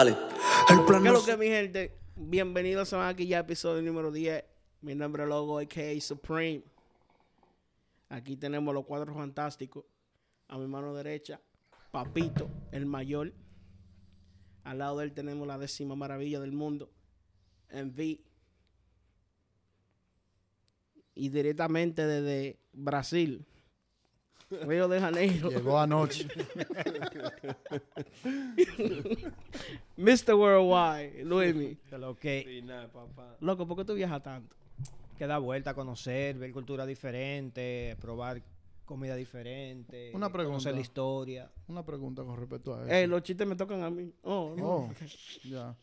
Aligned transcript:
El 0.00 0.84
plan 0.86 1.02
¿Qué 1.02 1.08
es 1.08 1.14
lo 1.14 1.24
que 1.24 1.36
mi 1.36 1.46
gente? 1.46 1.98
Bienvenidos 2.14 2.92
a 2.92 3.08
aquí 3.08 3.26
ya 3.26 3.40
episodio 3.40 3.82
número 3.82 4.12
10. 4.12 4.44
Mi 4.82 4.94
nombre 4.94 5.24
es 5.24 5.28
Logo, 5.28 5.58
a.k.a. 5.58 6.00
Supreme. 6.00 6.62
Aquí 8.08 8.36
tenemos 8.36 8.72
los 8.72 8.84
cuadros 8.84 9.16
fantásticos. 9.16 9.84
A 10.46 10.56
mi 10.56 10.68
mano 10.68 10.94
derecha, 10.94 11.40
Papito, 11.90 12.48
el 12.70 12.86
mayor. 12.86 13.32
Al 14.62 14.78
lado 14.78 14.98
de 14.98 15.06
él 15.06 15.14
tenemos 15.14 15.48
la 15.48 15.58
décima 15.58 15.96
maravilla 15.96 16.38
del 16.38 16.52
mundo, 16.52 16.92
Envy. 17.68 18.24
Y 21.16 21.28
directamente 21.30 22.06
desde 22.06 22.60
Brasil, 22.72 23.44
Río 24.50 24.88
de 24.88 25.00
Janeiro, 25.00 25.50
Llegó 25.50 25.78
anoche. 25.78 26.26
Mr. 29.96 30.34
Worldwide, 30.34 31.24
lo 31.24 32.16
que, 32.16 32.44
Sí, 32.46 32.62
nada, 32.62 32.88
papá. 32.88 33.36
Loco, 33.40 33.66
¿por 33.66 33.76
qué 33.76 33.84
tú 33.84 33.94
viajas 33.94 34.22
tanto? 34.22 34.56
que 35.18 35.26
da 35.26 35.38
vuelta 35.38 35.70
a 35.70 35.74
conocer, 35.74 36.38
ver 36.38 36.52
cultura 36.52 36.86
diferente, 36.86 37.96
probar 38.00 38.40
comida 38.84 39.16
diferente, 39.16 40.12
Una 40.14 40.28
pregunta. 40.30 40.52
conocer 40.52 40.74
la 40.76 40.80
historia. 40.80 41.50
Una 41.66 41.84
pregunta 41.84 42.22
con 42.22 42.36
respecto 42.36 42.74
a 42.76 42.84
eso. 42.84 42.92
Eh, 42.92 43.06
los 43.08 43.22
chistes 43.24 43.44
me 43.44 43.56
tocan 43.56 43.82
a 43.82 43.90
mí. 43.90 44.12
Oh, 44.22 44.54
no. 44.56 44.64
Oh, 44.64 44.90
ya. 45.42 45.74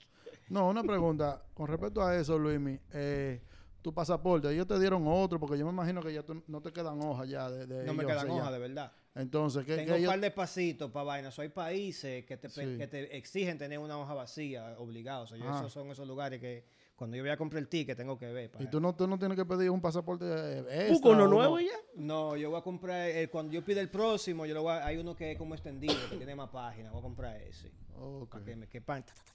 No, 0.47 0.69
una 0.69 0.83
pregunta 0.83 1.43
con 1.53 1.67
respecto 1.67 2.01
a 2.01 2.15
eso, 2.17 2.39
Luismi. 2.39 2.79
Eh, 2.93 3.41
tu 3.85 3.93
pasaporte, 3.93 4.51
ellos 4.51 4.65
te 4.65 4.79
dieron 4.79 5.03
otro, 5.07 5.39
porque 5.39 5.59
yo 5.59 5.63
me 5.65 5.71
imagino 5.71 6.01
que 6.01 6.11
ya 6.11 6.23
tú- 6.23 6.41
no 6.47 6.59
te 6.59 6.73
quedan 6.73 6.99
hojas 7.03 7.29
ya 7.29 7.51
de, 7.51 7.67
de 7.67 7.85
No 7.85 7.93
me 7.93 8.03
quedan 8.03 8.27
hojas, 8.31 8.51
de 8.51 8.57
verdad. 8.57 8.91
Entonces, 9.13 9.63
¿qué, 9.63 9.75
Tengo 9.75 9.85
qué 9.89 9.91
un 9.93 9.97
ellos- 9.99 10.09
par 10.11 10.19
de 10.19 10.31
pasitos 10.31 10.89
para 10.89 11.03
vainas. 11.03 11.37
Hay 11.37 11.49
países 11.49 12.25
que 12.25 12.35
te, 12.35 12.49
pe- 12.49 12.65
Sí. 12.65 12.77
que 12.79 12.87
te 12.87 13.15
exigen 13.15 13.59
tener 13.59 13.77
una 13.77 13.99
hoja 13.99 14.15
vacía, 14.15 14.75
obligados. 14.79 15.31
O 15.31 15.35
sea, 15.35 15.45
yo 15.45 15.53
Ah. 15.53 15.57
esos 15.59 15.71
son 15.71 15.87
esos 15.91 16.07
lugares 16.07 16.41
que 16.41 16.65
cuando 16.95 17.15
yo 17.15 17.21
voy 17.21 17.29
a 17.29 17.37
comprar 17.37 17.61
el 17.61 17.67
ticket 17.69 17.95
tengo 17.95 18.17
que 18.17 18.25
ver. 18.33 18.45
Y 18.45 18.47
para- 18.49 18.69
tú 18.71 18.79
no, 18.81 18.95
tú 18.95 19.05
no 19.07 19.19
tienes 19.19 19.37
que 19.37 19.45
pedir 19.45 19.69
un 19.69 19.79
pasaporte 19.81 20.25
eh, 20.25 20.59
extra. 20.61 20.89
Busca 20.89 21.09
uno 21.09 21.27
nuevo 21.27 21.55
no? 21.57 21.61
y 21.61 21.65
ya. 21.67 21.71
No, 21.95 22.35
yo 22.35 22.49
voy 22.49 22.59
a 22.59 22.63
comprar, 22.63 23.07
el- 23.07 23.29
cuando 23.29 23.53
yo 23.53 23.63
pida 23.63 23.81
el 23.81 23.89
próximo, 23.91 24.47
yo 24.47 24.55
lo 24.55 24.63
voy 24.63 24.71
a- 24.73 24.83
hay 24.85 24.97
uno 24.97 25.15
que 25.15 25.33
es 25.33 25.37
como 25.37 25.53
extendido, 25.53 25.93
que 26.09 26.17
tiene 26.17 26.35
más 26.35 26.49
páginas. 26.49 26.91
Voy 26.91 26.99
a 26.99 27.03
comprar 27.03 27.39
ese. 27.39 27.71
Ok, 27.97 28.31
Para 28.31 28.45
que 28.45 28.55
me 28.55 28.67
quepan. 28.67 29.03
ta, 29.05 29.13
ta, 29.13 29.21
ta, 29.23 29.33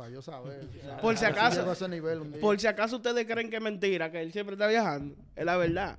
Para 0.00 0.10
yo 0.12 0.22
saber. 0.22 0.66
Por 1.02 1.16
si 1.18 1.24
acaso. 1.26 1.58
llego 1.58 1.70
a 1.70 1.72
ese 1.74 1.88
nivel 1.88 2.20
un 2.20 2.32
día. 2.32 2.40
Por 2.40 2.58
si 2.58 2.66
acaso 2.66 2.96
ustedes 2.96 3.26
creen 3.26 3.50
que 3.50 3.56
es 3.56 3.62
mentira, 3.62 4.10
que 4.10 4.20
él 4.22 4.32
siempre 4.32 4.54
está 4.54 4.66
viajando. 4.66 5.14
Es 5.36 5.44
la 5.44 5.56
verdad. 5.58 5.98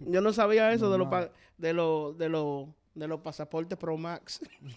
Yo 0.00 0.20
no 0.22 0.32
sabía 0.32 0.72
eso 0.72 0.90
de 0.90 0.96
los 0.96 1.08
pa- 1.08 1.30
de 1.58 1.72
los 1.74 2.16
de 2.16 2.28
los 2.30 2.68
de 2.94 3.08
los 3.08 3.20
pasaportes 3.20 3.76
Pro 3.78 3.96
Max. 3.98 4.40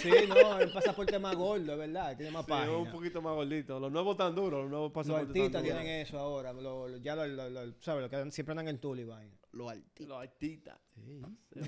Sí, 0.00 0.10
no, 0.28 0.58
el 0.58 0.70
pasaporte 0.72 1.18
más 1.18 1.34
gordo, 1.36 1.72
es 1.72 1.78
verdad, 1.78 2.16
tiene 2.16 2.30
más 2.32 2.44
Sí, 2.46 2.52
es 2.52 2.68
un 2.68 2.90
poquito 2.90 3.20
más 3.22 3.34
gordito. 3.34 3.78
Los 3.80 3.90
nuevos 3.92 4.16
tan 4.16 4.34
duros, 4.34 4.62
los 4.62 4.70
nuevos 4.70 4.86
Los 4.88 4.92
pasaportes 4.94 5.28
artistas 5.28 5.52
tan 5.52 5.62
duros. 5.62 5.78
tienen 5.78 6.00
eso 6.06 6.18
ahora, 6.18 6.52
lo- 6.52 6.88
lo- 6.88 6.96
ya 6.98 7.16
lo, 7.16 7.26
lo- 7.26 7.50
lo- 7.50 7.74
¿sabes? 7.80 8.02
Lo 8.02 8.10
que 8.10 8.30
siempre 8.30 8.52
andan 8.52 8.68
en 8.68 8.78
tul 8.78 8.98
y 9.00 9.04
vaina. 9.04 9.34
Los 9.52 9.70
artistas. 9.70 10.08
Los 10.08 10.18
artistas. 10.22 10.78
¡El 11.54 11.64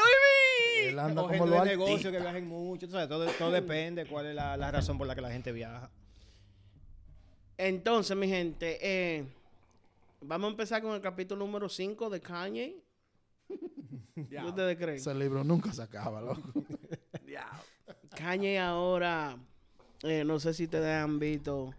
Luis! 0.00 0.88
Él 0.88 0.98
anda 0.98 1.22
O 1.22 1.28
como 1.28 1.44
gente 1.46 1.58
de 1.58 1.64
negocio 1.64 2.10
que 2.12 2.20
viajen 2.20 2.46
mucho. 2.46 2.88
Todo, 2.88 3.26
todo 3.26 3.50
depende 3.50 4.06
cuál 4.06 4.26
es 4.26 4.34
la, 4.34 4.56
la 4.56 4.70
razón 4.70 4.98
por 4.98 5.06
la 5.06 5.14
que 5.14 5.20
la 5.20 5.30
gente 5.30 5.52
viaja. 5.52 5.90
Entonces, 7.56 8.16
mi 8.16 8.28
gente, 8.28 8.78
eh, 8.82 9.24
vamos 10.20 10.48
a 10.48 10.50
empezar 10.50 10.82
con 10.82 10.94
el 10.94 11.00
capítulo 11.00 11.44
número 11.46 11.68
5 11.68 12.10
de 12.10 12.20
Kanye. 12.20 12.76
¿Qué 14.14 14.44
ustedes 14.44 14.76
creen? 14.76 14.96
Ese 14.96 15.14
libro 15.14 15.44
nunca 15.44 15.72
se 15.72 15.82
acaba, 15.82 16.20
loco. 16.20 16.52
Kanye 18.16 18.60
ahora, 18.60 19.36
eh, 20.02 20.24
no 20.24 20.38
sé 20.38 20.54
si 20.54 20.64
ustedes 20.64 21.02
han 21.02 21.18
visto 21.18 21.74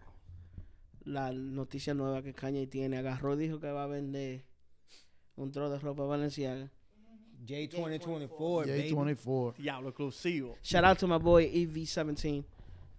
la 1.04 1.32
noticia 1.32 1.94
nueva 1.94 2.22
que 2.22 2.34
Kanye 2.34 2.66
tiene. 2.66 2.98
Agarró 2.98 3.34
y 3.34 3.38
dijo 3.38 3.60
que 3.60 3.70
va 3.70 3.84
a 3.84 3.86
vender 3.86 4.44
un 5.36 5.50
trozo 5.52 5.72
de 5.72 5.78
ropa 5.78 6.04
valenciana. 6.04 6.70
J2024, 7.44 8.66
baby. 8.66 8.90
J24. 8.90 9.56
Diablo, 9.56 9.90
exclusivo. 9.90 10.56
Shout 10.62 10.84
out 10.84 10.98
to 10.98 11.06
my 11.06 11.18
boy 11.18 11.44
EV17. 11.44 12.44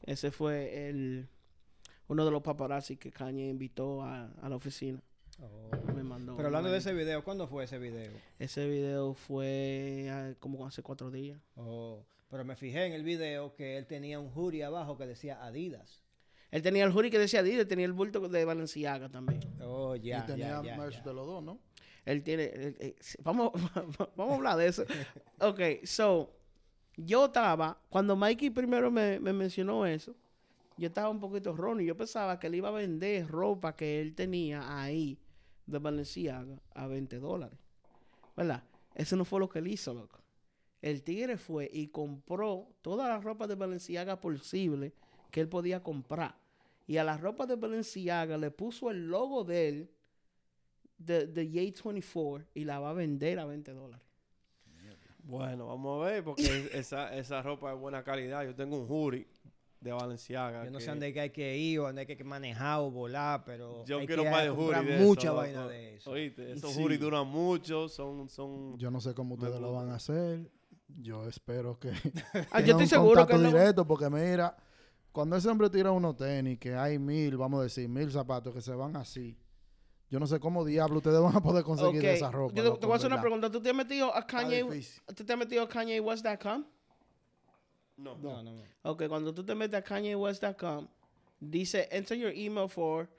Ese 0.05 0.31
fue 0.31 0.87
el 0.87 1.27
uno 2.07 2.23
de 2.23 2.31
los 2.31 2.41
paparazzi 2.41 2.97
que 2.97 3.11
Kanye 3.11 3.49
invitó 3.49 4.01
a, 4.01 4.31
a 4.41 4.49
la 4.49 4.55
oficina. 4.55 5.01
Oh. 5.41 5.69
Me 5.93 6.03
mandó. 6.03 6.35
Pero 6.35 6.47
hablando 6.47 6.71
de 6.71 6.77
ese 6.77 6.93
video, 6.93 7.23
¿cuándo 7.23 7.47
fue 7.47 7.65
ese 7.65 7.77
video? 7.77 8.11
Ese 8.39 8.67
video 8.67 9.13
fue 9.13 10.07
ah, 10.09 10.33
como 10.39 10.65
hace 10.65 10.81
cuatro 10.81 11.11
días. 11.11 11.39
Oh, 11.55 12.05
Pero 12.29 12.43
me 12.45 12.55
fijé 12.55 12.85
en 12.85 12.93
el 12.93 13.03
video 13.03 13.53
que 13.53 13.77
él 13.77 13.85
tenía 13.85 14.19
un 14.19 14.31
hoodie 14.33 14.63
abajo 14.63 14.97
que 14.97 15.05
decía 15.05 15.43
Adidas. 15.43 16.03
Él 16.49 16.61
tenía 16.61 16.85
el 16.85 16.91
hoodie 16.91 17.11
que 17.11 17.19
decía 17.19 17.41
Adidas, 17.41 17.67
tenía 17.67 17.85
el 17.85 17.93
bulto 17.93 18.27
de 18.27 18.45
Balenciaga 18.45 19.09
también. 19.09 19.41
Oh, 19.61 19.95
ya, 19.95 20.19
y 20.19 20.25
tenía 20.25 20.47
ya, 20.47 20.63
ya, 20.63 20.77
merch 20.77 20.95
ya. 20.95 21.03
de 21.03 21.13
los 21.13 21.27
dos, 21.27 21.43
¿no? 21.43 21.59
Él 22.07 22.23
tiene. 22.23 22.95
sí, 23.01 23.17
vamos, 23.21 23.51
vamos 24.15 24.31
a 24.31 24.35
hablar 24.35 24.57
de 24.57 24.67
eso. 24.67 24.83
Ok, 25.39 25.83
so. 25.83 26.33
Yo 26.95 27.25
estaba. 27.25 27.77
Cuando 27.89 28.15
Mikey 28.15 28.49
primero 28.49 28.89
me, 28.89 29.19
me 29.19 29.31
mencionó 29.31 29.85
eso, 29.85 30.15
yo 30.77 30.87
estaba 30.87 31.09
un 31.09 31.19
poquito 31.19 31.53
ron 31.53 31.81
y 31.81 31.85
yo 31.85 31.95
pensaba 31.95 32.39
que 32.39 32.47
él 32.47 32.55
iba 32.55 32.69
a 32.69 32.71
vender 32.71 33.27
ropa 33.27 33.75
que 33.75 34.01
él 34.01 34.15
tenía 34.15 34.81
ahí 34.81 35.19
de 35.67 35.77
Balenciaga 35.77 36.59
a 36.73 36.87
20 36.87 37.19
dólares. 37.19 37.59
¿Verdad? 38.35 38.63
Eso 38.95 39.15
no 39.15 39.25
fue 39.25 39.41
lo 39.41 39.49
que 39.49 39.59
él 39.59 39.67
hizo, 39.67 39.93
loco. 39.93 40.19
El 40.81 41.03
tigre 41.03 41.37
fue 41.37 41.69
y 41.71 41.89
compró 41.89 42.69
toda 42.81 43.09
la 43.09 43.19
ropa 43.19 43.45
de 43.45 43.55
Balenciaga 43.55 44.19
posible 44.21 44.93
que 45.29 45.41
él 45.41 45.49
podía 45.49 45.83
comprar. 45.83 46.35
Y 46.87 46.97
a 46.97 47.03
la 47.03 47.17
ropa 47.17 47.45
de 47.45 47.57
Balenciaga 47.57 48.37
le 48.37 48.49
puso 48.49 48.89
el 48.89 49.07
logo 49.07 49.43
de 49.43 49.67
él 49.67 49.96
de, 50.97 51.27
de 51.27 51.49
J24 51.49 52.45
y 52.53 52.65
la 52.65 52.79
va 52.79 52.89
a 52.91 52.93
vender 52.93 53.39
a 53.39 53.45
20 53.45 53.71
dólares. 53.73 54.05
Bueno, 55.23 55.67
vamos 55.67 56.01
a 56.01 56.09
ver, 56.09 56.23
porque 56.23 56.69
esa, 56.73 57.13
esa 57.15 57.41
ropa 57.41 57.73
es 57.73 57.79
buena 57.79 58.03
calidad. 58.03 58.45
Yo 58.45 58.55
tengo 58.55 58.77
un 58.77 58.87
jury 58.87 59.27
de 59.81 59.91
Valenciaga. 59.91 60.63
Yo 60.63 60.71
no 60.71 60.77
que- 60.77 60.85
sé 60.85 60.89
dónde 60.89 61.19
hay 61.19 61.29
que 61.31 61.57
ir 61.57 61.79
o 61.79 61.83
dónde 61.87 62.01
hay 62.01 62.07
que 62.07 62.23
manejar 62.23 62.79
o 62.79 62.89
volar, 62.91 63.43
pero 63.43 63.83
Yo 63.85 63.99
hay 63.99 64.07
quiero 64.07 64.23
que 64.23 64.29
más 64.31 64.43
de 64.43 64.49
comprar 64.55 64.83
jury 64.83 64.93
de 64.95 65.03
mucha 65.03 65.27
eso, 65.27 65.35
vaina 65.35 65.59
loco. 65.61 65.69
de 65.73 65.95
eso. 65.95 66.11
Oíste, 66.11 66.51
esos 66.53 66.71
Sí. 66.73 66.81
jury 66.81 66.97
duran 66.97 67.27
mucho, 67.27 67.89
son... 67.89 68.29
son 68.29 68.77
Yo 68.77 68.89
no 68.89 69.01
sé 69.01 69.13
cómo 69.13 69.35
ustedes 69.35 69.59
lo 69.59 69.73
van 69.73 69.89
a 69.89 69.95
hacer. 69.95 70.49
Yo 70.87 71.27
espero 71.27 71.77
que. 71.77 71.91
Ah, 72.51 72.61
yo 72.61 72.71
estoy 72.71 72.83
un 72.83 72.87
seguro 72.87 73.27
que 73.27 73.33
no. 73.37 73.49
directo, 73.49 73.85
porque 73.85 74.09
mira, 74.09 74.55
cuando 75.11 75.35
ese 75.35 75.49
hombre 75.49 75.69
tira 75.69 75.91
unos 75.91 76.15
tenis, 76.15 76.57
que 76.57 76.73
hay 76.73 76.97
mil, 76.97 77.35
vamos 77.35 77.59
a 77.59 77.63
decir, 77.63 77.89
mil 77.89 78.09
zapatos 78.09 78.53
que 78.53 78.61
se 78.61 78.71
van 78.73 78.95
así. 78.95 79.37
Yo 80.09 80.19
no 80.19 80.27
sé 80.27 80.39
cómo 80.39 80.63
diablo 80.63 80.97
ustedes 80.97 81.19
van 81.19 81.35
a 81.35 81.41
poder 81.41 81.63
conseguir 81.63 81.99
Ok, 81.99 82.05
esa 82.05 82.31
ropa. 82.31 82.53
Yo 82.55 82.63
te, 82.63 82.69
loco, 82.69 82.79
te 82.79 82.85
voy 82.85 82.93
a 82.93 82.95
hacer 82.97 83.11
una 83.11 83.21
pregunta. 83.21 83.51
¿Tú 83.51 83.61
te 83.61 83.69
has 83.69 83.75
metido 83.75 84.15
a 84.15 84.25
Kanye? 84.25 84.63
¿Tú 85.15 85.25
te 85.25 85.33
has 85.33 85.39
metido 85.39 85.63
a 85.63 85.67
KanyeWest.com? 85.69 86.65
No. 87.97 88.15
No, 88.17 88.41
no, 88.43 88.51
no. 88.53 88.63
Ok, 88.83 89.03
cuando 89.09 89.33
tú 89.33 89.43
te 89.43 89.53
metes 89.55 89.77
a 89.77 89.81
KanyeWest.com, 89.81 90.87
dice 91.41 91.89
enter 91.91 92.17
your 92.17 92.31
email 92.33 92.69
for 92.69 93.09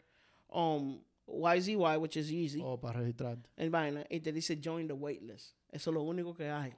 um, 0.50 1.00
YZY, 1.26 1.98
which 1.98 2.16
is 2.16 2.30
easy, 2.32 2.60
O 2.64 2.78
para 2.78 3.00
registrar. 3.00 3.36
en 3.56 3.70
vaina, 3.70 4.06
y 4.08 4.20
te 4.20 4.32
dice 4.32 4.56
join 4.56 4.86
the 4.86 4.94
waitlist. 4.94 5.54
Eso 5.70 5.90
es 5.90 5.94
lo 5.94 6.02
único 6.02 6.32
que 6.34 6.48
hay. 6.48 6.72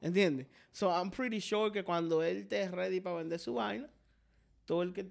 ¿Entiendes? 0.00 0.46
So 0.72 0.88
I'm 0.90 1.10
pretty 1.10 1.40
sure 1.40 1.70
que 1.70 1.82
cuando 1.82 2.22
él 2.22 2.46
esté 2.48 2.70
ready 2.70 3.00
para 3.00 3.16
vender 3.16 3.38
su 3.38 3.54
vaina, 3.54 3.88
todo 4.64 4.82
el 4.82 4.92
que 4.94 5.06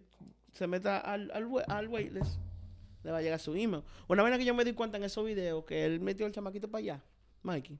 se 0.53 0.65
meta 0.65 0.99
al, 0.99 1.29
al, 1.31 1.47
al 1.67 1.87
waitlist 1.87 2.39
le 3.03 3.11
va 3.11 3.17
a 3.17 3.21
llegar 3.21 3.39
su 3.39 3.55
email. 3.55 3.83
Una 4.07 4.23
vaina 4.23 4.37
que 4.37 4.45
yo 4.45 4.53
me 4.53 4.65
di 4.65 4.73
cuenta 4.73 4.97
en 4.97 5.03
esos 5.03 5.25
videos 5.25 5.65
que 5.65 5.85
él 5.85 5.99
metió 5.99 6.25
el 6.25 6.31
chamaquito 6.31 6.69
para 6.69 6.79
allá, 6.79 7.03
Mikey. 7.43 7.79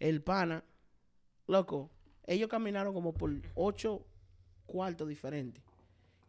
El 0.00 0.22
pana, 0.22 0.64
loco, 1.46 1.90
ellos 2.26 2.48
caminaron 2.48 2.92
como 2.92 3.14
por 3.14 3.30
ocho 3.54 4.04
cuartos 4.66 5.08
diferentes. 5.08 5.62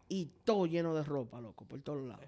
Y 0.08 0.28
todo 0.44 0.68
lleno 0.68 0.94
de 0.94 1.04
ropa, 1.04 1.42
loco, 1.42 1.66
por 1.66 1.82
todos 1.82 2.06
lados. 2.08 2.26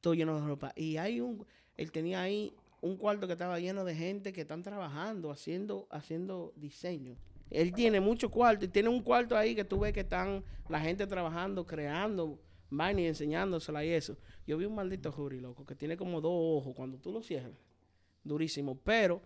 Todo 0.00 0.14
lleno 0.14 0.40
de 0.40 0.46
ropa. 0.46 0.72
Y 0.74 0.96
hay 0.96 1.20
un, 1.20 1.46
él 1.76 1.92
tenía 1.92 2.20
ahí 2.22 2.54
un 2.80 2.96
cuarto 2.96 3.26
que 3.26 3.34
estaba 3.34 3.58
lleno 3.60 3.84
de 3.84 3.94
gente 3.94 4.32
que 4.32 4.42
están 4.42 4.62
trabajando, 4.62 5.30
haciendo, 5.30 5.86
haciendo 5.90 6.52
diseño. 6.56 7.16
Él 7.50 7.72
tiene 7.72 8.00
mucho 8.00 8.30
cuarto 8.30 8.64
y 8.64 8.68
tiene 8.68 8.88
un 8.88 9.02
cuarto 9.02 9.36
ahí 9.36 9.54
que 9.54 9.64
tú 9.64 9.80
ves 9.80 9.92
que 9.92 10.00
están 10.00 10.44
la 10.68 10.80
gente 10.80 11.06
trabajando, 11.06 11.66
creando 11.66 12.38
vaina 12.70 13.00
y 13.00 13.06
enseñándosela 13.06 13.84
y 13.84 13.90
eso. 13.90 14.16
Yo 14.48 14.56
vi 14.56 14.64
un 14.64 14.74
maldito 14.74 15.12
jury, 15.12 15.40
loco, 15.40 15.66
que 15.66 15.74
tiene 15.74 15.98
como 15.98 16.22
dos 16.22 16.32
ojos 16.32 16.74
cuando 16.74 16.96
tú 16.96 17.12
lo 17.12 17.22
cierras. 17.22 17.52
Durísimo. 18.24 18.78
Pero 18.82 19.20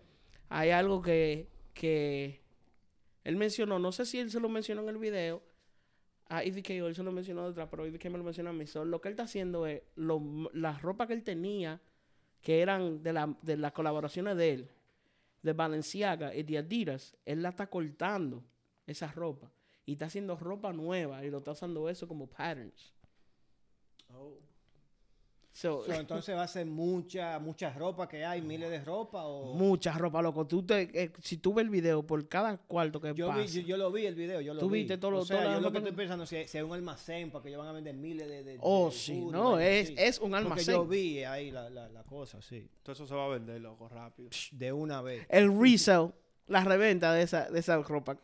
hay 0.49 0.71
algo 0.71 1.01
que, 1.01 1.47
que 1.73 2.41
él 3.23 3.37
mencionó, 3.37 3.79
no 3.79 3.93
sé 3.93 4.05
si 4.05 4.19
él 4.19 4.29
se 4.29 4.41
lo 4.41 4.49
mencionó 4.49 4.81
en 4.81 4.89
el 4.89 4.97
video, 4.97 5.41
a 6.25 6.43
EDK 6.43 6.83
o 6.83 6.87
él 6.87 6.95
se 6.95 7.03
lo 7.03 7.13
mencionó 7.13 7.47
detrás, 7.47 7.69
pero 7.71 7.85
EDK 7.85 8.03
me 8.07 8.17
lo 8.17 8.25
mencionó 8.25 8.49
a 8.49 8.53
mí. 8.53 8.65
Lo 8.83 8.99
que 8.99 9.07
él 9.07 9.13
está 9.13 9.23
haciendo 9.23 9.65
es, 9.65 9.83
lo, 9.95 10.21
la 10.51 10.77
ropa 10.77 11.07
que 11.07 11.13
él 11.13 11.23
tenía, 11.23 11.79
que 12.41 12.59
eran 12.59 13.01
de, 13.01 13.13
la, 13.13 13.33
de 13.41 13.55
las 13.55 13.71
colaboraciones 13.71 14.35
de 14.35 14.51
él, 14.51 14.71
de 15.41 15.53
Balenciaga 15.53 16.35
y 16.35 16.43
de 16.43 16.57
Adidas, 16.57 17.15
él 17.23 17.43
la 17.43 17.49
está 17.49 17.67
cortando 17.67 18.43
esa 18.85 19.09
ropa. 19.13 19.53
Y 19.85 19.93
está 19.93 20.07
haciendo 20.07 20.35
ropa 20.35 20.73
nueva 20.73 21.23
y 21.23 21.29
lo 21.29 21.37
está 21.37 21.51
usando 21.51 21.87
eso 21.87 22.09
como 22.09 22.27
patterns. 22.27 22.93
Oh. 24.09 24.37
So, 25.55 25.83
So, 25.85 25.93
entonces 25.93 26.35
va 26.35 26.41
a 26.43 26.47
ser 26.47 26.65
mucha, 26.65 27.37
mucha 27.37 27.71
ropa 27.71 28.09
que 28.09 28.25
hay, 28.25 28.41
miles 28.41 28.71
de 28.71 28.83
ropa 28.83 29.23
o... 29.23 29.53
mucha 29.53 29.91
ropa, 29.93 30.19
loco. 30.19 30.47
Tú 30.47 30.63
te, 30.65 30.89
eh, 31.03 31.11
si 31.21 31.37
tú 31.37 31.53
ves 31.53 31.63
el 31.65 31.69
video 31.69 32.01
por 32.01 32.27
cada 32.27 32.57
cuarto 32.57 32.99
que 32.99 33.13
Yo, 33.13 33.27
pasa. 33.27 33.41
vi, 33.41 33.47
yo, 33.47 33.61
yo 33.61 33.77
lo 33.77 33.91
vi 33.91 34.07
el 34.07 34.15
video, 34.15 34.41
yo 34.41 34.55
lo 34.55 34.59
Tú 34.59 34.67
vi. 34.69 34.79
viste 34.79 34.97
todo 34.97 35.11
lo- 35.11 35.19
o 35.19 35.25
sea, 35.25 35.37
toda 35.37 35.49
la 35.51 35.55
yo 35.57 35.61
lo 35.61 35.67
que 35.67 35.73
que- 35.73 35.77
estoy 35.89 35.95
pensando 35.95 36.25
si, 36.25 36.47
si 36.47 36.57
hay 36.57 36.63
un 36.63 36.73
almacén 36.73 37.29
para 37.29 37.43
que 37.43 37.49
ellos 37.49 37.59
van 37.59 37.67
a 37.67 37.71
vender 37.71 37.93
miles 37.95 38.27
de... 38.27 38.43
de 38.43 38.57
Oh, 38.61 38.87
de 38.89 38.95
sí, 38.95 39.21
no, 39.31 39.59
es- 39.59 39.85
así. 39.91 39.95
es 39.99 40.17
un 40.19 40.31
Porque 40.31 40.37
almacén. 40.43 40.73
yo 40.73 40.85
vi 40.87 41.23
ahí 41.23 41.51
la, 41.51 41.69
la, 41.69 41.87
la 41.87 42.03
cosa, 42.03 42.41
sí. 42.41 42.67
Entonces 42.77 43.03
eso 43.03 43.07
se 43.07 43.13
va 43.15 43.25
a 43.25 43.29
vender, 43.29 43.61
loco, 43.61 43.87
rápido. 43.87 44.29
De 44.53 44.71
una 44.73 45.03
vez. 45.03 45.27
el 45.29 45.55
resale, 45.61 46.13
la 46.47 46.63
reventa 46.63 47.13
de 47.13 47.21
esa, 47.21 47.47
de 47.51 47.59
esa 47.59 47.77
ropa. 47.83 48.17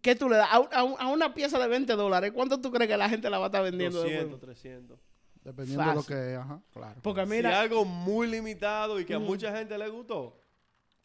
¿Qué 0.00 0.16
tú 0.16 0.30
le 0.30 0.36
das? 0.36 0.48
A, 0.50 0.60
un- 0.60 0.68
a 0.72 0.82
un- 0.84 0.96
a 0.98 1.08
una 1.08 1.34
pieza 1.34 1.58
de 1.58 1.68
20 1.68 1.92
dólares, 1.92 2.32
¿cuánto 2.34 2.58
tú 2.58 2.70
crees 2.72 2.90
que 2.90 2.96
la 2.96 3.10
gente 3.10 3.28
la 3.28 3.36
va 3.38 3.44
a 3.44 3.48
estar 3.48 3.62
vendiendo? 3.62 3.98
de 3.98 4.04
200, 4.04 4.26
nuevo? 4.30 4.40
300. 4.40 4.98
Dependiendo 5.44 5.84
de 5.84 5.94
lo 5.94 6.02
que 6.04 6.32
es, 6.34 6.38
ajá, 6.38 6.60
claro. 6.72 7.00
Porque 7.02 7.22
si 7.22 7.28
mira, 7.30 7.60
algo 7.60 7.84
muy 7.84 8.26
limitado 8.28 9.00
y 9.00 9.04
que 9.04 9.14
a 9.14 9.18
mucha 9.18 9.56
gente 9.56 9.76
le 9.76 9.88
gustó, 9.88 10.38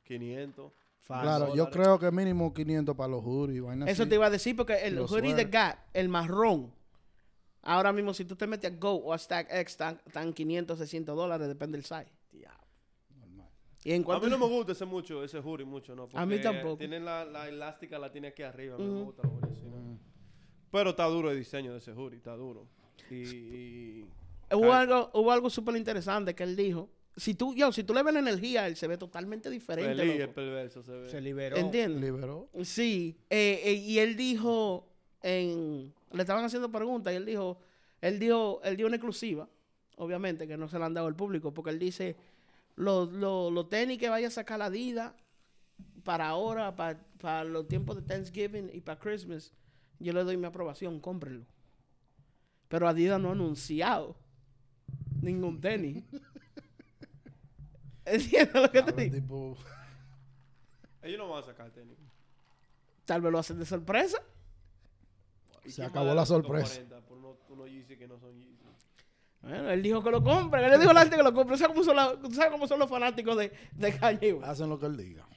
500. 0.04 0.72
Claro, 1.08 1.56
yo 1.56 1.70
creo 1.70 1.98
que 1.98 2.12
mínimo 2.12 2.54
500 2.54 2.96
para 2.96 3.08
los 3.10 3.24
juris, 3.24 3.62
vainas 3.62 3.88
eso 3.90 4.04
así. 4.04 4.10
te 4.10 4.16
iba 4.16 4.26
a 4.26 4.30
decir 4.30 4.56
porque 4.56 4.76
el 4.86 4.96
Los 4.96 5.10
hoodie 5.12 5.34
de. 5.34 5.46
Gap, 5.46 5.78
el 5.94 6.10
marrón, 6.10 6.74
ahora 7.62 7.94
mismo 7.94 8.14
si 8.14 8.26
tú 8.26 8.36
te 8.36 8.46
metes 8.46 8.72
a 8.72 8.76
Go 8.76 8.92
o 8.96 9.14
a 9.14 9.18
Stack 9.18 9.48
X, 9.50 9.72
están, 9.72 10.02
están 10.06 10.34
500, 10.34 10.78
600 10.78 11.16
dólares, 11.16 11.48
depende 11.48 11.78
del 11.78 11.86
size. 11.86 12.12
Normal. 13.18 13.48
Y 13.86 13.94
en 13.94 14.04
A 14.12 14.20
mí 14.20 14.30
no 14.30 14.38
me 14.38 14.48
gusta 14.48 14.74
ese 14.74 14.86
mucho, 14.86 15.24
ese 15.24 15.42
jury 15.42 15.64
mucho, 15.64 15.96
¿no? 15.96 16.10
A 16.14 16.26
mí 16.26 16.42
tampoco. 16.42 16.78
Tienen 16.78 17.06
la, 17.06 17.24
la 17.24 17.48
elástica, 17.48 17.98
la 17.98 18.12
tiene 18.12 18.28
aquí 18.28 18.44
arriba. 18.44 18.76
a 18.76 18.78
mí 18.78 18.86
no 18.86 18.94
me 18.94 19.04
gusta 19.04 19.24
la 19.24 19.30
jury 19.30 19.48
así, 19.52 19.66
¿no? 19.66 19.98
Pero 20.72 20.90
está 20.90 21.06
duro 21.06 21.32
el 21.32 21.38
diseño 21.38 21.72
de 21.72 21.78
ese 21.78 21.94
jury, 21.94 22.18
está 22.18 22.36
duro. 22.36 22.68
Y, 23.10 23.16
y- 23.16 24.06
Hubo 24.52 24.72
algo, 24.74 25.12
hubo 25.14 25.32
algo 25.32 25.50
súper 25.50 25.76
interesante 25.76 26.34
que 26.36 26.44
él 26.44 26.56
dijo. 26.56 26.90
Si 27.16 27.34
tú, 27.34 27.56
yo, 27.56 27.72
si 27.72 27.84
tú 27.84 27.94
le 27.94 28.04
ves 28.04 28.14
la 28.14 28.20
energía, 28.20 28.68
él 28.68 28.76
se 28.76 28.86
ve 28.88 28.98
totalmente 28.98 29.50
diferente. 29.50 29.96
feliz, 29.96 30.20
el 30.22 30.30
perverso 30.30 30.84
se 30.84 30.92
ve. 30.92 31.10
Se 31.10 31.20
liberó. 31.20 31.58
¿Entiendes? 31.58 32.00
Liberó. 32.02 32.50
Sí, 32.64 33.18
eh, 33.30 33.62
eh, 33.64 33.74
y 33.74 33.98
él 34.00 34.16
dijo, 34.16 34.88
en, 35.24 35.94
le 36.12 36.22
estaban 36.22 36.46
haciendo 36.46 36.72
preguntas 36.72 37.12
y 37.14 37.16
él 37.16 37.26
dijo, 37.26 37.60
él 38.02 38.20
dijo, 38.20 38.62
él 38.64 38.78
dio 38.78 38.86
una 38.86 38.98
exclusiva, 38.98 39.50
obviamente 39.96 40.48
que 40.48 40.58
no 40.58 40.68
se 40.70 40.78
la 40.78 40.86
han 40.86 40.94
dado 40.94 41.08
al 41.08 41.16
público, 41.16 41.54
porque 41.54 41.72
él 41.72 41.80
dice, 41.80 42.16
los 42.76 43.12
los- 43.12 43.52
los 43.52 43.68
tenis 43.70 43.98
que 43.98 44.10
vaya 44.10 44.28
a 44.28 44.32
sacar 44.32 44.60
la 44.60 44.66
Adidas 44.66 45.14
para 46.04 46.28
ahora, 46.30 46.76
para, 46.76 47.00
para 47.20 47.44
los 47.44 47.68
tiempos 47.68 47.96
de 47.96 48.04
Thanksgiving 48.04 48.70
y 48.72 48.82
para 48.82 49.00
Christmas, 49.00 49.52
yo 50.00 50.14
le 50.14 50.24
doy 50.24 50.38
mi 50.38 50.46
aprobación, 50.46 51.00
cómprenlo. 51.00 51.46
Pero 52.68 52.88
Adidas 52.88 53.20
no 53.20 53.30
ha 53.30 53.32
anunciado 53.32 54.16
ningún 55.22 55.60
tenis. 55.62 56.04
¿Entiendes 58.06 58.54
lo 58.54 58.72
que 58.72 58.84
te 58.84 58.92
digo? 58.94 59.16
tipo, 59.16 59.58
Ellos 61.02 61.18
no 61.20 61.30
van 61.30 61.44
a 61.44 61.46
sacar 61.46 61.70
tenis. 61.72 61.98
Tal 63.06 63.22
vez 63.22 63.32
lo 63.32 63.40
hacen 63.40 63.60
de 63.60 63.66
sorpresa. 63.66 64.22
¿Y 65.66 65.72
Se 65.72 65.84
acabó 65.84 66.14
la 66.14 66.26
sorpresa. 66.26 66.74
140 66.76 67.08
Por 67.08 67.18
unos, 67.18 67.38
unos 67.50 67.70
Yeezy 67.70 67.98
que 67.98 68.08
no 68.08 68.18
son 68.20 68.34
Yeezy. 68.38 68.58
Bueno, 69.42 69.70
él 69.70 69.84
dijo 69.84 70.02
que 70.04 70.12
lo 70.12 70.24
compren. 70.24 70.64
Él 70.64 70.72
le 70.72 70.78
dijo 70.78 70.92
a 70.92 70.94
la 70.94 71.02
gente 71.02 71.18
que 71.18 71.24
lo 71.24 71.34
compren. 71.34 71.58
¿Sabes 71.60 71.74
cómo 71.74 71.84
son, 71.86 71.96
la- 71.96 72.18
¿sabes 72.34 72.52
cómo 72.52 72.68
son 72.68 72.80
los 72.80 72.90
fanáticos 72.90 73.38
de, 73.38 73.52
de 73.74 73.98
Kanye 73.98 74.40
hacen 74.44 74.70
lo 74.70 74.80
que 74.80 74.86
él 74.88 74.98
diga. 74.98 75.28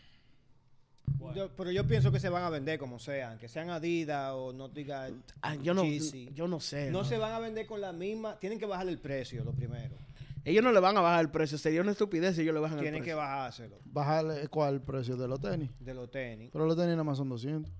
Yo- 1.34 1.50
pero 1.56 1.70
yo 1.70 1.86
pienso 1.86 2.10
que 2.12 2.20
se 2.20 2.28
van 2.28 2.42
a 2.42 2.50
vender 2.50 2.78
como 2.78 2.98
sean, 2.98 3.38
que 3.38 3.48
sean 3.48 3.70
Adidas 3.70 4.32
o 4.34 4.52
no 4.52 4.68
diga... 4.68 5.08
Ah, 5.42 5.54
yo, 5.56 5.74
no, 5.74 5.84
Yeezy. 5.84 6.30
yo 6.34 6.48
no 6.48 6.60
sé. 6.60 6.90
No 6.90 7.00
¿no? 7.00 7.04
se 7.04 7.18
van 7.18 7.32
a 7.32 7.38
vender 7.38 7.66
con 7.66 7.80
la 7.80 7.92
misma... 7.92 8.38
Tienen 8.38 8.58
que 8.58 8.66
bajar 8.66 8.88
el 8.88 8.98
precio, 8.98 9.44
lo 9.44 9.52
primero. 9.52 9.96
Ellos 10.44 10.64
no 10.64 10.72
le 10.72 10.80
van 10.80 10.96
a 10.96 11.00
bajar 11.00 11.20
el 11.20 11.30
precio. 11.30 11.58
Sería 11.58 11.80
una 11.82 11.90
estupidez 11.92 12.34
si 12.36 12.42
ellos 12.42 12.54
le 12.54 12.60
bajan 12.60 12.78
el 12.78 12.82
Tienen 12.84 13.00
que 13.02 13.10
precio. 13.10 13.18
bajárselo 13.18 13.76
Bajarle 13.84 14.48
cuál 14.48 14.74
el 14.74 14.80
precio 14.80 15.16
de 15.16 15.28
los 15.28 15.40
tenis. 15.40 15.70
de 15.78 15.94
los 15.94 16.10
tenis. 16.10 16.50
Pero 16.52 16.64
los 16.66 16.76
tenis 16.76 16.92
nada 16.92 17.04
más 17.04 17.18
son 17.18 17.28
200. 17.28 17.70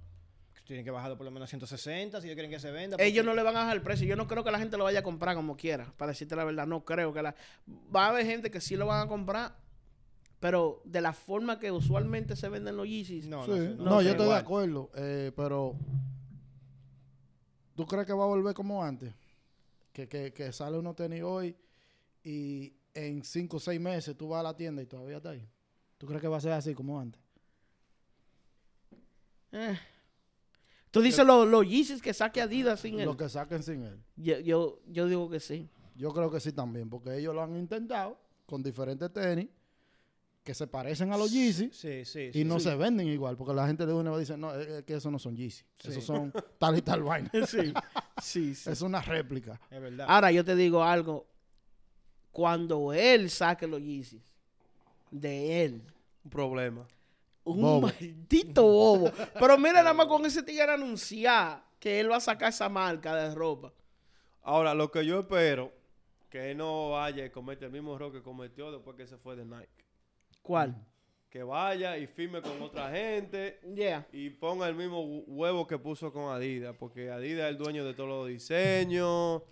Tienen 0.66 0.84
que 0.84 0.90
bajarlo 0.92 1.16
por 1.16 1.24
lo 1.24 1.32
menos 1.32 1.48
a 1.48 1.50
160 1.50 2.20
si 2.20 2.26
ellos 2.28 2.34
quieren 2.36 2.50
que 2.50 2.60
se 2.60 2.70
venda. 2.70 2.96
Ellos 3.00 3.24
no 3.24 3.34
le 3.34 3.42
van 3.42 3.56
a 3.56 3.60
bajar 3.60 3.76
el 3.76 3.82
precio. 3.82 4.06
Yo 4.06 4.14
no 4.14 4.28
creo 4.28 4.44
que 4.44 4.52
la 4.52 4.58
gente 4.60 4.76
lo 4.76 4.84
vaya 4.84 5.00
a 5.00 5.02
comprar 5.02 5.34
como 5.34 5.56
quiera. 5.56 5.92
Para 5.96 6.12
decirte 6.12 6.36
la 6.36 6.44
verdad, 6.44 6.64
no 6.66 6.84
creo 6.84 7.12
que 7.12 7.22
la... 7.22 7.34
Va 7.94 8.04
a 8.06 8.08
haber 8.10 8.24
gente 8.24 8.50
que 8.52 8.60
sí 8.60 8.76
lo 8.76 8.86
van 8.86 9.04
a 9.04 9.08
comprar. 9.08 9.56
Pero 10.40 10.80
de 10.86 11.00
la 11.02 11.12
forma 11.12 11.58
que 11.60 11.70
usualmente 11.70 12.34
se 12.34 12.48
venden 12.48 12.76
los 12.76 12.88
Yeezys. 12.88 13.28
No, 13.28 13.44
Sí. 13.44 13.50
no, 13.50 13.56
No, 13.56 13.62
sé, 13.62 13.74
no 13.76 13.84
no 13.84 14.02
yo 14.02 14.10
estoy 14.10 14.26
de 14.28 14.34
acuerdo. 14.34 14.90
eh, 14.96 15.32
pero, 15.36 15.76
¿tú 17.74 17.86
crees 17.86 18.06
que 18.06 18.12
va 18.14 18.24
a 18.24 18.28
volver 18.28 18.54
como 18.54 18.82
antes? 18.82 19.12
Que, 19.92 20.08
que, 20.08 20.32
que 20.32 20.50
sale 20.52 20.78
unos 20.78 20.96
tenis 20.96 21.22
hoy 21.22 21.54
y 22.24 22.72
en 22.94 23.22
5 23.22 23.56
o 23.56 23.60
6 23.60 23.80
meses 23.80 24.16
tú 24.16 24.28
vas 24.28 24.40
a 24.40 24.44
la 24.44 24.56
tienda 24.56 24.80
y 24.82 24.86
todavía 24.86 25.18
está 25.18 25.30
ahí. 25.30 25.46
¿Tú 25.98 26.06
crees 26.06 26.22
que 26.22 26.28
va 26.28 26.38
a 26.38 26.40
ser 26.40 26.52
así 26.52 26.74
como 26.74 26.98
antes? 26.98 27.20
Eh. 29.52 29.78
Tú 30.90 31.00
dices 31.02 31.24
los, 31.24 31.46
los 31.46 31.66
Yeezys 31.68 32.00
que 32.02 32.12
saque 32.14 32.40
Adidas 32.40 32.80
sin 32.80 32.98
él. 32.98 33.04
Lo 33.06 33.16
que 33.16 33.28
saquen 33.28 33.62
sin 33.62 33.82
él. 33.84 34.00
Yo, 34.16 34.38
yo, 34.40 34.80
yo 34.88 35.06
digo 35.06 35.28
que 35.28 35.38
sí. 35.38 35.68
Yo 35.94 36.12
creo 36.12 36.30
que 36.30 36.40
sí 36.40 36.52
también, 36.52 36.88
porque 36.88 37.16
ellos 37.18 37.34
lo 37.34 37.42
han 37.42 37.56
intentado 37.56 38.18
con 38.46 38.62
diferentes 38.62 39.12
tenis 39.12 39.48
que 40.44 40.54
se 40.54 40.66
parecen 40.66 41.12
a 41.12 41.16
los 41.18 41.30
Yeezy 41.30 41.70
Sí, 41.72 42.04
sí. 42.04 42.30
y 42.32 42.44
no 42.44 42.58
sí. 42.58 42.64
se 42.70 42.74
venden 42.76 43.06
igual, 43.08 43.36
porque 43.36 43.52
la 43.54 43.66
gente 43.66 43.84
de 43.86 43.92
una 43.92 44.10
vez 44.10 44.20
dice, 44.20 44.36
no, 44.38 44.54
es 44.54 44.84
que 44.84 44.94
esos 44.94 45.12
no 45.12 45.18
son 45.18 45.36
Yeezy, 45.36 45.64
Sí. 45.76 45.88
esos 45.90 46.04
son 46.04 46.32
tal 46.58 46.78
y 46.78 46.82
tal 46.82 47.02
vaina. 47.02 47.30
sí, 47.46 47.72
sí, 48.22 48.54
sí. 48.54 48.70
Es 48.70 48.80
una 48.82 49.00
réplica. 49.02 49.60
Es 49.70 49.80
verdad. 49.80 50.06
Ahora 50.08 50.32
yo 50.32 50.44
te 50.44 50.56
digo 50.56 50.82
algo. 50.82 51.26
Cuando 52.32 52.92
él 52.92 53.28
saque 53.28 53.66
los 53.66 53.80
Yeezys 53.80 54.22
de 55.10 55.64
él, 55.64 55.82
Un 56.24 56.30
problema. 56.30 56.86
un 57.44 57.60
Bobo. 57.60 57.80
maldito 57.88 58.62
bobo. 58.62 59.10
Pero 59.38 59.58
mira 59.58 59.82
nada 59.82 59.92
más 59.94 60.06
con 60.06 60.24
ese 60.24 60.42
tigre 60.42 60.70
anunciar 60.72 61.64
que 61.80 61.98
él 61.98 62.10
va 62.10 62.16
a 62.16 62.20
sacar 62.20 62.50
esa 62.50 62.68
marca 62.68 63.14
de 63.16 63.34
ropa. 63.34 63.72
Ahora, 64.42 64.74
lo 64.74 64.90
que 64.90 65.04
yo 65.04 65.20
espero, 65.20 65.72
que 66.30 66.52
él 66.52 66.58
no 66.58 66.90
vaya 66.90 67.24
y 67.26 67.30
cometa 67.30 67.66
el 67.66 67.72
mismo 67.72 67.96
error 67.96 68.12
que 68.12 68.22
cometió 68.22 68.70
después 68.70 68.96
que 68.96 69.06
se 69.06 69.16
fue 69.18 69.34
de 69.36 69.44
Nike. 69.44 69.68
¿Cuál? 70.42 70.74
Que 71.28 71.42
vaya 71.44 71.96
y 71.96 72.06
firme 72.08 72.42
con 72.42 72.60
otra 72.60 72.90
gente 72.90 73.60
Yeah. 73.74 74.06
y 74.12 74.30
ponga 74.30 74.68
el 74.68 74.74
mismo 74.74 75.00
hu- 75.04 75.24
huevo 75.28 75.66
que 75.66 75.78
puso 75.78 76.12
con 76.12 76.32
Adidas, 76.34 76.74
porque 76.76 77.10
Adidas 77.10 77.44
es 77.46 77.50
el 77.50 77.58
dueño 77.58 77.84
de 77.84 77.94
todos 77.94 78.08
los 78.08 78.28
diseños, 78.28 79.42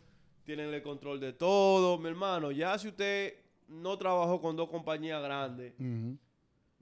tienen 0.45 0.73
el 0.75 0.83
control 0.83 1.21
de 1.21 1.33
todo. 1.33 1.99
Mi 1.99 2.09
hermano, 2.09 2.51
ya 2.51 2.77
si 2.79 2.89
usted 2.89 3.35
no 3.69 3.97
trabajó 3.97 4.41
con 4.41 4.57
dos 4.57 4.69
compañías 4.69 5.23
grandes, 5.23 5.75
Ujú. 5.79 6.19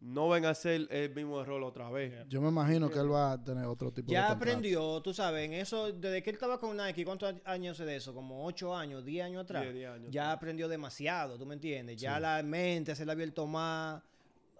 No 0.06 0.28
ven 0.28 0.44
a 0.44 0.50
hacer 0.50 0.86
el 0.90 1.14
mismo 1.14 1.40
error 1.40 1.62
otra 1.64 1.90
vez. 1.90 2.14
Yo 2.28 2.40
me 2.40 2.48
imagino 2.48 2.88
que 2.88 2.98
él 2.98 3.12
va 3.12 3.32
a 3.32 3.42
tener 3.42 3.64
otro 3.66 3.92
tipo 3.92 4.06
de 4.06 4.12
Ya 4.12 4.30
aprendió, 4.30 5.00
tú 5.02 5.12
sabes, 5.12 5.44
en 5.44 5.52
eso, 5.52 5.92
desde 5.92 6.22
que 6.22 6.30
él 6.30 6.34
estaba 6.36 6.60
con 6.60 6.76
Nike, 6.76 7.04
¿cuántos 7.04 7.34
años 7.44 7.76
hace 7.76 7.84
de 7.84 7.96
eso? 7.96 8.14
Como 8.14 8.46
8 8.46 8.74
años, 8.74 9.04
10 9.04 9.24
años 9.24 9.42
atrás. 9.42 9.62
Diez, 9.62 9.74
diez 9.74 9.90
años, 9.90 10.10
ya 10.12 10.26
sí. 10.26 10.30
aprendió 10.30 10.68
demasiado, 10.68 11.36
¿tú 11.36 11.44
me 11.44 11.54
entiendes? 11.54 11.96
Ya 11.96 12.20
la 12.20 12.40
mente 12.44 12.94
se 12.94 13.04
le 13.04 13.10
ha 13.10 13.14
abierto 13.14 13.46
más, 13.48 14.00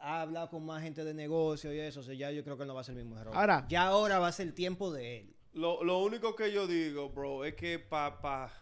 ha 0.01 0.23
hablado 0.23 0.49
con 0.51 0.67
más 0.67 0.83
gente 0.83 1.05
de 1.05 1.15
negocio 1.15 1.73
y 1.73 1.79
eso, 1.79 2.01
o 2.01 2.03
sea, 2.03 2.15
ya 2.15 2.33
yo 2.33 2.43
creo 2.43 2.57
que 2.57 2.65
él 2.65 2.69
no 2.69 2.75
va 2.75 2.81
a 2.81 2.85
ser 2.85 2.97
el 2.97 3.05
mismo 3.05 3.21
error. 3.21 3.33
Ahora- 3.37 3.67
ya 3.69 3.87
ahora 3.87 4.19
va 4.19 4.29
a 4.29 4.33
ser 4.33 4.49
el 4.49 4.55
tiempo 4.55 4.93
de 4.93 5.21
él. 5.21 5.37
Lo, 5.53 5.85
lo 5.85 5.99
único 5.99 6.35
que 6.35 6.53
yo 6.53 6.67
digo, 6.67 7.09
bro, 7.11 7.45
es 7.45 7.55
que 7.55 7.79
pa, 7.79 8.21
pa, 8.21 8.53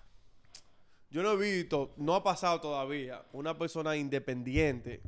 yo 1.10 1.22
no 1.22 1.32
he 1.32 1.36
visto, 1.36 1.94
no 1.96 2.14
ha 2.14 2.22
pasado 2.22 2.60
todavía, 2.60 3.24
una 3.32 3.56
persona 3.56 3.96
independiente 3.96 5.00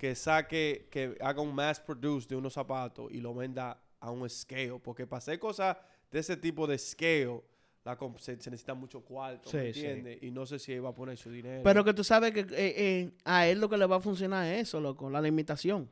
que 0.00 0.14
saque, 0.14 0.88
que 0.90 1.14
haga 1.20 1.42
un 1.42 1.54
mass 1.54 1.78
produce 1.78 2.26
de 2.26 2.34
unos 2.36 2.54
zapatos 2.54 3.12
y 3.12 3.20
lo 3.20 3.34
venda 3.34 3.78
a 4.00 4.10
un 4.10 4.26
scale. 4.30 4.80
Porque 4.82 5.06
para 5.06 5.18
hacer 5.18 5.38
cosas 5.38 5.76
de 6.10 6.20
ese 6.20 6.38
tipo 6.38 6.66
de 6.66 6.78
scale, 6.78 7.42
la 7.84 7.98
comp- 7.98 8.16
se, 8.16 8.40
se 8.40 8.50
necesita 8.50 8.72
mucho 8.72 9.02
cuarto, 9.02 9.50
¿me 9.52 9.66
Sí, 9.74 9.78
sí. 9.78 9.86
entiendes? 9.86 10.22
Y 10.22 10.30
no 10.30 10.46
sé 10.46 10.58
si 10.58 10.72
él 10.72 10.82
va 10.82 10.88
a 10.88 10.94
poner 10.94 11.18
su 11.18 11.30
dinero. 11.30 11.60
Pero 11.62 11.84
que 11.84 11.92
tú 11.92 12.02
sabes 12.02 12.32
que 12.32 12.40
eh, 12.40 12.46
eh, 12.56 13.10
a 13.26 13.46
él 13.46 13.60
lo 13.60 13.68
que 13.68 13.76
le 13.76 13.84
va 13.84 13.96
a 13.96 14.00
funcionar 14.00 14.46
es 14.46 14.68
eso, 14.68 14.80
loco, 14.80 15.10
la 15.10 15.20
limitación. 15.20 15.90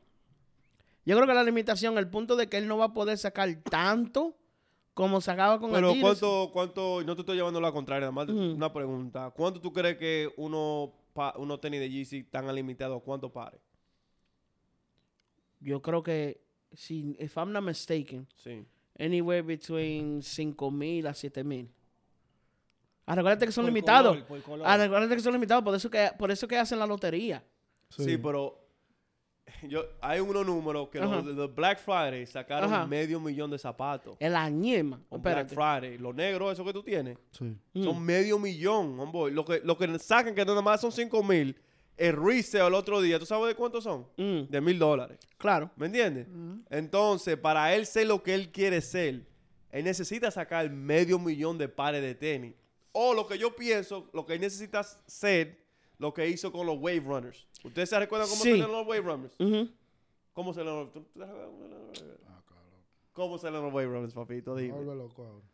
Yo 1.05 1.15
creo 1.15 1.27
que 1.27 1.33
la 1.35 1.43
limitación, 1.43 1.95
el 1.99 2.09
punto 2.09 2.35
de 2.35 2.49
que 2.49 2.57
él 2.57 2.67
no 2.67 2.79
va 2.79 2.85
a 2.85 2.93
poder 2.93 3.15
sacar 3.19 3.47
tanto 3.69 4.35
como 4.95 5.21
sacaba 5.21 5.59
con 5.59 5.69
Pero 5.71 5.91
Adidas. 5.91 6.01
cuánto, 6.19 6.49
cuánto, 6.51 7.03
no 7.03 7.13
te 7.15 7.21
estoy 7.21 7.37
llevando 7.37 7.61
la 7.61 7.71
contraria, 7.71 8.09
nada 8.09 8.11
más 8.11 8.27
Ujú. 8.27 8.55
una 8.55 8.73
pregunta. 8.73 9.29
¿Cuánto 9.35 9.61
tú 9.61 9.71
crees 9.71 9.97
que 9.97 10.33
uno, 10.37 10.93
pa, 11.13 11.35
uno 11.37 11.59
tenis 11.59 11.79
de 11.79 11.89
Yeezy 11.91 12.23
tan 12.23 12.53
limitado, 12.55 12.99
cuánto 13.01 13.31
pare? 13.31 13.59
Yo 15.59 15.81
creo 15.81 16.01
que, 16.03 16.41
si, 16.73 17.15
if 17.19 17.35
I'm 17.37 17.51
not 17.51 17.63
mistaken, 17.63 18.27
Sí. 18.43 18.65
anywhere 18.97 19.41
between 19.41 20.21
5 20.21 20.71
mil 20.71 21.07
a 21.07 21.13
7 21.13 21.43
mil. 21.43 21.69
Ah, 23.05 23.15
recuérdate 23.15 23.45
que 23.47 23.51
son 23.51 23.63
Por 23.65 23.73
limitados. 23.73 24.11
color, 24.13 24.27
por 24.27 24.41
color. 24.43 24.67
Ah, 24.67 24.77
recuérdate 24.77 25.15
que 25.15 25.21
son 25.21 25.33
limitados, 25.33 25.63
por 25.63 25.75
eso 25.75 25.89
que, 25.89 26.09
por 26.17 26.29
eso 26.31 26.47
que 26.47 26.57
hacen 26.57 26.77
la 26.79 26.85
lotería. 26.85 27.43
Sí, 27.89 28.17
pero 28.17 28.59
yo, 29.67 29.83
hay 29.99 30.19
unos 30.19 30.45
números 30.45 30.89
que 30.89 30.99
los 30.99 31.25
de 31.25 31.33
los 31.33 31.55
Black 31.55 31.79
Friday 31.79 32.25
sacaron 32.27 32.71
Ajá. 32.71 32.85
medio 32.85 33.19
millón 33.19 33.49
de 33.49 33.57
zapatos. 33.57 34.15
El 34.19 34.35
añema. 34.35 35.01
Black. 35.09 35.49
Friday. 35.49 35.97
Los 35.97 36.13
negros, 36.13 36.53
eso 36.53 36.63
que 36.63 36.71
tú 36.71 36.83
tienes, 36.83 37.17
Sí. 37.31 37.45
Mm. 37.73 37.83
son 37.83 37.99
medio 38.03 38.37
millón, 38.37 38.99
homeboy. 38.99 39.31
Lo 39.31 39.43
que, 39.43 39.59
lo 39.63 39.75
que 39.75 39.97
sacan, 39.97 40.35
que 40.35 40.45
nada 40.45 40.61
más 40.61 40.79
son 40.81 40.91
5 40.91 41.23
mil, 41.23 41.55
el 41.99 42.15
resale 42.15 42.65
el 42.67 42.73
otro 42.73 43.01
día, 43.01 43.19
¿tú 43.19 43.25
sabes 43.25 43.47
de 43.49 43.55
cuántos 43.55 43.83
son? 43.83 44.07
Mm, 44.17 44.49
De 44.49 44.61
mil 44.61 44.79
dólares. 44.79 45.19
claro. 45.37 45.69
¿Me 45.75 45.85
entiendes? 45.87 46.27
Entonces, 46.69 47.37
para 47.37 47.75
él 47.75 47.85
ser 47.85 48.07
lo 48.07 48.23
que 48.23 48.33
él 48.33 48.51
quiere 48.51 48.81
ser, 48.81 49.25
él 49.71 49.83
necesita 49.83 50.31
sacar 50.31 50.69
medio 50.69 51.19
millón 51.19 51.57
de 51.57 51.67
pares 51.69 52.01
de 52.01 52.15
tenis. 52.15 52.55
O 52.91 53.13
lo 53.13 53.27
que 53.27 53.37
yo 53.37 53.55
pienso, 53.55 54.09
lo 54.13 54.25
que 54.25 54.33
él 54.33 54.41
necesita 54.41 54.81
ser, 55.05 55.59
lo 55.99 56.13
que 56.13 56.27
hizo 56.27 56.51
con 56.51 56.65
los 56.65 56.77
Wave 56.79 57.01
Runners. 57.01 57.45
¿Ustedes 57.63 57.89
se 57.89 57.99
recuerdan 57.99 58.27
cómo 58.29 58.41
Sí. 58.41 58.49
salieron 58.51 58.71
los 58.71 58.87
Wave 58.87 59.01
Runners? 59.01 59.35
Ujú. 59.39 59.69
¿Cómo 60.33 60.53
salieron 60.53 60.79
los, 60.85 60.89
cómo 60.93 61.05
salieron 61.13 61.51
los- 61.93 62.03
¿Cómo 63.13 63.37
salieron 63.37 63.65
los 63.65 63.73
Wave 63.73 63.87
Runners, 63.87 64.13
papito? 64.13 64.55
Me 64.55 64.61
Dime. 64.61 64.73
vuelve 64.73 64.95
loco 64.95 65.25
ahora. 65.25 65.45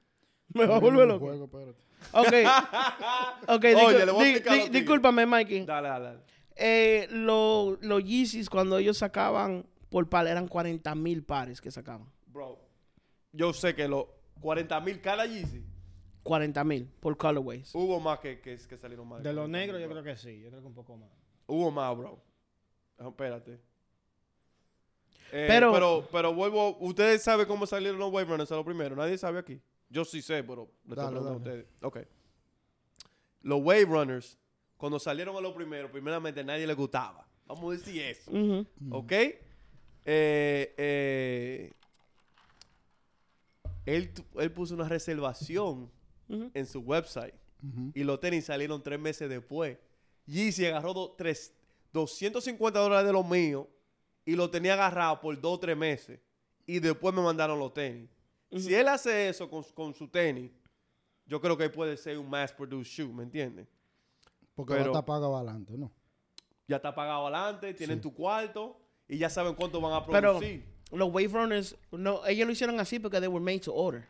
Me 0.53 0.65
va 0.67 0.75
a 0.75 0.79
volver 0.79 1.07
loco. 1.07 1.25
juego, 1.25 1.45
espérate. 1.45 1.83
Ok. 2.11 2.33
Ok, 3.47 3.63
Oye, 3.63 3.75
discul- 3.75 4.05
le 4.05 4.11
voy 4.11 4.21
a 4.21 4.25
di- 4.25 4.31
explicar 4.31 4.53
di- 4.53 4.59
lo 4.59 4.65
que- 4.65 4.71
discúlpame, 4.79 5.25
Mikey. 5.25 5.65
Dale, 5.65 5.87
dale, 5.89 6.05
dale. 6.05 6.19
Eh, 6.55 7.07
lo- 7.11 7.77
los 7.81 8.03
Yeezys, 8.03 8.49
cuando 8.49 8.77
ellos 8.77 8.97
sacaban 8.97 9.65
por 9.89 10.07
par, 10.09 10.27
eran 10.27 10.47
40 10.47 10.95
mil 10.95 11.23
pares 11.23 11.59
que 11.61 11.71
sacaban. 11.71 12.09
Bro, 12.27 12.59
yo 13.33 13.53
sé 13.53 13.75
que 13.75 13.87
los 13.87 14.05
40 14.41 14.79
mil 14.81 15.01
cada 15.01 15.25
Yeezy, 15.25 15.63
40 16.23 16.63
mil 16.63 16.85
por 16.99 17.17
colorways. 17.17 17.73
hubo 17.75 17.99
más 17.99 18.19
que, 18.19 18.39
que, 18.39 18.57
que 18.57 18.77
salieron 18.77 19.07
más. 19.07 19.21
De 19.23 19.33
los 19.33 19.47
negros 19.49 19.81
yo 19.81 19.89
creo 19.89 20.03
que 20.03 20.15
sí, 20.17 20.41
yo 20.41 20.49
creo 20.49 20.61
que 20.61 20.67
un 20.67 20.73
poco 20.73 20.95
más. 20.97 21.09
Hubo 21.47 21.69
más, 21.71 21.95
bro. 21.97 22.19
Ah, 22.97 23.07
Espérate. 23.09 23.59
Eh, 25.31 25.45
Pero- 25.47 25.73
pero, 25.73 26.07
pero, 26.11 26.33
vuelvo. 26.33 26.77
Ustedes 26.79 27.21
saben 27.23 27.45
cómo 27.47 27.65
salieron 27.65 27.99
los 27.99 28.11
Wave 28.11 28.25
Runners 28.31 28.51
a 28.51 28.55
lo 28.55 28.63
primero. 28.63 28.95
Nadie 28.95 29.17
sabe 29.17 29.39
aquí. 29.39 29.59
Yo 29.89 30.05
sí 30.05 30.21
sé, 30.21 30.43
pero 30.43 30.71
le 30.85 30.93
estoy 30.93 31.05
preguntando 31.07 31.29
a 31.29 31.37
ustedes. 31.37 31.65
Ok. 31.81 31.99
Los 33.41 33.59
Wave 33.61 33.85
Runners, 33.85 34.37
cuando 34.77 34.99
salieron 34.99 35.35
a 35.35 35.41
lo 35.41 35.53
primero, 35.53 35.91
primeramente 35.91 36.43
nadie 36.43 36.67
les 36.67 36.75
gustaba. 36.75 37.27
Vamos 37.45 37.73
a 37.73 37.77
decir 37.77 38.01
eso. 38.01 38.31
¿Ok? 38.91 39.11
Eh, 39.11 40.73
eh, 40.77 41.73
él, 43.85 44.11
él 44.39 44.51
puso 44.51 44.73
una 44.73 44.87
reservación 44.89 45.91
en 46.27 46.65
su 46.65 46.79
website 46.79 47.33
y 47.93 48.03
los 48.03 48.19
tenis 48.19 48.45
salieron 48.45 48.81
tres 48.83 48.99
meses 48.99 49.29
después. 49.29 49.77
Yeezy 50.25 50.65
agarró 50.65 50.93
do- 50.93 51.15
tres- 51.17 51.53
250 51.93 52.79
dólares 52.79 53.05
de 53.07 53.13
los 53.13 53.25
míos 53.27 53.67
y 54.25 54.35
lo 54.35 54.49
tenía 54.49 54.73
agarrado 54.73 55.19
por 55.21 55.39
dos 55.39 55.57
o 55.57 55.59
tres 55.59 55.77
meses. 55.77 56.19
Y 56.65 56.79
después 56.79 57.13
me 57.13 57.21
mandaron 57.21 57.59
los 57.59 57.73
tenis. 57.73 58.09
Si 58.51 58.73
él 58.73 58.87
hace 58.87 59.29
eso 59.29 59.49
con, 59.49 59.63
con 59.75 59.93
su 59.93 60.07
tenis, 60.07 60.51
yo 61.27 61.39
creo 61.39 61.55
que 61.57 61.69
puede 61.69 61.95
ser 61.97 62.17
un 62.17 62.29
mass-produced 62.29 62.91
shoe, 62.91 63.13
¿me 63.13 63.23
entiendes? 63.23 63.67
Porque 64.55 64.73
Pero- 64.73 64.85
va 64.91 64.97
a 64.97 64.99
estar 65.01 65.05
pagado 65.05 65.35
adelante, 65.37 65.77
¿no? 65.77 65.91
Ya 66.67 66.77
está 66.77 66.95
pagado 66.95 67.27
adelante, 67.27 67.73
tienen 67.73 68.01
tu 68.01 68.13
cuarto 68.13 68.79
y 69.07 69.17
ya 69.17 69.29
saben 69.29 69.53
cuánto 69.53 69.79
van 69.81 69.93
a 69.93 70.05
Pero 70.05 70.33
producir. 70.39 70.65
los 70.91 71.09
Wave 71.09 71.27
Runners, 71.27 71.77
no, 71.91 72.25
ellos 72.25 72.47
lo 72.47 72.53
hicieron 72.53 72.79
así 72.79 72.97
porque 72.99 73.19
they 73.19 73.27
were 73.27 73.43
made 73.43 73.59
to 73.59 73.73
order. 73.75 74.07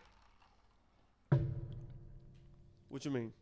What 2.90 3.02
you 3.02 3.12
mean? 3.12 3.34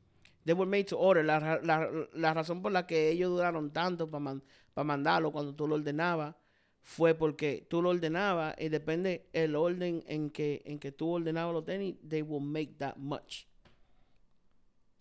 They 0.46 0.54
were 0.54 0.66
made 0.70 0.86
to 0.86 0.98
order. 0.98 1.24
La, 1.24 1.40
la- 1.64 1.90
la 2.14 2.34
razón 2.34 2.62
por 2.62 2.72
la 2.72 2.86
que 2.88 3.10
ellos 3.10 3.30
duraron 3.32 3.72
tanto 3.72 4.10
para 4.10 4.84
mandarlo 4.84 5.32
cuando 5.32 5.54
tú 5.54 5.68
lo 5.68 5.76
ordenabas 5.76 6.36
fue 6.82 7.14
porque 7.14 7.66
tú 7.70 7.82
lo 7.82 7.90
ordenabas 7.90 8.56
y 8.60 8.68
depende 8.70 9.30
el 9.32 9.56
orden 9.56 10.04
en 10.08 10.30
que, 10.32 10.62
en 10.66 10.80
que 10.80 10.92
tú 10.92 11.12
ordenabas 11.14 11.54
los 11.54 11.64
tenis, 11.66 11.96
they 12.08 12.22
will 12.22 12.42
make 12.44 12.74
that 12.78 12.98
much. 12.98 13.46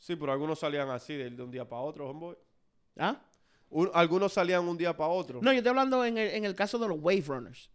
Sí, 0.02 0.16
pero 0.16 0.32
algunos 0.32 0.58
salían 0.58 0.90
así 0.90 1.14
de, 1.14 1.30
de 1.30 1.42
un 1.44 1.50
día 1.52 1.64
para 1.68 1.82
otro, 1.82 2.08
homeboy. 2.10 2.36
¿Ah? 2.98 3.20
Un- 3.70 3.88
algunos 3.94 4.32
salían 4.32 4.66
un 4.66 4.76
día 4.76 4.96
para 4.96 5.10
otro. 5.10 5.38
No, 5.40 5.52
yo 5.52 5.58
estoy 5.58 5.70
hablando 5.70 6.04
en 6.04 6.18
el, 6.18 6.30
en 6.30 6.44
el 6.44 6.56
caso 6.56 6.76
de 6.76 6.88
los 6.88 6.98
Wave 7.00 7.22
Runners. 7.24 7.70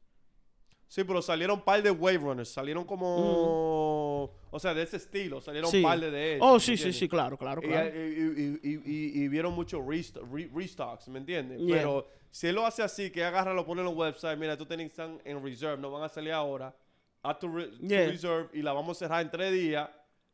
Sí, 0.90 1.06
pero 1.06 1.22
salieron 1.22 1.60
un 1.60 1.64
par 1.64 1.82
de 1.82 1.90
Wave 1.90 2.18
Runners. 2.18 2.50
Salieron 2.50 2.84
como... 2.84 4.24
O 4.52 4.60
sea, 4.60 4.74
de 4.74 4.84
ese 4.84 4.98
estilo. 4.98 5.40
Salieron 5.40 5.72
Sí. 5.72 5.78
un 5.78 5.84
par 5.84 6.00
de, 6.02 6.12
de 6.12 6.36
esos, 6.36 6.46
Oh, 6.48 6.54
¿me 6.56 6.60
sí, 6.60 6.66
sí, 6.66 6.72
entiendes? 6.74 7.00
sí, 7.00 7.08
claro, 7.10 7.38
claro, 7.38 7.62
Y, 7.64 7.68
claro. 7.68 7.90
y- 7.96 8.60
y- 8.62 8.82
y- 8.86 9.24
y- 9.24 9.28
vieron 9.30 9.54
muchos 9.54 9.82
resto- 9.82 10.22
re- 10.30 10.50
restocks, 10.54 11.08
¿me 11.08 11.20
entiendes? 11.20 11.60
Yeah. 11.62 11.78
Pero 11.78 12.08
si 12.30 12.48
él 12.48 12.56
lo 12.56 12.66
hace 12.66 12.84
así, 12.84 13.10
que 13.10 13.24
agarra, 13.24 13.54
lo 13.54 13.66
pone 13.66 13.82
en 13.82 13.88
el 13.88 13.96
website, 13.96 14.38
mira, 14.38 14.58
tú 14.58 14.66
tenés 14.66 14.92
en 15.00 15.42
reserve, 15.44 15.78
no 15.82 15.92
van 15.92 16.04
a 16.04 16.10
salir 16.10 16.34
ahora. 16.34 16.76
A 17.24 17.38
tu, 17.40 17.48
re- 17.48 17.68
tu 17.68 17.88
Yeah. 17.88 18.08
reserve 18.08 18.50
y 18.54 18.62
la 18.62 18.74
vamos 18.74 18.98
a 18.98 19.00
cerrar 19.00 19.22
en 19.22 19.32
tres 19.32 19.52
días. 19.54 19.90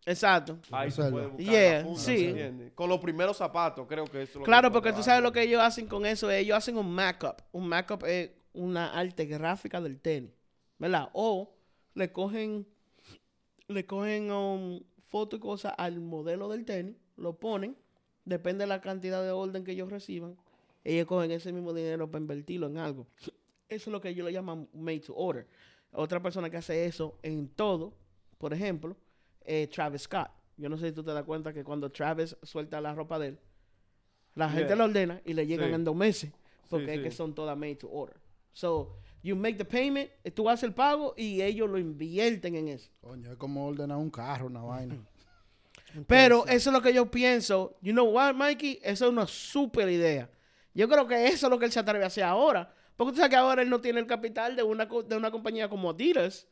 Exacto. 0.06 0.60
Ahí 0.72 0.92
se 0.92 1.10
puede 1.10 1.28
buscar 1.28 1.46
Yeah, 1.46 1.78
la 1.80 1.84
funda, 1.84 2.00
sí. 2.02 2.72
Con 2.76 2.90
los 2.90 3.00
primeros 3.00 3.38
zapatos, 3.38 3.88
creo 3.88 4.06
que 4.06 4.24
eso 4.24 4.32
es 4.32 4.36
lo 4.38 4.44
Claro, 4.44 4.70
que 4.70 4.74
porque 4.74 4.90
puede 4.90 5.02
tú 5.02 5.04
sabes 5.04 5.24
lo 5.24 5.32
que 5.32 5.44
ellos 5.44 5.62
hacen 5.62 5.88
con 5.88 6.06
eso. 6.06 6.30
Ellos 6.30 6.58
hacen 6.58 6.78
un 6.78 6.92
markup. 6.92 7.42
Un 7.52 7.68
markup 7.68 8.04
es 8.06 8.32
una 8.54 8.94
arte 8.94 9.26
gráfica 9.26 9.82
del 9.82 10.00
tenis. 10.00 10.32
¿Verdad? 10.78 11.10
O 11.14 11.54
le 11.94 12.12
cogen, 12.12 12.68
le 13.68 13.86
cogen 13.86 14.32
um, 14.32 14.82
foto 15.08 15.38
y 15.38 15.40
cosas 15.40 15.74
al 15.78 16.00
modelo 16.00 16.50
del 16.50 16.66
tenis, 16.66 16.96
lo 17.16 17.38
ponen, 17.38 17.78
depende 18.26 18.64
de 18.64 18.68
la 18.68 18.82
cantidad 18.82 19.24
de 19.24 19.32
orden 19.32 19.64
que 19.64 19.72
ellos 19.72 19.90
reciban. 19.90 20.36
Ellos 20.84 21.06
cogen 21.06 21.32
ese 21.32 21.54
mismo 21.54 21.74
dinero 21.74 22.10
para 22.12 22.22
invertirlo 22.22 22.68
en 22.68 22.78
algo. 22.78 23.08
Eso 23.22 23.32
es 23.70 23.88
lo 23.88 24.02
que 24.02 24.10
ellos 24.10 24.26
le 24.26 24.34
llaman 24.34 24.68
made 24.74 25.00
to 25.00 25.16
order. 25.16 25.48
Otra 25.92 26.22
persona 26.22 26.50
que 26.50 26.58
hace 26.58 26.86
eso 26.86 27.18
en 27.22 27.48
todo, 27.48 27.94
por 28.38 28.54
ejemplo, 28.54 28.98
eh, 29.46 29.68
Travis 29.68 30.02
Scott. 30.04 30.30
Yo 30.58 30.70
no 30.70 30.78
sé 30.78 30.88
si 30.90 30.92
tú 30.94 31.04
te 31.04 31.12
das 31.12 31.24
cuenta 31.24 31.52
que 31.54 31.64
cuando 31.64 31.92
Travis 31.92 32.36
suelta 32.44 32.80
la 32.82 32.94
ropa 32.94 33.18
de 33.20 33.28
él, 33.30 33.40
la 34.36 34.50
gente 34.50 34.68
Yeah. 34.68 34.76
la 34.76 34.84
ordena 34.86 35.22
y 35.26 35.34
le 35.34 35.46
llegan 35.48 35.70
Sí. 35.70 35.76
en 35.76 35.84
dos 35.84 35.96
meses. 35.96 36.32
Porque 36.70 36.86
Sí, 36.88 36.92
es 36.92 36.98
sí. 36.98 37.04
que 37.04 37.12
son 37.12 37.34
todas 37.36 37.58
made 37.58 37.76
to 37.76 37.90
order. 37.92 38.16
So, 38.52 38.96
you 39.24 39.36
make 39.36 39.58
the 39.58 39.66
payment, 39.66 40.10
eh, 40.24 40.32
tú 40.32 40.50
haces 40.50 40.64
el 40.64 40.74
pago 40.74 41.14
y 41.18 41.42
ellos 41.42 41.70
lo 41.70 41.78
invierten 41.78 42.56
en 42.56 42.68
eso. 42.70 42.90
Coño, 43.02 43.32
es 43.32 43.38
como 43.38 43.68
ordenar 43.68 43.98
un 43.98 44.10
carro, 44.10 44.48
una 44.48 44.62
vaina. 44.62 44.96
Pero 46.08 46.46
eso 46.48 46.70
es 46.70 46.74
lo 46.74 46.82
que 46.82 46.94
yo 46.94 47.10
pienso. 47.12 47.78
You 47.82 47.92
know 47.94 48.06
what, 48.10 48.34
Mikey? 48.36 48.80
Eso 48.84 49.06
es 49.06 49.12
una 49.12 49.28
super 49.28 49.88
idea. 49.90 50.30
Yo 50.74 50.88
creo 50.90 51.08
que 51.08 51.28
eso 51.28 51.46
es 51.48 51.50
lo 51.52 51.60
que 51.60 51.66
él 51.66 51.72
se 51.72 51.80
atreve 51.80 52.04
a 52.04 52.08
hacer 52.08 52.24
ahora. 52.24 52.74
Porque 52.96 53.12
tú 53.12 53.18
sabes 53.18 53.30
que 53.32 53.36
ahora 53.36 53.62
él 53.62 53.70
no 53.70 53.80
tiene 53.82 54.00
el 54.00 54.08
capital 54.08 54.56
de 54.56 54.64
una, 54.64 54.86
de 54.86 55.16
una 55.16 55.30
compañía 55.32 55.70
como 55.70 55.90
Adidas. 55.92 56.48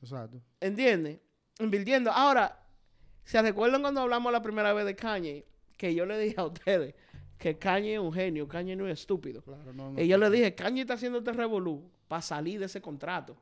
Exacto. 0.00 0.40
¿Entiendes? 0.60 1.18
Invirtiendo. 1.58 2.10
Ahora, 2.10 2.60
¿se 3.24 3.40
recuerdan 3.42 3.82
cuando 3.82 4.00
hablamos 4.00 4.32
la 4.32 4.42
primera 4.42 4.72
vez 4.72 4.86
de 4.86 4.94
Kanye? 4.94 5.46
Que 5.76 5.94
yo 5.94 6.06
le 6.06 6.18
dije 6.18 6.34
a 6.38 6.44
ustedes 6.44 6.94
que 7.38 7.56
Kanye 7.56 7.94
es 7.94 8.00
un 8.00 8.12
genio, 8.12 8.48
Kanye 8.48 8.74
no 8.74 8.86
es 8.88 9.00
estúpido. 9.00 9.42
Claro, 9.42 9.72
no, 9.72 9.92
no. 9.92 10.00
Y 10.00 10.08
yo 10.08 10.18
le 10.18 10.28
dije, 10.28 10.54
Kanye 10.54 10.82
está 10.82 10.94
haciendo 10.94 11.18
este 11.18 11.32
revolú 11.32 11.90
para 12.08 12.20
salir 12.20 12.58
de 12.58 12.66
ese 12.66 12.80
contrato. 12.80 13.36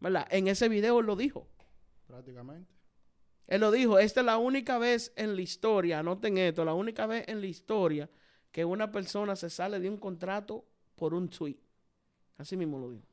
¿Verdad? 0.00 0.26
En 0.30 0.48
ese 0.48 0.68
video 0.68 1.00
él 1.00 1.06
lo 1.06 1.16
dijo. 1.16 1.48
Prácticamente. 2.06 2.70
Él 3.46 3.60
lo 3.60 3.70
dijo, 3.70 3.98
esta 3.98 4.20
es 4.20 4.26
la 4.26 4.38
única 4.38 4.78
vez 4.78 5.12
en 5.16 5.34
la 5.34 5.42
historia, 5.42 5.98
anoten 5.98 6.38
esto, 6.38 6.64
la 6.64 6.74
única 6.74 7.06
vez 7.06 7.24
en 7.28 7.40
la 7.40 7.46
historia 7.46 8.08
que 8.50 8.64
una 8.64 8.92
persona 8.92 9.34
se 9.34 9.50
sale 9.50 9.80
de 9.80 9.88
un 9.88 9.96
contrato 9.96 10.64
por 10.94 11.14
un 11.14 11.28
tweet. 11.28 11.58
Así 12.36 12.56
mismo 12.56 12.78
lo 12.78 12.90
dijo. 12.90 13.06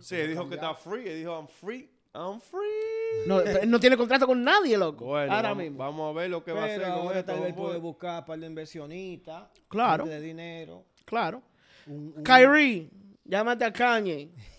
Sí, 0.00 0.16
él 0.16 0.30
dijo 0.30 0.48
que 0.48 0.54
está 0.56 0.74
free. 0.74 1.08
Él 1.08 1.18
dijo, 1.18 1.32
I'm 1.34 1.48
free. 1.48 1.90
I'm 2.14 2.40
free. 2.40 3.26
No, 3.26 3.40
él 3.40 3.70
no 3.70 3.78
tiene 3.78 3.96
contrato 3.96 4.26
con 4.26 4.42
nadie, 4.42 4.76
loco. 4.76 5.04
Bueno, 5.06 5.32
ahora 5.32 5.50
vamos, 5.50 5.62
mismo. 5.64 5.78
vamos 5.78 6.10
a 6.16 6.18
ver 6.20 6.30
lo 6.30 6.42
que 6.42 6.52
va 6.52 6.62
a 6.62 6.64
hacer 6.64 6.80
Pero 6.80 6.94
con 6.94 7.02
ahora 7.06 7.20
esto. 7.20 7.32
tal 7.32 7.42
vez 7.42 7.54
puede 7.54 7.78
buscar 7.78 8.20
un 8.20 8.26
par 8.26 8.38
de 8.40 8.46
inversionistas. 8.46 9.48
Claro. 9.68 10.06
de 10.06 10.20
dinero. 10.20 10.84
Claro. 11.04 11.42
Un, 11.86 12.14
un- 12.16 12.22
Kyrie, 12.24 12.90
llámate 13.24 13.64
a 13.64 13.72
Kanye. 13.72 14.30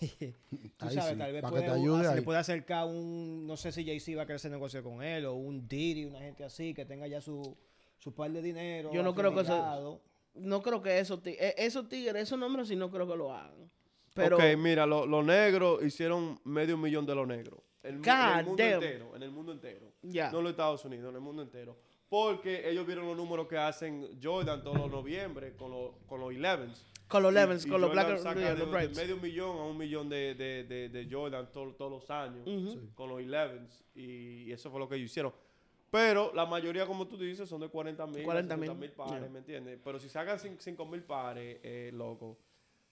Tú 0.76 0.86
Ahí 0.86 0.94
sabes, 0.94 1.12
sí, 1.12 1.18
tal 1.18 1.32
vez 1.32 1.42
para 1.42 1.50
puede, 1.50 1.70
ayude 1.70 2.14
le 2.14 2.22
puede 2.22 2.38
acercar 2.38 2.86
un, 2.86 3.46
no 3.46 3.56
sé 3.56 3.70
si 3.70 3.84
Jay-Z 3.84 4.16
va 4.16 4.22
a 4.22 4.26
querer 4.26 4.36
hacer 4.36 4.50
negocio 4.50 4.82
con 4.82 5.02
él, 5.02 5.26
o 5.26 5.34
un 5.34 5.68
Diddy, 5.68 6.04
una 6.06 6.20
gente 6.20 6.44
así, 6.44 6.72
que 6.74 6.84
tenga 6.86 7.06
ya 7.06 7.20
su, 7.20 7.56
su 7.98 8.14
par 8.14 8.30
de 8.32 8.40
dinero. 8.42 8.90
Yo 8.92 9.02
no 9.02 9.14
creo 9.14 9.34
que 9.34 9.42
eso-. 9.42 10.00
No 10.34 10.62
creo 10.62 10.82
que 10.82 10.98
esos 10.98 11.22
tigres, 11.22 11.54
esos 11.58 11.86
tigres, 11.88 12.22
esos 12.22 12.38
nombres 12.38 12.68
sí 12.68 12.76
no 12.76 12.90
creo 12.90 13.06
que 13.06 13.16
lo 13.16 13.32
hagan. 13.32 13.70
Pero 14.14 14.36
ok, 14.36 14.42
mira, 14.58 14.86
lo- 14.86 15.06
los 15.06 15.24
negros 15.24 15.82
hicieron 15.82 16.38
medio 16.44 16.76
millón 16.76 17.06
de 17.06 17.14
los 17.14 17.26
negros. 17.26 17.60
En, 17.82 17.94
el 17.96 18.44
mundo 18.44 18.62
damn. 18.62 18.74
entero. 18.74 19.16
En 19.16 19.22
el 19.22 19.30
mundo 19.30 19.52
entero. 19.52 19.92
No 20.02 20.10
en 20.38 20.44
los 20.44 20.50
Estados 20.50 20.84
Unidos, 20.84 21.08
en 21.10 21.14
el 21.16 21.20
mundo 21.20 21.42
entero. 21.42 21.76
Porque 22.08 22.68
ellos 22.68 22.86
vieron 22.86 23.06
los 23.06 23.16
números 23.16 23.48
que 23.48 23.56
hacen 23.56 24.20
Jordan 24.22 24.62
todos 24.62 24.76
los 24.76 24.90
noviembre 24.90 25.56
con, 25.56 25.70
los 25.70 25.92
con 26.06 26.20
los 26.20 26.30
11s. 26.32 26.84
con 27.08 27.22
los 27.22 27.32
Y- 27.32 27.34
Levens, 27.34 27.66
y 27.66 27.68
con 27.70 27.80
los 27.80 27.90
Black 27.90 28.18
saca 28.18 28.38
yeah, 28.38 28.54
de, 28.54 28.66
los 28.66 28.70
de 28.70 28.88
medio 28.90 29.16
millón 29.16 29.58
a 29.58 29.64
un 29.64 29.76
millón 29.78 30.08
de, 30.10 30.34
de, 30.34 30.64
de, 30.64 30.88
de 30.90 31.08
Jordan 31.10 31.50
todo- 31.50 31.72
todos 31.74 31.90
los 31.90 32.10
años 32.10 32.46
con 32.94 33.08
los 33.08 33.20
11s. 33.20 33.82
Y, 33.94 34.42
y 34.44 34.52
eso 34.52 34.70
fue 34.70 34.78
lo 34.78 34.88
que 34.88 34.96
ellos 34.96 35.10
hicieron. 35.10 35.32
Pero 35.90 36.32
la 36.34 36.46
mayoría, 36.46 36.86
como 36.86 37.06
tú 37.08 37.16
dices, 37.18 37.48
son 37.48 37.60
de 37.62 37.68
40 37.68 38.06
mil, 38.06 38.22
40 38.24 38.56
mil 38.56 38.74
mil, 38.74 38.90
pares, 38.92 39.20
yeah. 39.20 39.28
¿me 39.28 39.38
entiendes? 39.40 39.78
Pero 39.82 39.98
si 39.98 40.08
sacan 40.08 40.38
5 40.38 40.86
mil 40.86 41.02
pares, 41.02 41.58
eh, 41.62 41.90
loco, 41.94 42.38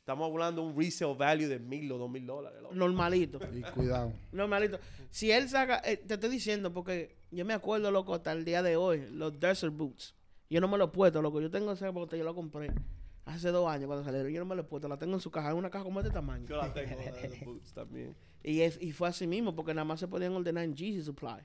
estamos 0.01 0.31
hablando 0.31 0.63
de 0.63 0.69
un 0.69 0.77
resale 0.77 1.15
value 1.15 1.49
de 1.49 1.59
mil 1.59 1.91
o 1.93 1.99
dos 1.99 2.11
mil 2.11 2.27
dólares. 2.27 2.61
Normalito. 2.73 3.39
Y 3.53 3.63
cuidado. 3.63 4.13
Normalito. 4.33 4.79
Si 5.11 5.31
él 5.31 5.49
saca, 5.49 5.81
eh, 5.85 5.97
te 5.99 6.15
estoy 6.15 6.31
diciendo 6.31 6.73
porque 6.73 7.17
yo 7.31 7.45
me 7.45 7.55
acuerdo, 7.55 7.91
loco, 7.91 8.15
hasta 8.15 8.33
el 8.33 8.45
día 8.45 8.63
de 8.63 8.77
hoy, 8.77 9.07
los 9.11 9.39
Desert 9.39 9.75
Boots. 9.75 10.15
Yo 10.49 10.61
no 10.61 10.67
me 10.67 10.79
los 10.79 10.89
he 10.89 10.93
puesto, 10.93 11.23
loco. 11.23 11.41
Yo 11.41 11.51
tengo 11.51 11.73
esa 11.73 11.91
bota, 11.91 12.17
yo 12.17 12.25
la 12.25 12.35
compré 12.35 12.73
hace 13.25 13.51
dos 13.51 13.69
años 13.69 13.87
cuando 13.87 14.05
salieron. 14.05 14.33
Yo 14.33 14.41
no 14.41 14.47
me 14.47 14.57
los 14.57 14.65
he 14.67 14.69
puesto, 14.69 14.89
la 14.89 14.99
tengo 14.99 15.15
en 15.15 15.21
su 15.21 15.31
caja, 15.31 15.51
en 15.51 15.57
una 15.57 15.71
caja 15.71 15.85
como 15.85 16.03
de 16.03 16.09
este 16.09 16.19
tamaño. 16.19 16.47
Yo 16.47 16.57
la 16.57 16.73
tengo 16.73 16.97
de 16.97 17.43
boots 17.45 17.73
también. 17.73 18.17
Y, 18.43 18.63
es, 18.63 18.81
y 18.81 18.93
fue 18.93 19.07
así 19.07 19.27
mismo, 19.27 19.55
porque 19.55 19.75
nada 19.75 19.85
más 19.85 20.01
se 20.01 20.09
podían 20.09 20.33
ordenar 20.33 20.65
en 20.65 20.75
Jeezy 20.75 21.03
Supply 21.03 21.45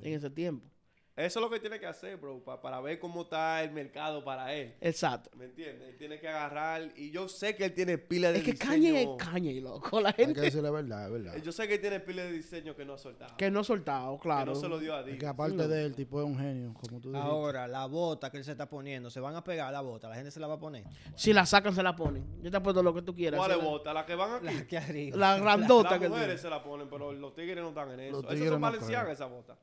en 0.00 0.14
ese 0.14 0.30
tiempo. 0.30 0.70
Eso 1.18 1.40
es 1.40 1.42
lo 1.44 1.50
que 1.50 1.58
tiene 1.58 1.80
que 1.80 1.86
hacer, 1.86 2.16
bro, 2.16 2.38
pa- 2.44 2.60
para 2.62 2.80
ver 2.80 2.98
cómo 3.00 3.22
está 3.22 3.62
el 3.64 3.72
mercado 3.72 4.22
para 4.24 4.54
él. 4.54 4.74
Exacto. 4.80 5.30
¿Me 5.36 5.46
entiendes? 5.46 5.88
Él 5.88 5.96
tiene 5.98 6.20
que 6.20 6.28
agarrar. 6.28 6.92
Y 6.96 7.10
yo 7.10 7.28
sé 7.28 7.56
que 7.56 7.64
él 7.64 7.74
tiene 7.74 7.98
pila 7.98 8.30
de 8.30 8.38
Es 8.38 8.44
que 8.44 8.52
diseño. 8.52 8.70
Kanye 8.70 9.02
es 9.02 9.08
Kanye, 9.18 9.60
loco. 9.60 10.00
La 10.00 10.10
Hay 10.10 10.14
que 10.14 10.24
gente 10.26 10.40
decirle 10.42 10.62
la 10.62 10.70
verdad, 10.70 11.06
es 11.06 11.12
verdad. 11.12 11.42
Yo 11.42 11.50
sé 11.52 11.66
que 11.66 11.74
él 11.74 11.80
tiene 11.80 11.98
pila 12.00 12.22
de 12.22 12.32
diseño 12.32 12.76
que 12.76 12.84
no 12.84 12.94
ha 12.94 12.98
soltado. 12.98 13.36
que 13.36 13.50
no 13.50 13.60
ha 13.60 13.64
soltado, 13.64 14.16
que 14.16 14.22
claro. 14.22 14.54
no 14.54 14.60
se 14.60 14.68
lo 14.68 14.78
dio 14.78 14.94
a 14.94 15.00
Es 15.00 15.06
Dios. 15.06 15.18
que 15.18 15.26
aparte 15.26 15.66
de 15.68 15.80
él, 15.80 15.86
el 15.86 15.94
tipo 15.96 16.20
es 16.20 16.26
un 16.26 16.38
genio, 16.38 16.72
como 16.74 17.00
tú 17.00 17.10
dijiste. 17.10 17.28
Ahora, 17.30 17.66
la 17.66 17.86
bota 17.86 18.30
que 18.30 18.36
él 18.38 18.44
se 18.44 18.52
está 18.52 18.68
poniendo, 18.68 19.10
se 19.10 19.18
van 19.18 19.34
a 19.34 19.42
pegar 19.42 19.72
la 19.72 19.80
bota, 19.80 20.08
la 20.08 20.14
gente 20.14 20.30
se 20.30 20.38
la 20.38 20.46
va 20.46 20.54
a 20.54 20.58
poner. 20.60 20.84
Si 21.16 21.32
la 21.32 21.44
sacan, 21.46 21.74
se 21.74 21.82
la 21.82 21.96
ponen. 21.96 22.24
Yo 22.42 22.50
te 22.50 22.56
apuesto 22.58 22.80
lo 22.82 22.94
que 22.94 23.02
tú 23.02 23.14
quieras. 23.14 23.38
¿Cuál 23.38 23.50
es 23.58 23.60
bota? 23.62 23.92
¿La 23.92 24.06
que 24.06 24.14
van 24.14 24.34
aquí? 24.36 24.44
La 24.54 24.66
que 24.66 24.78
arriba. 24.78 25.16
La 25.16 25.38
grandota 25.38 25.90
Las 25.90 25.98
que 25.98 26.08
mujeres 26.08 26.26
tiene. 26.28 26.42
se 26.42 26.48
la 26.50 26.62
ponen, 26.62 26.88
pero 26.88 27.12
los 27.12 27.34
tigres 27.34 27.56
no 27.56 27.70
están 27.70 27.90
en 27.90 28.00
eso. 28.00 28.22
No 28.22 28.60
valencianas 28.60 29.02
creo. 29.02 29.12
esa 29.14 29.26
bota. 29.26 29.56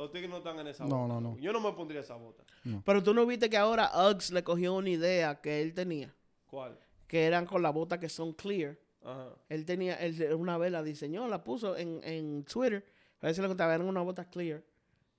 Los 0.00 0.10
tigres 0.12 0.30
no 0.30 0.38
están 0.38 0.58
en 0.58 0.66
esa 0.68 0.84
No, 0.86 1.00
bota. 1.02 1.08
no, 1.14 1.20
no. 1.20 1.36
Yo 1.38 1.52
no 1.52 1.60
me 1.60 1.72
pondría 1.72 2.00
esa 2.00 2.14
bota. 2.16 2.42
Pero 2.84 3.02
tú 3.02 3.12
no 3.12 3.26
viste 3.26 3.50
que 3.50 3.56
ahora 3.58 3.90
Uggs 4.10 4.30
le 4.32 4.42
cogió 4.42 4.74
una 4.74 4.88
idea 4.90 5.40
que 5.40 5.60
él 5.62 5.74
tenía. 5.74 6.14
¿Cuál? 6.46 6.78
Que 7.06 7.24
eran 7.26 7.44
con 7.46 7.62
la 7.62 7.70
bota 7.70 8.00
que 8.00 8.08
son 8.08 8.32
clear. 8.32 8.78
Ajá. 9.04 9.28
Él 9.48 9.64
tenía, 9.64 9.94
él 9.96 10.32
una 10.34 10.56
vez 10.58 10.72
la 10.72 10.82
diseñó, 10.82 11.28
la 11.28 11.42
puso 11.44 11.76
en, 11.76 12.00
en 12.04 12.44
Twitter. 12.44 12.84
A 13.20 13.26
veces 13.26 13.42
le 13.42 13.48
contaba, 13.48 13.74
eran 13.74 13.86
una 13.88 14.00
bota 14.00 14.24
clear. 14.24 14.62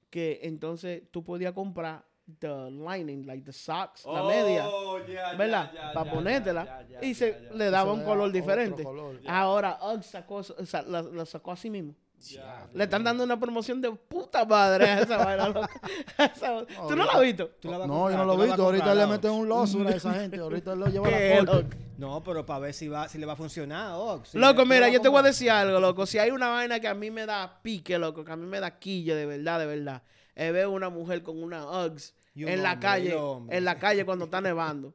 Que 0.10 0.40
entonces 0.44 1.04
tú 1.12 1.24
podías 1.24 1.54
comprar 1.54 2.04
the 2.40 2.48
lining, 2.72 3.26
like 3.26 3.44
the 3.44 3.54
socks, 3.54 4.06
la 4.06 4.24
media. 4.24 4.68
Oh, 4.68 5.00
ya, 5.06 5.34
¿Verdad? 5.36 5.94
Para 5.94 6.12
ponértela. 6.12 6.86
y 7.02 7.14
se 7.14 7.50
le 7.54 7.70
daba 7.70 7.94
un 7.94 8.04
color 8.04 8.32
diferente. 8.32 8.84
color. 8.84 9.20
Ahora 9.28 9.78
Uggs 9.94 10.06
sacó, 10.08 10.40
eso- 10.42 10.56
o 10.58 10.66
sea, 10.66 10.82
la, 10.82 11.02
la 11.02 11.26
sacó 11.26 11.52
así 11.52 11.70
mismo. 11.70 11.94
Ya. 12.22 12.68
Le 12.74 12.84
están 12.84 13.04
dando 13.04 13.24
una 13.24 13.40
promoción 13.40 13.82
de 13.82 13.92
puta 13.92 14.46
madre 14.46 14.90
a 14.90 15.00
esa 15.02 15.18
vaina, 15.18 15.70
esa- 16.18 16.66
¿Tú 16.88 16.96
no 16.96 17.04
la 17.06 17.12
has 17.14 17.22
visto? 17.22 17.50
La 17.64 17.88
No, 17.88 18.10
yo 18.12 18.18
no 18.18 18.26
lo 18.26 18.42
he 18.42 18.46
visto. 18.46 18.64
Ahorita 18.64 18.94
le 18.94 19.08
meten 19.08 19.32
Ox. 19.32 19.40
un 19.40 19.50
lawsuit 19.50 19.88
a 19.88 19.96
esa 19.96 20.14
gente. 20.14 20.38
Ahorita 20.40 20.76
lo 20.76 20.88
lleva 20.88 21.08
a 21.08 21.10
¿Qué, 21.12 21.30
la 21.30 21.46
corte. 21.46 21.54
loco? 21.64 21.76
No, 21.98 22.24
pero 22.24 22.46
para 22.46 22.60
ver 22.60 22.74
si 22.74 22.88
va, 22.88 23.08
si 23.08 23.18
le 23.18 23.26
va 23.26 23.34
a 23.34 23.36
funcionar, 23.36 23.94
Ox. 23.96 24.30
Si 24.30 24.38
Loco, 24.38 24.66
mira, 24.66 24.90
yo 24.90 25.02
te 25.02 25.08
voy 25.10 25.20
a 25.20 25.24
decir 25.24 25.52
algo, 25.52 25.80
loco. 25.80 26.06
Si 26.06 26.18
hay 26.18 26.32
una 26.32 26.50
vaina 26.50 26.80
que 26.80 26.88
a 26.88 26.94
mí 26.96 27.12
me 27.12 27.26
da 27.26 27.60
pique, 27.62 27.98
loco, 28.00 28.24
que 28.26 28.32
a 28.32 28.36
mí 28.36 28.46
me 28.46 28.60
da 28.60 28.80
quille, 28.80 29.14
de 29.16 29.26
verdad, 29.26 29.60
de 29.60 29.66
verdad, 29.68 30.02
es 30.36 30.52
ver 30.54 30.68
una 30.68 30.90
mujer 30.90 31.22
con 31.24 31.42
una 31.42 31.66
un 31.66 31.98
en 32.36 32.64
la 32.64 32.72
hombre, 32.74 32.88
calle, 32.88 33.18
en 33.50 33.66
la 33.66 33.76
calle 33.78 34.06
cuando 34.06 34.26
está 34.26 34.42
nevando. 34.42 34.94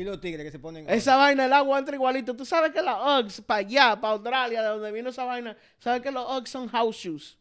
Y 0.00 0.04
los 0.04 0.20
tigres 0.20 0.44
que 0.44 0.50
se 0.52 0.58
ponen. 0.58 0.88
Esa 0.88 1.16
vaina, 1.16 1.46
el 1.46 1.52
agua 1.52 1.78
entra 1.78 1.94
igualito. 1.94 2.34
Tú 2.36 2.44
sabes 2.44 2.70
que 2.72 2.80
la 2.80 3.18
Uggs, 3.18 3.40
para 3.40 3.60
allá, 3.60 4.00
para 4.00 4.14
Australia, 4.14 4.62
de 4.62 4.68
donde 4.68 4.92
vino 4.92 5.10
esa 5.10 5.24
vaina, 5.24 5.56
sabes 5.78 6.02
que 6.02 6.10
los 6.10 6.24
Uggs 6.36 6.50
son 6.50 6.68
house 6.68 6.96
shoes. 6.96 7.36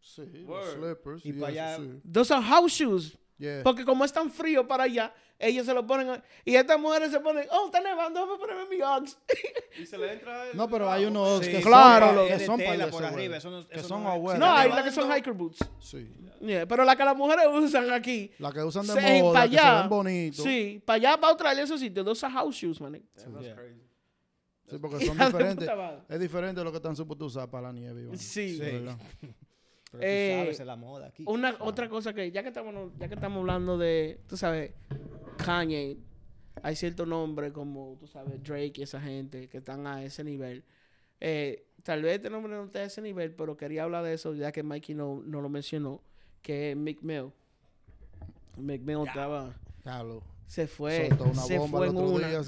Sí, 0.00 0.22
los 0.46 0.72
slippers. 0.72 1.24
Y 1.24 1.30
y 1.30 1.32
pa' 1.34 1.50
eso 1.50 1.60
allá- 1.60 1.76
sí. 1.76 2.00
Those 2.12 2.34
are 2.34 2.42
house 2.44 2.72
shoes. 2.72 3.16
Yeah. 3.38 3.62
Porque 3.62 3.84
como 3.84 4.04
es 4.04 4.12
tan 4.12 4.30
frío 4.30 4.66
para 4.66 4.84
allá, 4.84 5.12
ellos 5.38 5.66
se 5.66 5.74
lo 5.74 5.86
ponen. 5.86 6.22
y 6.44 6.54
estas 6.54 6.78
mujeres 6.80 7.10
se 7.10 7.20
ponen, 7.20 7.46
oh, 7.50 7.66
está 7.66 7.80
nevando, 7.80 8.20
déjame 8.20 8.38
ponerme 8.38 8.64
mi 8.76 8.82
Uggs. 8.82 9.18
Y 9.80 9.86
se 9.86 9.98
le 9.98 10.12
entra 10.14 10.48
el 10.50 10.56
No, 10.56 10.68
pero 10.68 10.90
hay 10.90 11.04
unos 11.04 11.44
Sí, 11.44 11.50
que 11.52 11.60
Claro, 11.60 12.14
son, 12.14 12.26
que 12.28 12.36
de 12.38 12.46
son 12.46 12.58
para 12.60 12.90
por 12.90 13.04
arriba, 13.04 13.36
eso 13.36 13.50
no- 13.50 13.68
que 13.68 13.78
eso 13.78 13.88
son 13.88 14.02
no 14.02 14.08
es- 14.10 14.14
abuelas. 14.14 14.40
no, 14.40 14.50
hay 14.56 14.68
las 14.70 14.82
que 14.84 14.90
son 14.92 15.10
hiker 15.16 15.32
boots. 15.34 15.58
Sí. 15.80 16.10
Yeah, 16.40 16.66
pero 16.66 16.84
las 16.84 16.96
que 16.96 17.04
las 17.04 17.16
mujeres 17.16 17.46
usan 17.50 17.90
aquí. 17.92 18.30
La 18.38 18.52
que 18.52 18.62
usan 18.62 18.86
de 18.86 18.92
se- 18.94 19.22
moda, 19.22 19.40
pa' 19.40 19.48
que 19.48 19.54
se 19.54 19.60
allá. 19.60 19.80
ven 19.80 19.88
bonitos. 19.88 20.44
Sí, 20.44 20.82
para 20.84 20.96
allá, 20.96 21.16
para 21.20 21.28
Australia, 21.30 21.64
esos 21.64 21.80
sitios, 21.80 22.04
those 22.04 22.24
are 22.26 22.32
house 22.34 22.54
shoes, 22.56 22.80
man. 22.80 22.92
That's 23.14 23.24
crazy. 23.54 23.82
Sí, 24.68 24.78
porque 24.78 24.98
son 25.06 25.16
de 25.16 25.26
diferentes. 25.26 25.68
Es 26.08 26.20
diferente 26.20 26.60
de 26.60 26.64
lo 26.64 26.70
que 26.72 26.76
están 26.78 26.96
supuestos 26.96 27.28
usar 27.36 27.48
para 27.50 27.68
la 27.68 27.72
nieve. 27.72 28.02
Iván. 28.02 28.18
Sí. 28.18 28.58
De 28.58 28.96
tú 30.00 30.06
Eh, 30.06 30.36
sabes, 30.40 30.60
es 30.60 30.66
la 30.66 30.76
moda 30.76 31.06
aquí. 31.08 31.24
Una 31.26 31.56
otra 31.60 31.88
cosa 31.88 32.12
que, 32.14 32.30
ya 32.30 32.42
que 32.42 32.48
estamos, 32.48 32.92
ya 32.98 33.08
que 33.08 33.14
estamos 33.14 33.40
hablando 33.40 33.76
de, 33.78 34.20
tú 34.28 34.36
sabes, 34.36 34.72
Kanye, 35.44 35.96
hay 36.62 36.76
cierto 36.76 37.06
nombre 37.06 37.52
como, 37.52 37.96
tú 38.00 38.06
sabes, 38.06 38.42
Drake 38.42 38.72
y 38.76 38.82
esa 38.82 39.00
gente 39.00 39.48
que 39.48 39.58
están 39.58 39.86
a 39.86 40.02
ese 40.02 40.24
nivel. 40.24 40.64
Eh, 41.20 41.66
tal 41.82 42.02
vez 42.02 42.16
este 42.16 42.30
nombre 42.30 42.52
no 42.52 42.64
esté 42.64 42.80
a 42.80 42.84
ese 42.84 43.00
nivel, 43.02 43.32
pero 43.34 43.56
quería 43.56 43.84
hablar 43.84 44.04
de 44.04 44.14
eso 44.14 44.34
ya 44.34 44.52
que 44.52 44.62
Mikey 44.62 44.94
no, 44.94 45.22
no 45.24 45.40
lo 45.40 45.48
mencionó, 45.48 46.02
que 46.42 46.70
es 46.72 46.76
Mick 46.76 47.02
Mill. 47.02 47.30
Mick 48.56 48.82
Mill 48.82 49.06
estaba, 49.06 49.54
Diablo. 49.84 50.22
se 50.46 50.66
fue, 50.66 51.08
Soltó 51.08 51.24
una 51.24 51.42
se 51.42 51.58
bomba 51.58 51.78
fue 51.78 51.86
el 51.88 51.96
en 51.96 52.02
una, 52.02 52.28
día, 52.28 52.42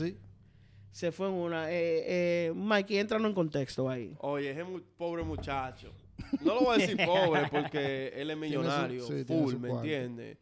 se 0.90 1.12
fue 1.12 1.28
en 1.28 1.34
una. 1.34 1.70
Eh, 1.70 2.46
eh, 2.48 2.52
Mikey, 2.54 2.98
entrando 2.98 3.28
en 3.28 3.34
contexto 3.34 3.88
ahí. 3.88 4.14
Oye, 4.20 4.50
ese 4.50 4.64
mu- 4.64 4.80
pobre 4.96 5.22
muchacho. 5.22 5.92
No 6.40 6.54
lo 6.54 6.60
voy 6.62 6.74
a 6.76 6.78
decir 6.78 6.96
pobre 7.06 7.48
porque 7.50 8.08
él 8.14 8.30
es 8.30 8.36
millonario, 8.36 9.06
sí, 9.06 9.24
full, 9.24 9.54
¿me 9.56 9.70
entiendes? 9.70 10.36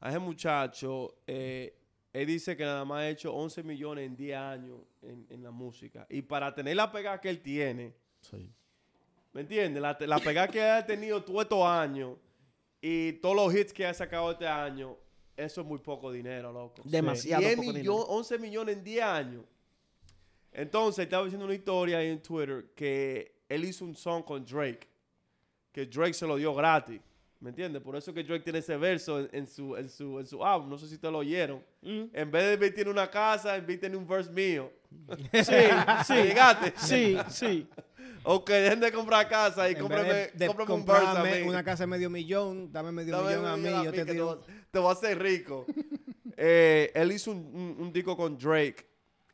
A 0.00 0.10
ese 0.10 0.18
muchacho, 0.18 1.16
eh, 1.26 1.76
él 2.12 2.26
dice 2.26 2.56
que 2.56 2.62
nada 2.64 2.84
más 2.84 3.00
ha 3.00 3.08
hecho 3.08 3.34
11 3.34 3.62
millones 3.62 4.06
en 4.06 4.16
10 4.16 4.36
años 4.36 4.78
en, 5.02 5.26
en 5.30 5.42
la 5.42 5.50
música. 5.50 6.06
Y 6.10 6.22
para 6.22 6.54
tener 6.54 6.76
la 6.76 6.90
pegada 6.92 7.20
que 7.20 7.28
él 7.30 7.40
tiene, 7.40 7.94
Sí. 8.20 8.50
¿me 9.32 9.40
entiendes? 9.42 9.82
La, 9.82 9.96
la 10.00 10.18
pegada 10.18 10.48
que 10.48 10.62
ha 10.62 10.84
tenido 10.86 11.22
todos 11.24 11.42
estos 11.42 11.64
años 11.66 12.16
y 12.80 13.14
todos 13.14 13.34
los 13.36 13.54
hits 13.54 13.72
que 13.72 13.86
ha 13.86 13.92
sacado 13.94 14.30
este 14.32 14.46
año, 14.46 14.96
eso 15.36 15.60
es 15.62 15.66
muy 15.66 15.78
poco 15.78 16.12
dinero, 16.12 16.52
loco. 16.52 16.82
Demasiado 16.84 17.42
10 17.42 17.56
poco 17.56 17.72
dinero. 17.72 17.96
11 17.96 18.38
millones 18.38 18.76
en 18.76 18.84
10 18.84 19.02
años. 19.02 19.44
Entonces, 20.52 21.02
estaba 21.04 21.24
diciendo 21.24 21.46
una 21.46 21.54
historia 21.54 21.98
ahí 21.98 22.08
en 22.10 22.22
Twitter 22.22 22.70
que 22.76 23.40
él 23.48 23.64
hizo 23.64 23.84
un 23.84 23.94
song 23.96 24.22
con 24.22 24.44
Drake, 24.44 24.86
que 25.74 25.84
Drake 25.86 26.14
se 26.14 26.26
lo 26.26 26.36
dio 26.36 26.54
gratis. 26.54 27.00
¿Me 27.40 27.50
entiendes? 27.50 27.82
Por 27.82 27.94
eso 27.96 28.14
que 28.14 28.22
Drake 28.24 28.44
tiene 28.44 28.60
ese 28.60 28.76
verso 28.78 29.18
en, 29.20 29.28
en 29.32 29.46
su, 29.46 29.76
en, 29.76 29.90
su, 29.90 30.18
en 30.20 30.26
su 30.26 30.42
álbum. 30.42 30.70
No 30.70 30.78
sé 30.78 30.86
si 30.88 30.94
ustedes 30.94 31.12
lo 31.12 31.18
oyeron. 31.18 31.62
Mm. 31.82 32.04
En 32.14 32.30
vez 32.30 32.44
de 32.44 32.56
Big 32.56 32.74
tiene 32.74 32.90
una 32.90 33.10
casa, 33.10 33.54
en 33.56 33.66
Big 33.66 33.80
tiene 33.80 33.96
un 33.96 34.06
verse 34.06 34.30
mío. 34.30 34.70
Sí, 35.32 35.52
sí, 36.06 36.14
Llegaste. 36.14 36.72
sí, 36.76 37.16
sí. 37.28 37.68
Ok, 38.26 38.48
dejen 38.48 38.80
de 38.80 38.90
comprar 38.90 39.28
casa 39.28 39.68
y 39.68 39.74
cómprame, 39.74 40.08
de, 40.08 40.30
de 40.32 40.46
cómprame 40.46 40.72
un 40.72 40.86
verse 40.86 41.02
a 41.02 41.04
comprarme 41.10 41.40
mí. 41.42 41.48
una 41.48 41.62
casa 41.62 41.82
de 41.82 41.88
medio 41.88 42.08
millón, 42.08 42.72
dame 42.72 42.90
medio 42.90 43.14
Dame 43.18 43.28
millón 43.28 43.44
a 43.46 43.54
un 43.54 43.62
mí, 43.62 43.84
yo 43.84 43.92
te 43.92 44.06
tiro. 44.06 44.26
va- 44.26 44.40
te 44.70 44.78
voy 44.78 44.88
a 44.88 44.92
hacer 44.92 45.18
rico. 45.20 45.66
Eh, 46.36 46.90
él 46.94 47.12
hizo 47.12 47.30
un, 47.30 47.38
un- 47.38 47.76
un 47.78 47.92
disco 47.92 48.16
con 48.16 48.36
Drake 48.36 48.84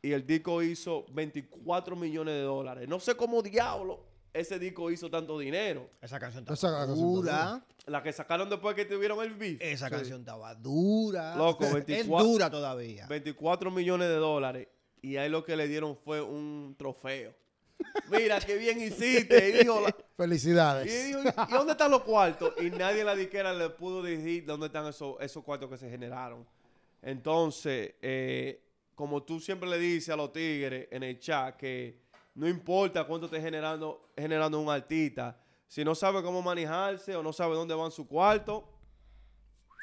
y 0.03 0.13
el 0.13 0.27
disco 0.27 0.63
hizo 0.63 1.07
24 1.13 1.97
millones 1.97 2.35
de 2.35 2.43
dólares. 2.43 2.87
No 2.89 2.99
sé 3.01 3.15
cómo 3.15 3.41
diablo 3.43 4.05
ese 4.33 4.59
disco 4.59 4.91
hizo 4.91 5.11
tanto 5.11 5.39
dinero. 5.39 5.91
Esa 6.01 6.19
canción 6.19 6.45
Esa 6.45 6.53
estaba 6.55 6.87
dura. 6.87 7.65
La 7.87 8.03
que 8.03 8.13
sacaron 8.13 8.49
después 8.49 8.75
que 8.77 8.85
tuvieron 8.85 9.21
el 9.23 9.35
beef. 9.35 9.61
Esa 9.61 9.91
canción 9.91 10.21
estaba 10.21 10.55
dura. 10.55 11.35
Loco, 11.37 11.65
Es 11.67 11.73
24 11.73 12.27
dura 12.27 12.51
todavía. 12.51 13.07
24 13.09 13.71
millones 13.71 14.09
de 14.09 14.15
dólares. 14.17 14.69
Y 15.03 15.17
ahí 15.17 15.29
lo 15.31 15.43
que 15.45 15.57
le 15.57 15.67
dieron 15.67 15.97
fue 15.97 16.21
un 16.21 16.75
trofeo. 16.79 17.35
Mira, 18.11 18.39
qué 18.41 18.57
bien 18.59 18.81
hiciste. 18.81 19.49
Y 19.49 19.53
dijo, 19.65 19.81
la- 19.81 19.89
Y 19.89 19.95
Felicidades. 20.17 21.07
dijo, 21.07 21.21
¿y 21.21 21.53
dónde 21.53 21.73
están 21.73 21.91
los 21.91 22.03
cuartos? 22.03 22.53
Y 22.61 22.71
nadie 22.71 23.01
en 23.01 23.07
la 23.07 23.17
disquera 23.17 23.53
le 23.55 23.71
pudo 23.71 24.03
decir 24.03 24.45
dónde 24.45 24.67
están 24.67 24.87
esos, 24.87 25.17
esos 25.21 25.43
cuartos 25.43 25.71
que 25.71 25.79
se 25.79 25.89
generaron. 25.89 26.47
Entonces, 27.03 27.95
eh, 28.03 28.63
como 28.95 29.23
tú 29.23 29.41
siempre 29.41 29.69
le 29.69 29.79
dices 29.79 30.11
a 30.11 30.17
los 30.17 30.33
tigres 30.33 30.89
en 30.91 31.03
el 31.03 31.19
chat, 31.19 31.57
que 31.57 32.00
no 32.35 32.49
importa 32.49 33.05
cuánto 33.07 33.27
esté 33.27 33.41
generando, 33.41 34.11
generando 34.17 34.61
un 34.61 34.71
artista, 34.71 35.39
si 35.67 35.85
no 35.85 35.95
sabe 35.95 36.23
cómo 36.23 36.43
manejarse 36.43 37.15
o 37.17 37.23
no 37.23 37.33
sabe 37.33 37.55
dónde 37.55 37.75
van 37.75 37.91
su 37.91 38.07
cuarto, 38.07 38.69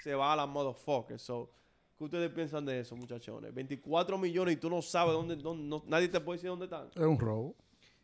se 0.03 0.13
va 0.15 0.33
a 0.33 0.35
la 0.35 0.45
motherfucker. 0.45 1.19
So, 1.19 1.51
¿Qué 1.97 2.03
ustedes 2.03 2.29
piensan 2.29 2.63
de 2.63 2.79
eso, 2.81 2.95
muchachones? 2.95 3.51
24 3.51 4.19
millones 4.19 4.53
y 4.53 4.57
tú 4.57 4.69
no 4.69 4.83
sabes 4.83 5.13
dónde, 5.13 5.35
dónde- 5.35 5.63
no- 5.67 5.83
nadie 5.87 6.07
te 6.07 6.19
puede 6.19 6.37
decir 6.37 6.49
dónde 6.51 6.65
están. 6.65 6.89
Es 6.93 7.01
un 7.01 7.17
robo. 7.17 7.55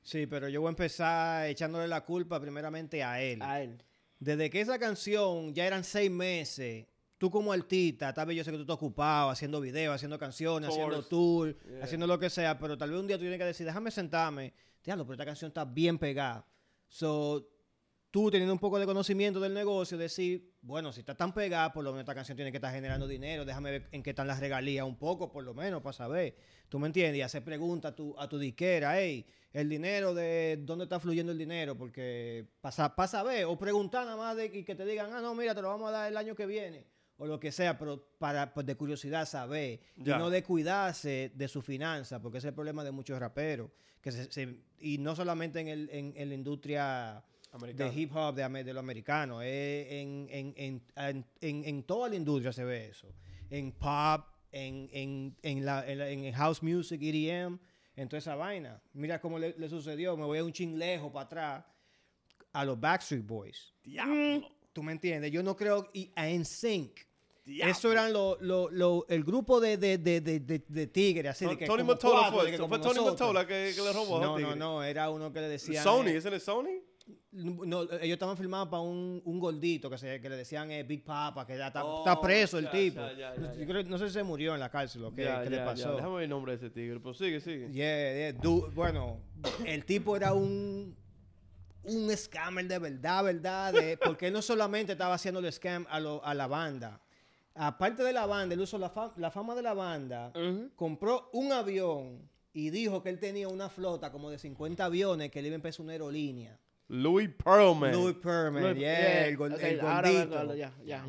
Sí, 0.01 0.25
pero 0.25 0.49
yo 0.49 0.61
voy 0.61 0.69
a 0.69 0.71
empezar 0.71 1.47
echándole 1.47 1.87
la 1.87 2.03
culpa 2.03 2.39
primeramente 2.39 3.03
a 3.03 3.21
él. 3.21 3.39
A 3.43 3.61
él. 3.61 3.77
Desde 4.19 4.49
que 4.49 4.61
esa 4.61 4.79
canción 4.79 5.53
ya 5.53 5.67
eran 5.67 5.83
seis 5.83 6.09
meses, 6.09 6.87
tú 7.23 7.31
como 7.31 7.53
artista, 7.53 8.13
tal 8.13 8.27
vez 8.27 8.35
yo 8.35 8.43
sé 8.43 8.51
que 8.51 8.57
tú 8.57 8.63
estás 8.63 8.75
ocupado 8.75 9.29
haciendo 9.29 9.61
videos, 9.61 9.95
haciendo 9.95 10.19
canciones, 10.19 10.69
haciendo 10.69 11.01
tour, 11.03 11.55
Yeah. 11.65 11.85
haciendo 11.85 12.05
lo 12.05 12.19
que 12.19 12.29
sea, 12.29 12.59
pero 12.59 12.77
tal 12.77 12.89
vez 12.89 12.99
un 12.99 13.07
día 13.07 13.15
tú 13.15 13.21
tienes 13.21 13.39
que 13.39 13.45
decir, 13.45 13.65
déjame 13.65 13.91
sentarme, 13.91 14.53
diablo, 14.83 15.05
pero 15.05 15.13
esta 15.13 15.23
canción 15.23 15.47
está 15.47 15.63
bien 15.63 15.97
pegada. 15.97 16.45
So, 16.89 17.49
tú 18.11 18.29
teniendo 18.29 18.51
un 18.51 18.59
poco 18.59 18.77
de 18.77 18.85
conocimiento 18.85 19.39
del 19.39 19.53
negocio, 19.53 19.97
decir, 19.97 20.53
bueno, 20.61 20.91
si 20.91 20.99
está 20.99 21.15
tan 21.15 21.33
pegada, 21.33 21.71
por 21.71 21.85
lo 21.85 21.91
menos 21.91 22.01
esta 22.01 22.13
canción 22.13 22.35
tiene 22.35 22.51
que 22.51 22.57
estar 22.57 22.73
generando 22.73 23.07
dinero, 23.07 23.45
déjame 23.45 23.71
ver 23.71 23.87
en 23.93 24.03
qué 24.03 24.09
están 24.09 24.27
las 24.27 24.41
regalías 24.41 24.85
un 24.85 24.97
poco, 24.97 25.31
por 25.31 25.45
lo 25.45 25.53
menos, 25.53 25.81
para 25.81 25.93
saber. 25.93 26.35
¿Tú 26.67 26.77
me 26.77 26.87
entiendes? 26.87 27.19
Y 27.19 27.21
hacer 27.21 27.41
preguntas 27.45 27.93
a 27.93 27.95
tu, 27.95 28.19
a 28.19 28.27
tu 28.27 28.37
disquera, 28.37 28.99
hey, 28.99 29.25
el 29.53 29.69
dinero 29.69 30.13
de 30.13 30.59
dónde 30.61 30.83
está 30.83 30.99
fluyendo 30.99 31.31
el 31.31 31.37
dinero, 31.37 31.77
porque 31.77 32.45
para 32.59 32.93
pa 32.93 33.07
saber, 33.07 33.45
o 33.45 33.57
preguntar 33.57 34.03
nada 34.03 34.17
más 34.17 34.35
de 34.35 34.47
y 34.47 34.65
que 34.65 34.75
te 34.75 34.85
digan, 34.85 35.13
ah, 35.13 35.21
no, 35.21 35.33
mira, 35.33 35.55
te 35.55 35.61
lo 35.61 35.69
vamos 35.69 35.87
a 35.87 35.91
dar 35.91 36.11
el 36.11 36.17
año 36.17 36.35
que 36.35 36.45
viene, 36.45 36.85
o 37.17 37.25
lo 37.27 37.39
que 37.39 37.51
sea, 37.51 37.77
pero 37.77 38.03
para 38.17 38.53
pues, 38.53 38.65
de 38.65 38.75
curiosidad 38.75 39.25
saber, 39.27 39.79
Ya. 39.97 40.15
y 40.15 40.19
no 40.19 40.29
de 40.29 40.43
cuidarse 40.43 41.31
de 41.35 41.47
su 41.47 41.61
finanza, 41.61 42.21
porque 42.21 42.39
ese 42.39 42.47
es 42.47 42.51
el 42.51 42.55
problema 42.55 42.83
de 42.83 42.91
muchos 42.91 43.19
raperos, 43.19 43.69
que 44.01 44.11
se- 44.11 44.31
se- 44.31 44.57
y 44.79 44.97
no 44.97 45.15
solamente 45.15 45.59
en, 45.61 45.67
el, 45.67 45.89
en, 45.91 46.13
en 46.17 46.29
la 46.29 46.35
industria 46.35 47.23
Americano. 47.51 47.91
de 47.91 47.99
hip 48.01 48.15
hop 48.15 48.35
de, 48.35 48.63
de 48.63 48.73
lo 48.73 48.79
americano, 48.79 49.41
es 49.41 49.87
en, 49.91 50.27
en, 50.29 50.53
en, 50.57 50.83
en, 50.95 51.25
en- 51.41 51.63
en 51.65 51.83
toda 51.83 52.09
la 52.09 52.15
industria 52.15 52.51
se 52.51 52.63
ve 52.63 52.87
eso, 52.87 53.07
en 53.49 53.71
pop, 53.71 54.25
en, 54.51 54.89
en, 54.91 55.35
en, 55.43 55.65
la, 55.65 55.87
en, 55.89 55.97
la- 55.99 56.09
en 56.09 56.31
house 56.33 56.61
music, 56.63 56.99
EDM, 57.01 57.59
en 57.95 58.09
toda 58.09 58.17
esa 58.17 58.35
vaina. 58.35 58.81
Mira 58.93 59.21
cómo 59.21 59.37
le, 59.39 59.55
le 59.57 59.69
sucedió, 59.69 60.17
me 60.17 60.25
voy 60.25 60.39
a 60.39 60.43
un 60.43 60.51
chinglejo 60.51 61.11
para 61.13 61.25
atrás 61.25 61.65
a 62.51 62.65
los 62.65 62.79
Backstreet 62.79 63.25
Boys. 63.25 63.73
Diablo. 63.83 64.49
¿Tú 64.73 64.83
me 64.83 64.91
entiendes? 64.91 65.31
Yo 65.31 65.43
no 65.43 65.55
creo. 65.55 65.89
Y 65.93 66.11
a 66.15 66.27
NSYNC. 66.27 66.99
Diablo. 67.45 67.71
Eso 67.73 67.91
eran 67.91 68.13
lo, 68.13 68.37
lo, 68.39 68.69
lo- 68.71 69.05
el 69.09 69.23
grupo 69.23 69.59
de, 69.59 69.75
de, 69.77 69.97
de, 69.97 70.21
de, 70.21 70.87
tigres, 70.87 71.31
así 71.31 71.45
de 71.45 71.57
que 71.57 71.65
Tony 71.65 71.83
cuatro, 71.83 72.09
fue. 72.31 72.51
que 72.51 72.57
Fue 72.57 72.79
Tony. 72.79 72.99
Mottola 73.01 73.45
que, 73.45 73.73
que 73.75 73.81
le 73.81 73.91
robó 73.91 74.19
No, 74.21 74.39
no, 74.39 74.55
no, 74.55 74.81
era 74.83 75.09
uno 75.09 75.31
que 75.33 75.41
le 75.41 75.49
decían... 75.49 75.83
Sony, 75.83 76.07
¿ese 76.07 76.33
es 76.33 76.43
Sony? 76.43 76.69
no, 77.33 77.81
ellos 77.83 78.13
estaban 78.13 78.37
filmados 78.37 78.69
para 78.69 78.81
un, 78.81 79.21
un 79.25 79.39
gordito 79.41 79.89
que, 79.89 79.97
se, 79.97 80.21
que 80.21 80.29
le 80.29 80.37
decían 80.37 80.71
eh, 80.71 80.83
Big 80.83 81.03
Papa, 81.03 81.45
que 81.45 81.57
ya 81.57 81.67
está, 81.67 81.83
Oh, 81.83 81.97
está 81.99 82.21
preso 82.21 82.57
el 82.59 82.65
ya, 82.65 82.71
tipo. 82.71 83.01
ya, 83.01 83.11
ya, 83.13 83.33
no, 83.35 83.53
ya, 83.53 83.59
yo 83.59 83.65
creo- 83.67 83.83
no 83.83 83.97
sé 83.97 84.07
si 84.07 84.13
se 84.13 84.23
murió 84.23 84.53
en 84.53 84.61
la 84.61 84.69
cárcel 84.69 85.03
o 85.03 85.13
qué, 85.13 85.23
le 85.49 85.57
pasó. 85.57 85.95
Déjame 85.97 86.15
ver 86.15 86.23
el 86.23 86.29
nombre 86.29 86.53
de 86.55 86.65
ese 86.65 86.69
tigre. 86.73 86.99
Pero 87.01 87.13
sigue, 87.13 87.41
sigue. 87.41 87.69
Yeah, 87.73 88.31
yeah, 88.31 88.31
du- 88.41 88.71
bueno, 88.73 89.19
el 89.65 89.83
tipo 89.83 90.15
era 90.15 90.31
un 90.33 90.95
un 91.85 92.09
scammer 92.15 92.67
de 92.67 92.79
verdad, 92.79 93.23
verdad, 93.23 93.73
de- 93.73 93.97
porque 94.03 94.27
él 94.27 94.33
no 94.33 94.41
solamente 94.41 94.93
estaba 94.93 95.15
haciendo 95.15 95.39
el 95.39 95.51
scam 95.51 95.85
a, 95.89 95.99
lo- 95.99 96.23
a 96.25 96.33
la 96.33 96.47
banda. 96.47 96.99
Aparte 97.55 98.01
de 98.03 98.13
la 98.13 98.25
banda, 98.25 98.55
él 98.55 98.61
usó 98.61 98.77
la, 98.79 98.89
fa- 98.89 99.13
la 99.17 99.29
fama 99.29 99.53
de 99.53 99.61
la 99.61 99.73
banda, 99.73 100.31
compró 100.75 101.29
un 101.33 101.51
avión 101.51 102.27
y 102.51 102.69
dijo 102.71 103.03
que 103.03 103.09
él 103.09 103.19
tenía 103.19 103.47
una 103.47 103.69
flota 103.69 104.11
como 104.11 104.29
de 104.31 104.39
50 104.39 104.83
aviones 104.85 105.29
que 105.29 105.41
le 105.41 105.49
iba 105.49 105.55
a 105.55 105.57
empezar 105.57 105.81
una 105.83 105.93
aerolínea. 105.93 106.57
Louis 106.87 107.29
Pearlman. 107.29 107.91
Louis 107.91 108.15
Perman, 108.15 108.61
Louis- 108.73 108.79
yeah, 108.79 108.99
yeah, 108.99 109.27
el, 109.27 109.37
gordito. 109.37 110.37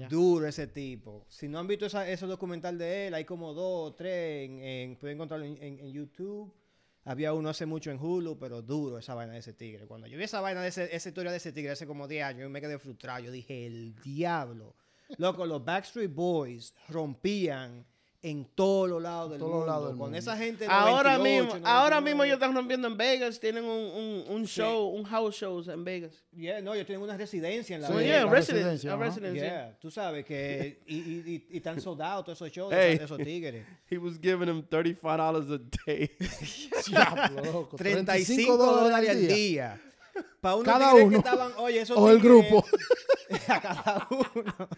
Duro 0.08 0.46
ese 0.46 0.66
tipo. 0.68 1.24
Si 1.28 1.48
no 1.48 1.58
han 1.58 1.66
visto 1.66 1.86
esa- 1.86 2.08
ese 2.08 2.26
documental 2.26 2.78
de 2.78 3.08
él, 3.08 3.14
hay 3.14 3.24
como 3.24 3.52
dos 3.54 3.90
o 3.90 3.94
tres, 3.94 4.48
en, 4.48 4.60
en- 4.62 4.96
pueden 4.96 5.16
encontrarlo 5.16 5.44
en, 5.46 5.56
en- 5.62 5.80
en 5.80 5.92
YouTube. 5.92 6.52
Había 7.04 7.34
uno 7.34 7.50
hace 7.50 7.66
mucho 7.66 7.90
en 7.90 7.98
Hulu, 7.98 8.38
pero 8.38 8.62
duro 8.62 8.98
esa 8.98 9.14
vaina 9.14 9.34
de 9.34 9.40
ese 9.40 9.52
tigre. 9.52 9.86
Cuando 9.86 10.06
yo 10.06 10.16
vi 10.16 10.24
esa 10.24 10.40
vaina 10.40 10.62
de 10.62 10.68
ese, 10.68 10.94
esa 10.94 11.08
historia 11.08 11.30
de 11.30 11.36
ese 11.36 11.52
tigre 11.52 11.72
hace 11.72 11.86
como 11.86 12.08
10 12.08 12.24
años, 12.24 12.42
yo 12.42 12.50
me 12.50 12.60
quedé 12.60 12.78
frustrado. 12.78 13.20
Yo 13.20 13.30
dije, 13.30 13.66
el 13.66 13.94
diablo. 13.96 14.74
Loco, 15.18 15.44
los 15.44 15.64
Backstreet 15.64 16.12
Boys 16.12 16.74
rompían 16.88 17.84
en 18.26 18.46
todos 18.54 18.88
los 18.88 19.02
lados 19.02 19.30
del 19.32 19.40
mundo. 19.40 19.58
del 19.66 19.66
con 19.90 19.96
mundo. 19.98 20.16
esa 20.16 20.34
gente. 20.36 20.64
Ahora 20.66 21.18
98, 21.18 21.54
mismo, 21.54 21.66
ahora 21.68 21.96
99. 22.00 22.04
mismo 22.04 22.24
ellos 22.24 22.34
están 22.34 22.54
rompiendo 22.54 22.88
en 22.88 22.96
Vegas. 22.96 23.38
Tienen 23.38 23.64
un, 23.64 23.70
un, 23.70 24.24
un 24.34 24.46
show, 24.46 24.88
un 24.88 25.04
house 25.04 25.36
shows 25.36 25.68
en 25.68 25.84
Vegas. 25.84 26.24
Yeah, 26.32 26.62
no, 26.62 26.72
ellos 26.72 26.86
tienen 26.86 27.02
una 27.04 27.16
residencia 27.18 27.76
en 27.76 27.82
la 27.82 27.88
So, 27.88 27.92
Sí, 27.94 27.98
Vega. 28.00 28.12
yeah, 28.16 28.24
la 28.24 28.30
residence, 28.32 28.96
residencia. 28.96 29.42
Yeah, 29.44 29.78
tú 29.78 29.90
sabes 29.90 30.24
que 30.24 30.80
y, 30.86 30.94
y, 30.96 31.00
y, 31.26 31.46
y 31.50 31.56
están 31.58 31.80
soldados 31.82 32.24
todos 32.24 32.38
esos 32.38 32.50
shows 32.50 32.72
Hey. 32.74 32.98
esos 33.00 33.18
tigres. 33.18 33.66
He 33.90 33.98
was 33.98 34.18
giving 34.18 34.48
him 34.48 34.62
$35 34.62 35.52
a 35.54 35.58
day. 35.86 36.10
Diablo, 36.88 37.44
loco. 37.44 37.76
35 37.76 38.56
dólares 38.56 39.10
al 39.10 39.28
día. 39.28 39.80
Para 40.40 40.54
unos 40.56 40.64
Cada 40.72 40.94
uno. 40.94 41.10
que 41.10 41.16
estaban, 41.16 41.52
oye, 41.58 41.80
esos 41.80 41.98
O 41.98 42.08
el 42.10 42.20
grupo. 42.20 42.64
a 43.48 43.60
cada 43.60 44.06
uno. 44.10 44.68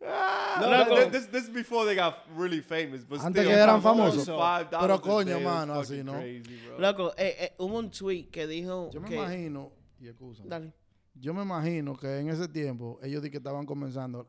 No, 0.00 0.70
Loco. 0.70 0.96
that- 0.96 1.12
this, 1.12 1.26
this 1.30 1.44
is 1.44 1.50
before 1.50 1.84
they 1.84 1.94
got 1.94 2.24
really 2.36 2.60
famous. 2.62 3.04
But 3.04 3.20
Antes 3.20 3.42
still, 3.42 3.52
que 3.54 3.60
eran 3.62 3.82
famosos. 3.82 4.26
$5 4.26 4.68
Pero 4.80 4.94
a 4.94 5.00
coño, 5.00 5.24
day 5.34 5.38
is 5.38 5.44
mano, 5.44 5.74
fucking 5.74 5.94
así, 6.00 6.04
¿no? 6.04 6.12
crazy, 6.14 6.60
bro. 6.66 6.78
Loco, 6.78 7.12
eh, 7.16 7.36
eh, 7.38 7.54
hubo 7.58 7.78
un 7.78 7.90
tweet 7.90 8.28
que 8.30 8.46
dijo 8.46 8.90
Yo 8.92 9.00
me 9.00 9.08
que... 9.08 9.14
imagino, 9.16 9.72
y 10.00 10.08
excusa, 10.08 10.42
Dale. 10.46 10.72
yo 11.14 11.34
me 11.34 11.42
imagino 11.42 11.94
que 11.96 12.18
en 12.18 12.28
ese 12.30 12.48
tiempo 12.48 12.98
ellos 13.02 13.22
di 13.22 13.30
que 13.30 13.36
estaban 13.36 13.66
comenzando, 13.66 14.28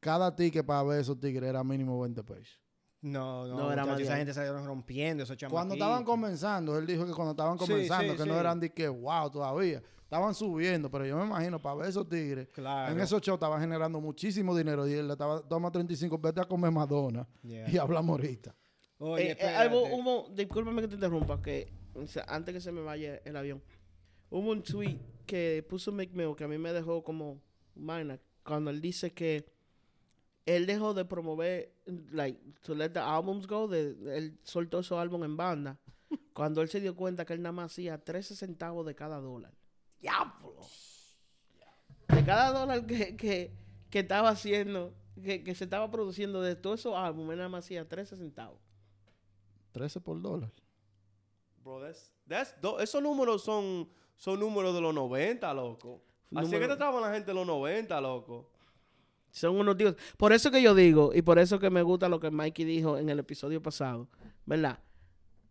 cada 0.00 0.34
ticket 0.34 0.66
para 0.66 0.82
ver 0.82 1.00
esos 1.00 1.18
tigres 1.20 1.48
era 1.48 1.62
mínimo 1.62 2.00
20 2.00 2.22
pesos. 2.24 2.60
No, 3.00 3.46
no, 3.46 3.54
No, 3.56 3.72
era 3.72 3.82
muchachos, 3.82 4.00
más 4.00 4.00
esa 4.00 4.16
gente 4.16 4.32
salieron 4.34 4.64
rompiendo 4.66 5.22
esos 5.24 5.36
chamaquitos. 5.36 5.52
Cuando 5.58 5.74
estaban 5.74 6.04
comenzando, 6.04 6.76
él 6.78 6.86
dijo 6.86 7.06
que 7.06 7.12
cuando 7.12 7.32
estaban 7.32 7.58
Sí, 7.58 7.66
comenzando, 7.66 8.12
sí, 8.12 8.16
que 8.16 8.22
sí. 8.24 8.28
no 8.28 8.40
eran 8.40 8.58
de 8.58 8.72
que 8.72 8.88
wow 8.88 9.30
todavía, 9.30 9.82
estaban 10.14 10.34
subiendo, 10.34 10.88
pero 10.90 11.04
yo 11.04 11.16
me 11.18 11.24
imagino 11.24 11.60
para 11.60 11.74
ver 11.74 11.88
esos 11.88 12.08
tigres, 12.08 12.48
Claro. 12.52 12.92
en 12.92 13.00
esos 13.00 13.20
shows 13.20 13.34
estaban 13.36 13.60
generando 13.60 14.00
muchísimo 14.00 14.56
dinero 14.56 14.86
y 14.86 14.92
él 14.92 15.08
le 15.08 15.14
estaba, 15.14 15.40
toma 15.42 15.72
35, 15.72 16.16
vete 16.18 16.40
a 16.40 16.44
comer 16.44 16.70
Madonna 16.70 17.26
Yeah. 17.42 17.68
y 17.68 17.76
hablamos 17.78 18.10
ahorita. 18.10 18.54
Oye, 18.98 19.32
Eh, 19.32 19.36
eh, 19.40 19.68
hubo, 19.68 19.82
hubo- 19.96 20.28
discúlpame 20.32 20.82
que 20.82 20.88
te 20.88 20.94
interrumpa, 20.94 21.42
que 21.42 21.72
o 21.94 22.06
sea, 22.06 22.24
antes 22.28 22.54
que 22.54 22.60
se 22.60 22.70
me 22.70 22.80
vaya 22.80 23.20
el 23.24 23.36
avión, 23.36 23.60
hubo 24.30 24.52
un 24.52 24.62
tweet 24.62 24.98
que 25.26 25.66
puso 25.68 25.90
Mick 25.90 26.12
Mill 26.12 26.36
que 26.36 26.44
a 26.44 26.48
mí 26.48 26.58
me 26.58 26.72
dejó 26.72 27.02
como 27.02 27.40
vaina 27.74 28.20
cuando 28.44 28.70
él 28.70 28.80
dice 28.80 29.12
que 29.12 29.44
él 30.46 30.66
dejó 30.66 30.94
de 30.94 31.04
promover, 31.04 31.72
like, 32.12 32.38
to 32.62 32.74
let 32.76 32.90
the 32.90 33.00
albums 33.00 33.48
go, 33.48 33.66
de, 33.66 33.96
él 34.16 34.38
soltó 34.44 34.78
esos 34.78 34.96
álbumes 34.98 35.26
en 35.28 35.36
banda, 35.36 35.78
cuando 36.34 36.62
él 36.62 36.68
se 36.68 36.80
dio 36.80 36.94
cuenta 36.94 37.24
que 37.24 37.32
él 37.32 37.42
nada 37.42 37.52
más 37.52 37.72
hacía 37.72 37.98
13 37.98 38.36
centavos 38.36 38.86
de 38.86 38.94
cada 38.94 39.18
dólar. 39.18 39.52
¡Diablo! 40.00 40.54
De 42.08 42.24
cada 42.24 42.52
dólar 42.58 42.86
que, 42.86 43.16
que, 43.16 43.52
que 43.90 43.98
estaba 44.00 44.28
haciendo, 44.30 44.94
que, 45.22 45.42
que 45.42 45.54
se 45.54 45.64
estaba 45.64 45.90
produciendo 45.90 46.42
de 46.42 46.54
todos 46.54 46.80
esos 46.80 46.94
álbumes, 46.94 47.36
nada 47.36 47.48
más 47.48 47.64
hacía 47.64 47.88
13 47.88 48.16
centavos. 48.16 48.60
13 49.72 50.00
por 50.00 50.20
dólar. 50.20 50.52
Bro, 51.62 51.80
that's, 51.80 52.12
that's, 52.28 52.60
do- 52.60 52.78
esos 52.78 53.02
números 53.02 53.42
son, 53.42 53.88
son 54.16 54.38
números 54.38 54.74
de 54.74 54.80
los 54.80 54.94
90, 54.94 55.52
loco. 55.54 56.02
Así 56.34 56.50
que 56.50 56.66
trataban 56.66 57.00
la 57.00 57.12
gente 57.12 57.28
de 57.28 57.34
los 57.34 57.46
90, 57.46 58.00
loco. 58.00 58.50
Son 59.30 59.56
unos 59.56 59.76
tíos. 59.76 59.96
Por 60.16 60.32
eso 60.32 60.50
que 60.50 60.62
yo 60.62 60.74
digo, 60.74 61.12
y 61.14 61.22
por 61.22 61.38
eso 61.38 61.58
que 61.58 61.70
me 61.70 61.82
gusta 61.82 62.08
lo 62.08 62.20
que 62.20 62.30
Mikey 62.30 62.64
dijo 62.64 62.98
en 62.98 63.08
el 63.08 63.18
episodio 63.18 63.60
pasado, 63.62 64.08
¿verdad? 64.46 64.78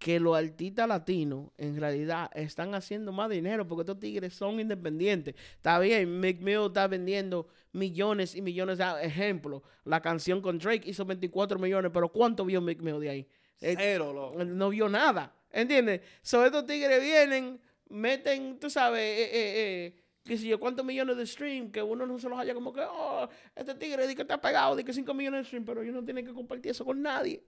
Que 0.04 0.20
los 0.20 0.36
artistas 0.36 0.86
latinos 0.86 1.52
en 1.58 1.80
realidad 1.80 2.30
están 2.34 2.76
haciendo 2.76 3.14
más 3.14 3.30
dinero 3.30 3.66
porque 3.66 3.84
estos 3.84 4.02
tigres 4.02 4.34
son 4.34 4.60
independientes. 4.60 5.34
Está 5.56 5.80
bien, 5.80 6.20
Mick 6.20 6.42
Mill 6.42 6.66
está 6.68 6.88
vendiendo 6.88 7.48
millones 7.72 8.36
y 8.36 8.42
millones 8.42 8.80
de 8.80 8.86
ejemplo. 9.02 9.64
La 9.86 10.02
canción 10.02 10.42
con 10.42 10.60
Drake 10.60 10.90
hizo 10.90 11.06
24 11.06 11.58
millones, 11.58 11.90
pero 11.94 12.10
¿cuánto 12.10 12.44
vio 12.44 12.60
Mick 12.60 12.82
Mill 12.82 13.00
de 13.00 13.10
ahí? 13.10 13.28
Eh, 13.62 13.76
Cero, 13.78 14.12
loco. 14.12 14.44
no 14.44 14.72
vio 14.72 14.90
nada. 14.90 15.34
¿Entiendes? 15.50 16.02
So 16.22 16.46
estos 16.46 16.66
tigres 16.66 17.02
vienen, 17.02 17.62
meten, 17.88 18.60
tú 18.60 18.70
sabes, 18.70 19.00
eh, 19.00 19.24
eh, 19.24 19.54
eh, 19.56 20.04
qué 20.26 20.38
sé 20.38 20.48
yo, 20.48 20.60
cuántos 20.60 20.86
millones 20.86 21.16
de 21.16 21.26
stream, 21.26 21.72
que 21.72 21.82
uno 21.82 22.06
no 22.06 22.20
se 22.20 22.28
los 22.28 22.38
haya 22.38 22.54
como 22.54 22.74
que, 22.74 22.82
oh, 22.82 23.30
este 23.56 23.74
tigre 23.76 24.06
di 24.06 24.16
que 24.16 24.24
está 24.24 24.42
pegado, 24.42 24.76
di 24.76 24.84
que 24.84 24.92
5 24.92 25.14
millones 25.14 25.42
de 25.42 25.46
stream, 25.46 25.64
pero 25.64 25.82
ellos 25.82 25.96
no 25.96 26.04
tienen 26.04 26.26
que 26.26 26.34
compartir 26.34 26.72
eso 26.72 26.84
con 26.84 27.02
nadie. 27.02 27.42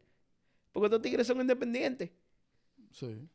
Porque 0.72 0.86
estos 0.88 1.02
tigres 1.02 1.28
son 1.28 1.42
independientes. 1.42 2.12
Sí. 2.96 3.28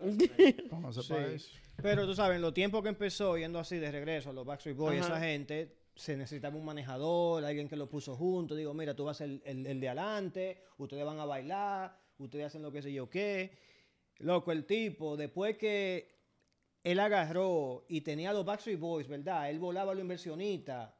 Vamos 0.70 0.96
a 0.96 1.00
hacer 1.00 1.04
Sí. 1.04 1.12
para 1.12 1.32
eso. 1.32 1.48
Pero 1.82 2.06
tú 2.06 2.14
sabes, 2.14 2.36
en 2.36 2.42
los 2.42 2.52
tiempos 2.54 2.82
que 2.82 2.88
empezó 2.88 3.38
yendo 3.38 3.58
así 3.58 3.78
de 3.78 3.90
regreso 3.92 4.30
a 4.30 4.32
los 4.32 4.44
Backstreet 4.44 4.76
Boys, 4.76 5.00
Ajá. 5.00 5.08
esa 5.16 5.20
gente 5.20 5.76
se 5.94 6.16
necesitaba 6.16 6.56
un 6.56 6.64
manejador, 6.64 7.44
alguien 7.44 7.68
que 7.68 7.76
lo 7.76 7.88
puso 7.88 8.16
junto. 8.16 8.54
Digo, 8.54 8.74
mira, 8.74 8.94
tú 8.94 9.04
vas 9.04 9.20
el, 9.20 9.40
el, 9.44 9.66
el 9.66 9.80
de 9.80 9.88
adelante, 9.88 10.62
ustedes 10.78 11.04
van 11.04 11.20
a 11.20 11.24
bailar, 11.26 11.96
ustedes 12.18 12.46
hacen 12.46 12.62
lo 12.62 12.72
que 12.72 12.82
sé 12.82 12.92
yo 12.92 13.08
qué. 13.08 13.56
Loco, 14.18 14.52
el 14.52 14.64
tipo, 14.66 15.16
después 15.16 15.56
que 15.56 16.18
él 16.82 16.98
agarró 16.98 17.84
y 17.88 18.00
tenía 18.00 18.32
los 18.32 18.44
Backstreet 18.44 18.78
Boys, 18.80 19.06
¿verdad? 19.08 19.48
Él 19.50 19.58
volaba 19.58 19.92
a 19.92 19.94
los 19.94 20.02
inversionistas 20.02 20.90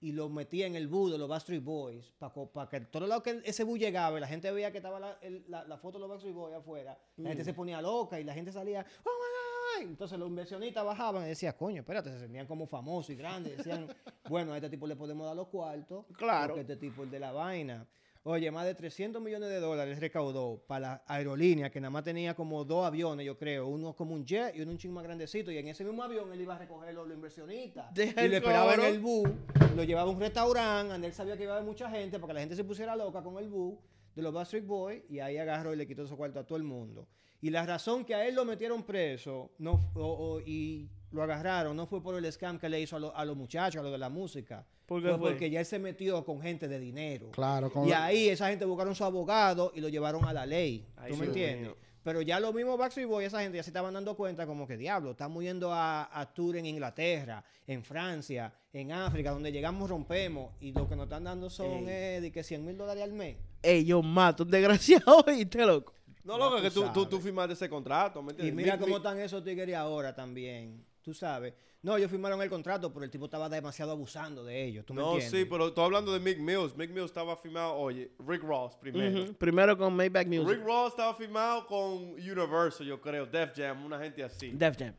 y 0.00 0.12
los 0.12 0.30
metía 0.30 0.66
en 0.66 0.76
el 0.76 0.88
bus 0.88 1.10
de 1.12 1.18
los 1.18 1.28
Backstreet 1.28 1.64
Boys 1.64 2.12
para 2.52 2.68
que 2.68 2.80
todos 2.82 3.08
lados 3.08 3.22
que 3.24 3.40
ese 3.44 3.64
bus 3.64 3.78
llegaba 3.78 4.18
y 4.18 4.20
la 4.20 4.26
gente 4.28 4.50
veía 4.50 4.70
que 4.70 4.78
estaba 4.78 5.00
la, 5.00 5.18
el- 5.22 5.44
la- 5.48 5.64
la 5.64 5.78
foto 5.78 5.98
de 5.98 6.00
los 6.00 6.08
Backstreet 6.10 6.34
Boys 6.34 6.54
afuera, 6.54 6.98
la 7.16 7.28
gente 7.30 7.44
se 7.44 7.54
ponía 7.54 7.80
loca 7.80 8.20
y 8.20 8.24
la 8.24 8.34
gente 8.34 8.52
salía, 8.52 8.84
oh 9.04 9.08
my 9.08 9.82
God. 9.82 9.90
Entonces 9.90 10.18
los 10.18 10.28
inversionistas 10.28 10.84
bajaban 10.84 11.24
y 11.24 11.28
decían, 11.28 11.54
coño, 11.58 11.80
espérate, 11.80 12.10
se 12.10 12.18
sentían 12.20 12.46
como 12.46 12.66
famosos 12.66 13.10
y 13.10 13.16
grandes. 13.16 13.58
Decían, 13.58 13.86
bueno, 14.28 14.52
a 14.52 14.56
este 14.56 14.70
tipo 14.70 14.86
le 14.86 14.96
podemos 14.96 15.26
dar 15.26 15.36
los 15.36 15.48
cuartos. 15.48 16.06
Claro. 16.16 16.48
Porque 16.54 16.60
este 16.62 16.76
tipo 16.76 17.04
es 17.04 17.10
de 17.10 17.18
la 17.20 17.32
vaina. 17.32 17.86
Oye, 18.28 18.50
más 18.50 18.66
de 18.66 18.74
300 18.74 19.22
millones 19.22 19.48
de 19.48 19.60
dólares 19.60 20.00
recaudó 20.00 20.60
para 20.66 20.80
la 20.80 21.04
aerolínea, 21.06 21.70
que 21.70 21.80
nada 21.80 21.90
más 21.90 22.02
tenía 22.02 22.34
como 22.34 22.64
dos 22.64 22.84
aviones, 22.84 23.24
yo 23.24 23.38
creo. 23.38 23.68
Uno 23.68 23.94
como 23.94 24.14
un 24.14 24.24
jet 24.26 24.52
y 24.56 24.62
uno 24.62 24.72
un 24.72 24.78
ching 24.78 24.90
más 24.92 25.04
grandecito. 25.04 25.52
Y 25.52 25.58
en 25.58 25.68
ese 25.68 25.84
mismo 25.84 26.02
avión 26.02 26.32
él 26.32 26.40
iba 26.40 26.56
a 26.56 26.58
recoger 26.58 26.92
los, 26.92 27.06
los 27.06 27.14
inversionistas. 27.16 27.94
Deja 27.94 28.24
y 28.24 28.28
lo 28.28 28.36
esperaba 28.38 28.74
en 28.74 28.80
el 28.80 28.98
bus, 28.98 29.28
lo 29.76 29.84
llevaba 29.84 30.10
a 30.10 30.12
un 30.12 30.18
restaurante, 30.18 30.92
donde 30.92 31.06
él 31.06 31.12
sabía 31.12 31.36
que 31.36 31.44
iba 31.44 31.52
a 31.52 31.56
haber 31.58 31.68
mucha 31.68 31.88
gente, 31.88 32.18
porque 32.18 32.34
la 32.34 32.40
gente 32.40 32.56
se 32.56 32.64
pusiera 32.64 32.96
loca 32.96 33.22
con 33.22 33.38
el 33.38 33.48
bus 33.48 33.78
de 34.16 34.22
los 34.22 34.32
Backstreet 34.34 34.66
Boys. 34.66 35.02
Y 35.08 35.20
ahí 35.20 35.36
agarró 35.38 35.72
y 35.72 35.76
le 35.76 35.86
quitó 35.86 36.02
esos 36.02 36.16
cuartos 36.16 36.42
a 36.42 36.46
todo 36.48 36.58
el 36.58 36.64
mundo. 36.64 37.06
Y 37.40 37.50
la 37.50 37.64
razón 37.64 38.04
que 38.04 38.16
a 38.16 38.26
él 38.26 38.34
lo 38.34 38.44
metieron 38.44 38.82
preso 38.82 39.52
no, 39.58 39.92
o- 39.94 40.00
o- 40.34 40.40
y 40.40 40.90
lo 41.12 41.22
agarraron 41.22 41.76
no 41.76 41.86
fue 41.86 42.02
por 42.02 42.14
el 42.16 42.30
scam 42.32 42.58
que 42.58 42.68
le 42.68 42.80
hizo 42.80 42.96
a, 42.96 42.98
lo- 43.00 43.16
a 43.16 43.24
los 43.24 43.36
muchachos, 43.36 43.80
a 43.80 43.82
los 43.82 43.92
de 43.92 43.98
la 43.98 44.08
música. 44.08 44.66
¿Por 44.86 45.02
qué 45.02 45.08
fue 45.10 45.18
fue? 45.18 45.30
porque 45.30 45.50
ya 45.50 45.60
él 45.60 45.66
se 45.66 45.78
metió 45.78 46.24
con 46.24 46.40
gente 46.40 46.68
de 46.68 46.78
dinero. 46.78 47.30
Claro, 47.32 47.70
con 47.72 47.86
Y 47.86 47.90
la- 47.90 48.04
ahí 48.06 48.28
esa 48.28 48.48
gente 48.48 48.64
buscaron 48.64 48.94
su 48.94 49.04
abogado 49.04 49.72
y 49.74 49.80
lo 49.80 49.88
llevaron 49.88 50.24
a 50.24 50.32
la 50.32 50.46
ley. 50.46 50.86
Ay, 50.96 51.10
¿Tú 51.12 51.16
me 51.18 51.26
entiendes? 51.26 51.72
Pero 52.02 52.22
ya 52.22 52.38
los 52.38 52.54
mismos 52.54 52.78
Backstreet 52.78 53.08
Boys, 53.08 53.26
esa 53.26 53.40
gente 53.40 53.56
ya 53.56 53.64
se 53.64 53.70
estaban 53.70 53.92
dando 53.92 54.14
cuenta 54.16 54.46
como 54.46 54.64
que 54.64 54.76
diablo, 54.76 55.10
estamos 55.10 55.42
yendo 55.42 55.72
a, 55.72 56.08
a 56.20 56.32
tour 56.32 56.56
en 56.56 56.64
Inglaterra, 56.66 57.42
en 57.66 57.82
Francia, 57.82 58.52
en 58.72 58.92
África, 58.92 59.32
donde 59.32 59.50
llegamos 59.50 59.90
rompemos 59.90 60.52
y 60.60 60.70
lo 60.72 60.88
que 60.88 60.94
nos 60.94 61.06
están 61.06 61.24
dando 61.24 61.50
son 61.50 61.88
eh, 61.88 62.20
de 62.20 62.30
que 62.30 62.44
100 62.44 62.64
mil 62.64 62.76
dólares 62.78 63.02
al 63.02 63.12
mes. 63.12 63.36
Ey, 63.60 63.84
yo 63.84 64.02
mato 64.02 64.44
un 64.44 64.50
desgraciado, 64.52 65.24
¿oíste, 65.26 65.66
loco? 65.66 65.94
No, 66.22 66.38
loco, 66.38 66.56
Ya 66.58 66.62
que 66.62 66.70
tú 66.70 66.84
tú, 66.94 67.06
tú, 67.06 67.18
firmaste 67.20 67.54
ese 67.54 67.68
contrato, 67.68 68.22
¿me 68.22 68.28
Y 68.28 68.30
entiendes? 68.34 68.54
mira 68.56 68.74
Mi- 68.74 68.80
cómo 68.80 68.90
mi- 68.92 68.96
están 68.98 69.18
esos 69.18 69.42
tigres 69.42 69.74
ahora 69.74 70.14
también, 70.14 70.84
tú 71.06 71.14
sabes. 71.14 71.54
No, 71.82 71.96
ellos 71.96 72.10
firmaron 72.10 72.42
el 72.42 72.50
contrato, 72.50 72.92
pero 72.92 73.04
el 73.04 73.10
tipo 73.12 73.26
estaba 73.26 73.48
demasiado 73.48 73.92
abusando 73.92 74.44
de 74.44 74.64
ellos, 74.64 74.84
¿tú 74.84 74.92
me 74.92 75.00
No, 75.02 75.12
entiendes? 75.12 75.40
sí, 75.40 75.46
pero 75.48 75.68
estoy 75.68 75.84
hablando 75.84 76.12
de 76.12 76.18
Mick 76.18 76.38
Mills. 76.38 76.76
Mick 76.76 76.90
Mills 76.90 77.06
estaba 77.06 77.36
firmado, 77.36 77.74
oye, 77.74 78.10
Rick 78.26 78.42
Ross 78.42 78.74
primero. 78.76 79.32
Primero 79.34 79.78
con 79.78 79.94
Maybach 79.94 80.26
Music. 80.26 80.48
Rick 80.48 80.64
Ross 80.64 80.88
estaba 80.90 81.14
firmado 81.14 81.64
con 81.66 81.86
Universal, 82.14 82.84
yo 82.88 83.00
creo, 83.00 83.24
Def 83.24 83.52
Jam, 83.56 83.84
una 83.84 84.00
gente 84.00 84.24
así. 84.24 84.50
Def 84.50 84.76
Jam. 84.76 84.94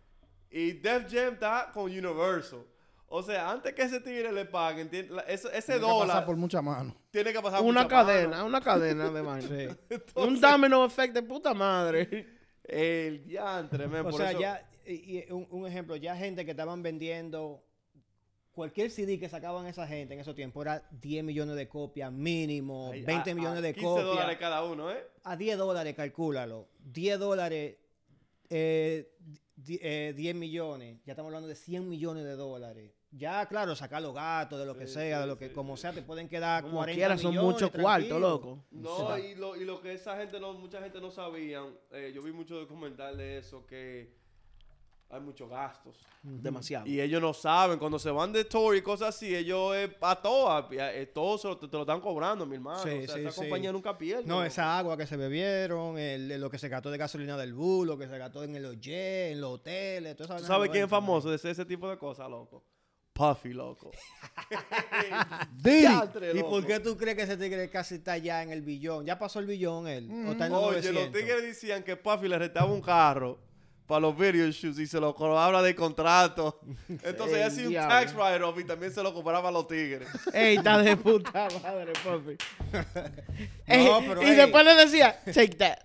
y 0.49 0.71
Def 0.71 1.11
Jam 1.11 1.33
está 1.33 1.69
con 1.73 1.83
Universal. 1.91 2.63
O 3.09 3.21
sea, 3.21 3.51
antes 3.51 3.73
que 3.73 3.81
ese 3.81 3.99
tigre 3.99 4.31
le 4.31 4.45
paguen, 4.45 4.89
tiene- 4.89 5.09
la- 5.09 5.21
ese, 5.23 5.49
ese 5.49 5.73
tiene 5.73 5.79
que 5.81 5.85
pasar 5.87 6.07
dólar 6.07 6.25
por 6.25 6.35
muchas 6.37 6.63
manos. 6.63 6.93
tiene 7.11 7.33
que 7.33 7.41
pasar 7.41 7.61
Una 7.61 7.83
mucha 7.83 7.95
mano. 7.95 8.07
cadena, 8.07 8.43
una 8.45 8.61
cadena 8.61 9.09
de. 9.11 9.75
Sí. 9.89 9.95
Un 10.15 10.39
domino 10.39 10.85
effect 10.85 11.13
de 11.13 11.23
puta 11.23 11.53
madre. 11.53 12.27
El 12.63 13.23
diantre, 13.25 13.87
man, 13.87 14.01
O 14.07 14.09
por 14.09 14.19
sea, 14.19 14.31
eso- 14.31 14.39
ya, 14.41 14.66
y- 14.87 15.19
y 15.27 15.31
un, 15.31 15.47
un 15.51 15.67
ejemplo, 15.67 15.95
ya 15.95 16.15
gente 16.15 16.45
que 16.45 16.51
estaban 16.51 16.81
vendiendo 16.83 17.63
cualquier 18.51 18.89
CD 18.89 19.19
que 19.19 19.29
sacaban 19.29 19.67
esa 19.67 19.85
gente 19.87 20.13
en 20.15 20.19
esos 20.19 20.33
tiempos 20.33 20.65
era 20.65 20.87
10 20.91 21.23
millones 21.23 21.55
de 21.55 21.67
copias 21.67 22.11
mínimo, 22.11 22.89
Ay, 22.91 23.03
20 23.03 23.29
a- 23.29 23.33
a 23.33 23.35
millones 23.35 23.61
de 23.61 23.73
15 23.73 23.87
copias. 23.87 24.05
dólares 24.05 24.37
cada 24.39 24.63
uno, 24.63 24.91
¿eh? 24.91 25.05
A 25.23 25.35
10 25.35 25.57
dólares, 25.57 25.93
calcúlalo. 25.95 26.67
10 26.79 27.19
dólares, 27.19 27.75
eh, 28.49 29.11
di- 29.55 29.79
eh, 29.81 30.13
10 30.15 30.33
millones. 30.35 30.97
Ya 31.05 31.13
estamos 31.13 31.29
hablando 31.29 31.47
de 31.47 31.55
100 31.55 31.87
millones 31.87 32.23
de 32.23 32.35
dólares. 32.35 32.91
Ya, 33.11 33.45
claro, 33.47 33.73
sacar 33.75 34.01
los 34.01 34.13
gatos, 34.13 34.59
de 34.59 34.65
lo 34.65 34.77
que 34.77 34.85
sea, 34.85 35.17
sí, 35.17 35.21
de 35.21 35.27
lo 35.27 35.37
que 35.37 35.47
sí, 35.47 35.53
como 35.53 35.77
sí. 35.77 35.81
sea, 35.83 35.93
te 35.93 36.01
pueden 36.01 36.27
quedar 36.27 36.63
Como 36.63 36.75
40 36.77 36.97
quiera, 36.97 37.17
son 37.17 37.35
muchos 37.35 37.71
cuartos, 37.71 38.19
loco. 38.19 38.65
No, 38.71 39.17
y 39.17 39.33
lo, 39.35 39.55
y 39.55 39.63
lo 39.65 39.81
que 39.81 39.93
esa 39.93 40.17
gente 40.17 40.39
no, 40.39 40.53
mucha 40.53 40.81
gente 40.81 40.99
no 40.99 41.09
sabían, 41.09 41.73
eh, 41.91 42.11
yo 42.13 42.21
vi 42.21 42.31
muchos 42.33 42.59
documentales 42.59 43.17
de 43.17 43.37
eso, 43.37 43.65
que 43.65 44.13
hay 45.09 45.21
muchos 45.21 45.49
gastos. 45.49 45.97
Demasiado. 46.21 46.85
Y 46.85 46.99
ellos 46.99 47.21
no 47.21 47.33
saben, 47.33 47.79
cuando 47.79 47.97
se 47.97 48.11
van 48.11 48.33
de 48.33 48.43
tour 48.43 48.75
y 48.75 48.81
cosas 48.81 49.15
así, 49.15 49.33
ellos 49.33 49.73
eh, 49.75 49.95
a 50.01 50.15
todas, 50.21 50.65
eh, 50.71 51.09
todo 51.13 51.37
se 51.37 51.47
lo- 51.47 51.57
te, 51.57 51.67
te 51.67 51.75
lo 51.77 51.83
están 51.83 52.01
cobrando, 52.01 52.45
mi 52.45 52.55
hermano. 52.55 52.79
Sí, 52.83 52.89
o 52.89 53.05
sea, 53.05 53.15
sí, 53.15 53.21
esa 53.21 53.31
sí. 53.31 53.39
compañía 53.41 53.71
nunca 53.71 53.97
pierde. 53.97 54.25
No, 54.25 54.43
esa 54.43 54.77
agua 54.77 54.97
que 54.97 55.07
se 55.07 55.15
bebieron, 55.15 55.97
el- 55.97 56.39
lo 56.41 56.49
que 56.49 56.57
se 56.57 56.67
gastó 56.67 56.91
de 56.91 56.97
gasolina 56.97 57.37
del 57.37 57.53
bus, 57.53 57.87
lo 57.87 57.97
que 57.97 58.07
se 58.07 58.17
gastó 58.17 58.43
en 58.43 58.55
el 58.55 58.79
jet, 58.81 59.31
en 59.31 59.39
los 59.41 59.51
hoteles, 59.53 60.15
toda 60.17 60.35
esa 60.35 60.37
¿Tú 60.39 60.43
sabes 60.53 60.69
quién 60.69 60.83
es 60.83 60.89
famoso 60.89 61.29
de 61.29 61.37
ese, 61.37 61.51
ese 61.51 61.63
tipo 61.65 61.89
de 61.89 61.97
cosas, 61.97 62.29
loco? 62.29 62.65
Puffy, 63.13 63.53
loco. 63.53 63.89
Diddy. 65.63 65.79
Diantre, 65.79 66.37
¿Y 66.37 66.43
por 66.43 66.65
qué 66.65 66.79
tú 66.79 66.95
crees 66.97 67.15
que 67.17 67.23
ese 67.23 67.37
tigre 67.37 67.69
casi 67.69 67.95
está 67.95 68.17
ya 68.17 68.43
en 68.43 68.51
el 68.51 68.61
billón? 68.61 69.05
¿Ya 69.05 69.17
pasó 69.17 69.39
el 69.39 69.45
billón 69.47 69.87
él? 69.87 70.09
¿O 70.27 70.31
está 70.33 70.47
en 70.47 70.53
Oye, 70.53 70.65
los 70.81 70.85
900? 70.93 71.11
tigres 71.19 71.41
decían 71.43 71.83
que 71.83 71.95
Puffy 71.95 72.27
le 72.27 72.37
restaba 72.37 72.71
un 72.71 72.81
carro 72.81 73.39
para 73.87 74.01
los 74.01 74.17
video 74.17 74.49
shoots 74.51 74.79
y 74.79 74.85
se 74.85 74.99
lo 74.99 75.15
cobraba 75.15 75.61
de 75.63 75.73
contrato. 75.73 76.59
Entonces 76.89 77.33
El 77.33 77.35
ella 77.35 77.47
hacía 77.47 77.67
un 77.67 77.73
tax 77.89 78.13
write-off 78.13 78.59
y 78.59 78.63
también 78.65 78.91
se 78.91 79.01
lo 79.01 79.13
cobraba 79.13 79.49
a 79.49 79.51
los 79.51 79.67
tigres. 79.67 80.07
Ey, 80.33 80.57
está 80.57 80.77
de 80.79 80.97
puta 80.97 81.47
madre, 81.63 81.93
papi. 82.03 82.35
Ey, 83.65 83.87
pero, 84.07 84.21
y 84.21 84.25
ey. 84.25 84.35
después 84.35 84.65
le 84.65 84.75
decía, 84.75 85.19
take 85.25 85.55
that. 85.55 85.77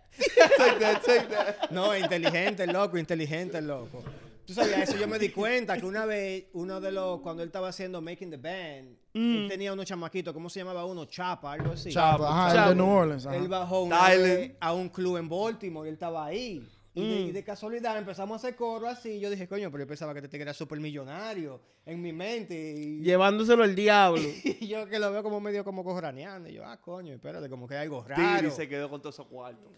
take 0.58 0.78
that, 0.80 1.02
take 1.02 1.26
that. 1.28 1.70
No, 1.70 1.96
inteligente, 1.96 2.64
el 2.64 2.72
loco, 2.72 2.98
inteligente, 2.98 3.58
el 3.58 3.68
loco. 3.68 4.02
Tú 4.44 4.54
sabías 4.54 4.88
eso, 4.88 4.98
yo 4.98 5.06
me 5.06 5.20
di 5.20 5.28
cuenta 5.28 5.78
que 5.78 5.86
una 5.86 6.04
vez, 6.04 6.46
uno 6.54 6.80
de 6.80 6.90
los, 6.90 7.20
cuando 7.20 7.44
él 7.44 7.48
estaba 7.48 7.68
haciendo 7.68 8.00
Making 8.02 8.30
the 8.30 8.36
Band, 8.36 8.96
él 9.14 9.46
tenía 9.48 9.72
unos 9.72 9.86
chamaquitos, 9.86 10.34
¿cómo 10.34 10.50
se 10.50 10.58
llamaba 10.58 10.84
uno? 10.84 11.04
Chapa, 11.04 11.52
algo 11.52 11.72
así. 11.72 11.90
Chapa, 11.92 12.28
ajá, 12.28 12.48
el 12.50 12.56
Chapa. 12.56 12.68
de 12.70 12.74
New 12.74 12.88
Orleans. 12.90 13.26
ajá. 13.26 13.36
Él 13.36 13.46
bajó 13.48 13.82
una 13.84 14.00
Tylen. 14.06 14.22
vez 14.22 14.52
a 14.58 14.72
un 14.72 14.88
club 14.88 15.16
en 15.18 15.28
Baltimore 15.28 15.86
y 15.86 15.90
él 15.90 15.94
estaba 15.94 16.26
ahí. 16.26 16.68
Y, 16.94 17.08
de, 17.08 17.20
y 17.20 17.32
de 17.32 17.42
casualidad 17.42 17.96
empezamos 17.96 18.34
a 18.34 18.36
hacer 18.36 18.54
coro 18.54 18.86
así. 18.86 19.18
Yo 19.18 19.30
dije, 19.30 19.48
coño, 19.48 19.70
pero 19.70 19.84
yo 19.84 19.88
pensaba 19.88 20.12
que 20.12 20.18
este 20.18 20.28
tigre 20.28 20.42
era 20.42 20.54
súper 20.54 20.78
millonario 20.78 21.60
en 21.86 22.02
mi 22.02 22.12
mente. 22.12 22.54
Y, 22.54 23.00
Llevándoselo 23.02 23.64
el 23.64 23.74
diablo. 23.74 24.22
y 24.44 24.66
yo 24.66 24.86
que 24.86 24.98
lo 24.98 25.10
veo 25.10 25.22
como 25.22 25.40
medio 25.40 25.64
como 25.64 25.84
cojraneando. 25.84 26.50
Y 26.50 26.54
yo, 26.54 26.66
ah, 26.66 26.78
coño, 26.80 27.14
espérate, 27.14 27.48
como 27.48 27.66
que 27.66 27.76
hay 27.76 27.82
algo 27.82 28.04
raro. 28.04 28.50
se 28.50 28.68
quedó 28.68 28.90
con 28.90 29.00
todos 29.00 29.14
esos 29.14 29.26
cuartos. 29.26 29.72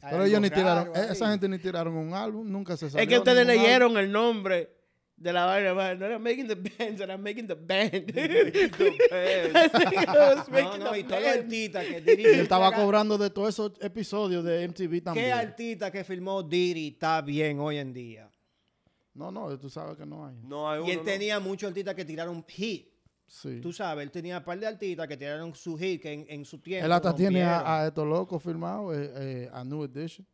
Pero 0.00 0.24
ellos 0.24 0.40
ni 0.40 0.50
tiraron, 0.50 0.92
raro 0.92 1.08
eh, 1.08 1.12
esa 1.12 1.30
gente 1.30 1.48
ni 1.48 1.58
tiraron 1.58 1.94
un 1.96 2.12
álbum, 2.12 2.50
nunca 2.50 2.76
se 2.76 2.90
salió. 2.90 3.02
Es 3.02 3.08
que 3.08 3.18
ustedes 3.18 3.46
leyeron 3.46 3.96
el 3.96 4.10
nombre 4.12 4.83
de 5.16 5.32
la 5.32 5.44
vaina. 5.46 5.74
man. 5.74 5.98
No 5.98 6.06
era 6.06 6.18
making 6.18 6.48
the 6.48 6.54
band, 6.54 7.00
era 7.00 7.16
making 7.16 7.46
the 7.46 7.54
band. 7.54 8.12
No, 10.54 10.78
no, 10.78 10.96
y 10.96 11.04
todo 11.04 11.20
band. 11.20 11.38
artista 11.38 11.80
que. 11.82 12.02
Y 12.06 12.24
él 12.24 12.40
estaba 12.40 12.72
cobrando 12.72 13.16
de 13.18 13.30
todos 13.30 13.50
esos 13.50 13.72
episodios 13.80 14.44
de 14.44 14.66
MTV 14.68 14.90
¿Qué 14.90 15.00
también. 15.00 15.32
artista 15.32 15.90
que 15.90 16.04
filmó 16.04 16.42
Diddy 16.42 16.88
está 16.88 17.20
bien 17.22 17.58
hoy 17.60 17.78
en 17.78 17.92
día? 17.92 18.30
No, 19.14 19.30
no, 19.30 19.56
tú 19.58 19.70
sabes 19.70 19.96
que 19.96 20.04
no 20.04 20.26
hay. 20.26 20.34
No 20.42 20.68
hay 20.68 20.80
uno. 20.80 20.88
Y 20.88 20.92
él 20.92 20.98
no. 20.98 21.04
tenía 21.04 21.40
muchos 21.40 21.68
artistas 21.68 21.94
que 21.94 22.04
tiraron 22.04 22.44
hit. 22.48 22.88
Sí. 23.26 23.60
Tú 23.60 23.72
sabes, 23.72 24.02
él 24.04 24.10
tenía 24.10 24.38
un 24.38 24.44
par 24.44 24.58
de 24.58 24.66
artistas 24.66 25.08
que 25.08 25.16
tiraron 25.16 25.54
su 25.54 25.76
hit 25.78 26.02
que 26.02 26.12
en, 26.12 26.26
en 26.28 26.44
su 26.44 26.58
tiempo. 26.58 26.84
Él 26.84 26.92
hasta 26.92 27.14
tiene 27.14 27.42
a 27.42 27.86
estos 27.86 28.06
locos 28.06 28.42
firmados, 28.42 28.94
eh, 28.96 29.12
eh, 29.16 29.50
a 29.52 29.64
New 29.64 29.84
Edition. 29.84 30.26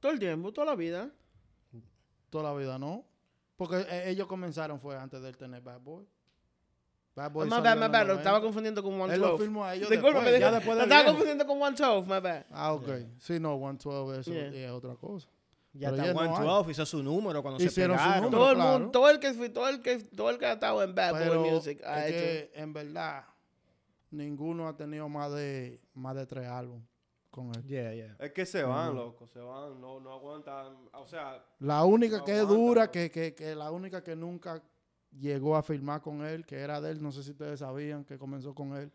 Todo 0.00 0.12
el 0.12 0.18
tiempo, 0.18 0.52
toda 0.52 0.66
la 0.66 0.74
vida. 0.74 1.10
Toda 2.28 2.52
la 2.52 2.58
vida, 2.58 2.78
¿no? 2.78 3.06
Porque 3.56 3.76
eh, 3.88 4.10
ellos 4.10 4.26
comenzaron 4.26 4.80
fue 4.80 4.96
antes 4.96 5.20
de 5.22 5.28
él 5.30 5.36
tener 5.36 5.62
Bad 5.62 5.80
Boy. 5.80 6.06
Bad 7.14 7.30
Boy 7.32 7.44
my 7.46 7.50
salió 7.50 7.64
bad, 7.64 7.76
my 7.76 7.80
bad. 7.88 8.00
Lo 8.02 8.06
90. 8.14 8.14
estaba 8.20 8.40
confundiendo 8.42 8.82
con 8.82 8.92
Él 8.92 8.98
lo 8.98 9.06
112. 9.36 9.42
firmó 9.42 9.64
a 9.64 9.74
ellos 9.74 9.88
Discúlpame, 9.88 10.30
después, 10.32 10.40
ya 10.40 10.52
después 10.52 10.76
Lo 10.76 10.82
estaba 10.82 11.00
viejo. 11.00 11.10
confundiendo 11.12 11.46
con 11.46 11.58
112, 11.58 12.06
my 12.08 12.20
bad. 12.20 12.44
Ah, 12.50 12.72
ok. 12.74 12.88
Sí, 13.18 13.40
no, 13.40 13.56
112 13.58 14.20
eso 14.20 14.32
Yeah. 14.32 14.66
es 14.66 14.70
otra 14.70 14.94
cosa. 14.96 15.28
Ya 15.72 15.90
Pero 15.90 16.02
está 16.02 16.06
ya 16.08 16.12
no 16.14 16.20
hay. 16.20 16.28
112, 16.28 16.70
hizo 16.72 16.86
su 16.86 17.02
número 17.02 17.42
cuando 17.42 17.62
Hicieron 17.62 17.96
se 17.96 18.02
su 18.02 18.08
pegaron. 18.08 18.24
número. 18.24 18.38
Todo 18.42 18.50
el 18.50 18.56
claro. 18.56 18.72
mundo, 18.78 18.90
todo 18.92 19.10
el 19.10 19.18
que 19.20 19.32
fue- 19.34 19.48
todo 19.50 19.68
el 19.68 19.80
que 19.82 19.98
todo 19.98 20.30
el 20.30 20.38
que 20.38 20.46
ha 20.46 20.52
estado 20.52 20.82
en 20.82 20.94
Bad 20.94 21.12
Pero 21.18 21.40
Boy 21.40 21.50
Music 21.50 21.82
ha 21.84 22.06
es 22.06 22.12
hecho. 22.14 22.18
que, 22.54 22.60
en 22.62 22.72
verdad, 22.74 23.24
ninguno 24.10 24.68
ha 24.68 24.76
tenido 24.76 25.08
más 25.08 25.32
de 25.32 25.80
más 25.94 26.14
de 26.16 26.26
tres 26.26 26.46
álbumes 26.48 26.86
con 27.36 27.54
él. 27.54 27.62
Yeah, 27.66 27.92
yeah. 27.92 28.16
Es 28.18 28.32
que 28.32 28.46
se 28.46 28.62
van, 28.62 28.94
loco, 28.94 29.26
se 29.26 29.38
van, 29.38 29.78
no, 29.78 30.00
no 30.00 30.12
aguantan. 30.12 30.88
O 30.94 31.06
sea, 31.06 31.44
La 31.60 31.84
única 31.84 32.18
No 32.18 32.24
que 32.24 32.40
es 32.40 32.48
dura, 32.48 32.90
que, 32.90 33.10
que, 33.10 33.34
que 33.34 33.54
la 33.54 33.70
única 33.70 34.02
que 34.02 34.16
nunca 34.16 34.62
llegó 35.10 35.54
a 35.54 35.62
firmar 35.62 36.00
con 36.00 36.24
él, 36.24 36.46
que 36.46 36.56
era 36.56 36.80
de 36.80 36.90
él, 36.92 37.02
no 37.02 37.12
sé 37.12 37.22
si 37.22 37.32
ustedes 37.32 37.60
sabían 37.60 38.04
que 38.04 38.18
comenzó 38.18 38.54
con 38.54 38.74
él, 38.74 38.90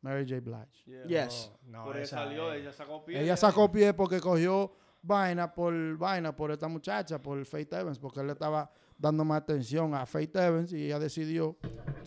Mary 0.00 0.24
J. 0.28 0.40
Blige. 0.40 1.06
yeah, 1.06 1.26
Yes. 1.26 1.52
No, 1.66 1.78
no, 1.78 1.84
Por 1.84 1.96
eso 1.96 2.04
esa 2.04 2.16
salió, 2.24 2.52
ella 2.52 2.72
sacó 2.72 3.04
pie. 3.04 3.22
Ella 3.22 3.36
sacó 3.36 3.70
pie 3.70 3.92
porque 3.92 4.20
cogió 4.20 4.72
vaina 5.02 5.52
por 5.54 5.98
vaina 5.98 6.34
por 6.34 6.50
esta 6.50 6.68
muchacha, 6.68 7.20
por 7.20 7.44
Faith 7.44 7.72
Evans, 7.74 7.98
porque 7.98 8.20
él 8.20 8.26
le 8.26 8.32
estaba 8.32 8.70
dando 8.98 9.24
más 9.24 9.42
atención 9.42 9.94
a 9.94 10.06
Faith 10.06 10.34
Evans 10.36 10.72
y 10.72 10.86
ella 10.86 10.98
decidió 10.98 11.56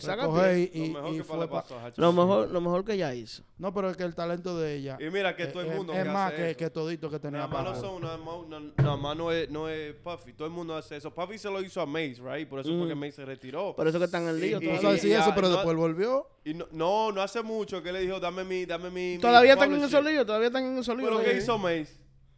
recoger 0.00 0.70
Lo 0.74 0.84
y, 0.84 0.90
mejor 0.90 1.12
y 1.14 1.16
que 1.18 1.24
fue 1.24 1.38
le 1.38 1.48
pa- 1.48 1.62
pasó 1.62 1.78
a 1.78 1.86
Hachi. 1.86 2.00
Lo 2.00 2.12
mejor, 2.12 2.48
lo 2.50 2.60
mejor 2.60 2.84
que 2.84 2.92
ella 2.94 3.14
hizo. 3.14 3.42
No, 3.58 3.72
pero 3.74 3.90
es 3.90 3.96
que 3.96 4.04
el 4.04 4.14
talento 4.14 4.56
de 4.58 4.74
ella 4.76 4.96
Y 5.00 5.10
mira 5.10 5.34
que 5.36 5.46
todo 5.48 5.62
el 5.62 5.68
es- 5.70 5.76
mundo 5.76 5.92
es, 5.92 6.02
que 6.04 6.08
más 6.10 6.28
hace 6.32 6.36
que, 6.36 6.50
eso. 6.50 6.58
que 6.58 6.70
todito 6.70 7.10
que 7.10 7.18
tenía 7.18 7.40
Nada 7.40 7.48
más 7.48 7.64
no 7.64 7.70
para 7.70 7.80
son, 7.80 8.02
nada 8.02 8.16
más, 8.16 8.34
no- 8.48 8.60
nada 8.76 8.96
más 8.96 9.16
no 9.16 9.32
es, 9.32 9.50
no 9.50 9.68
es 9.68 9.94
Puffy. 9.96 10.32
Todo 10.32 10.46
el 10.46 10.54
mundo 10.54 10.76
hace 10.76 10.96
eso. 10.96 11.12
Puffy 11.14 11.38
se 11.38 11.50
lo 11.50 11.60
hizo 11.62 11.80
a 11.80 11.86
Mace, 11.86 12.16
right? 12.22 12.48
Por 12.48 12.60
eso 12.60 12.70
fue 12.78 12.88
que 12.88 12.94
Mm. 12.94 12.98
Mace 13.00 13.12
se 13.12 13.24
retiró. 13.24 13.74
Por 13.76 13.86
eso 13.88 13.98
que 13.98 14.04
están 14.06 14.28
en 14.28 14.40
lío. 14.40 14.58
Y- 14.60 14.66
todavía. 14.66 14.90
decir 14.92 15.12
eso, 15.12 15.28
ya, 15.28 15.34
pero 15.34 15.48
no- 15.48 15.54
después 15.56 15.76
volvió. 15.76 16.28
Y 16.44 16.54
no, 16.54 16.66
no, 16.72 17.12
no 17.12 17.20
hace 17.22 17.42
mucho 17.42 17.82
que 17.82 17.92
le 17.92 18.00
dijo, 18.00 18.18
dame 18.20 18.44
mi, 18.44 18.64
dame 18.66 18.90
mi. 18.90 19.14
mi 19.14 19.18
Todavía 19.18 19.52
están 19.54 19.72
en 19.74 19.82
esos 19.82 20.04
líos, 20.04 20.24
todavía 20.26 20.46
están 20.48 20.64
en 20.64 20.78
esos 20.78 20.96
líos. 20.96 21.10
¿Pero 21.10 21.24
qué 21.24 21.36
hizo 21.36 21.58
Mace? 21.58 21.96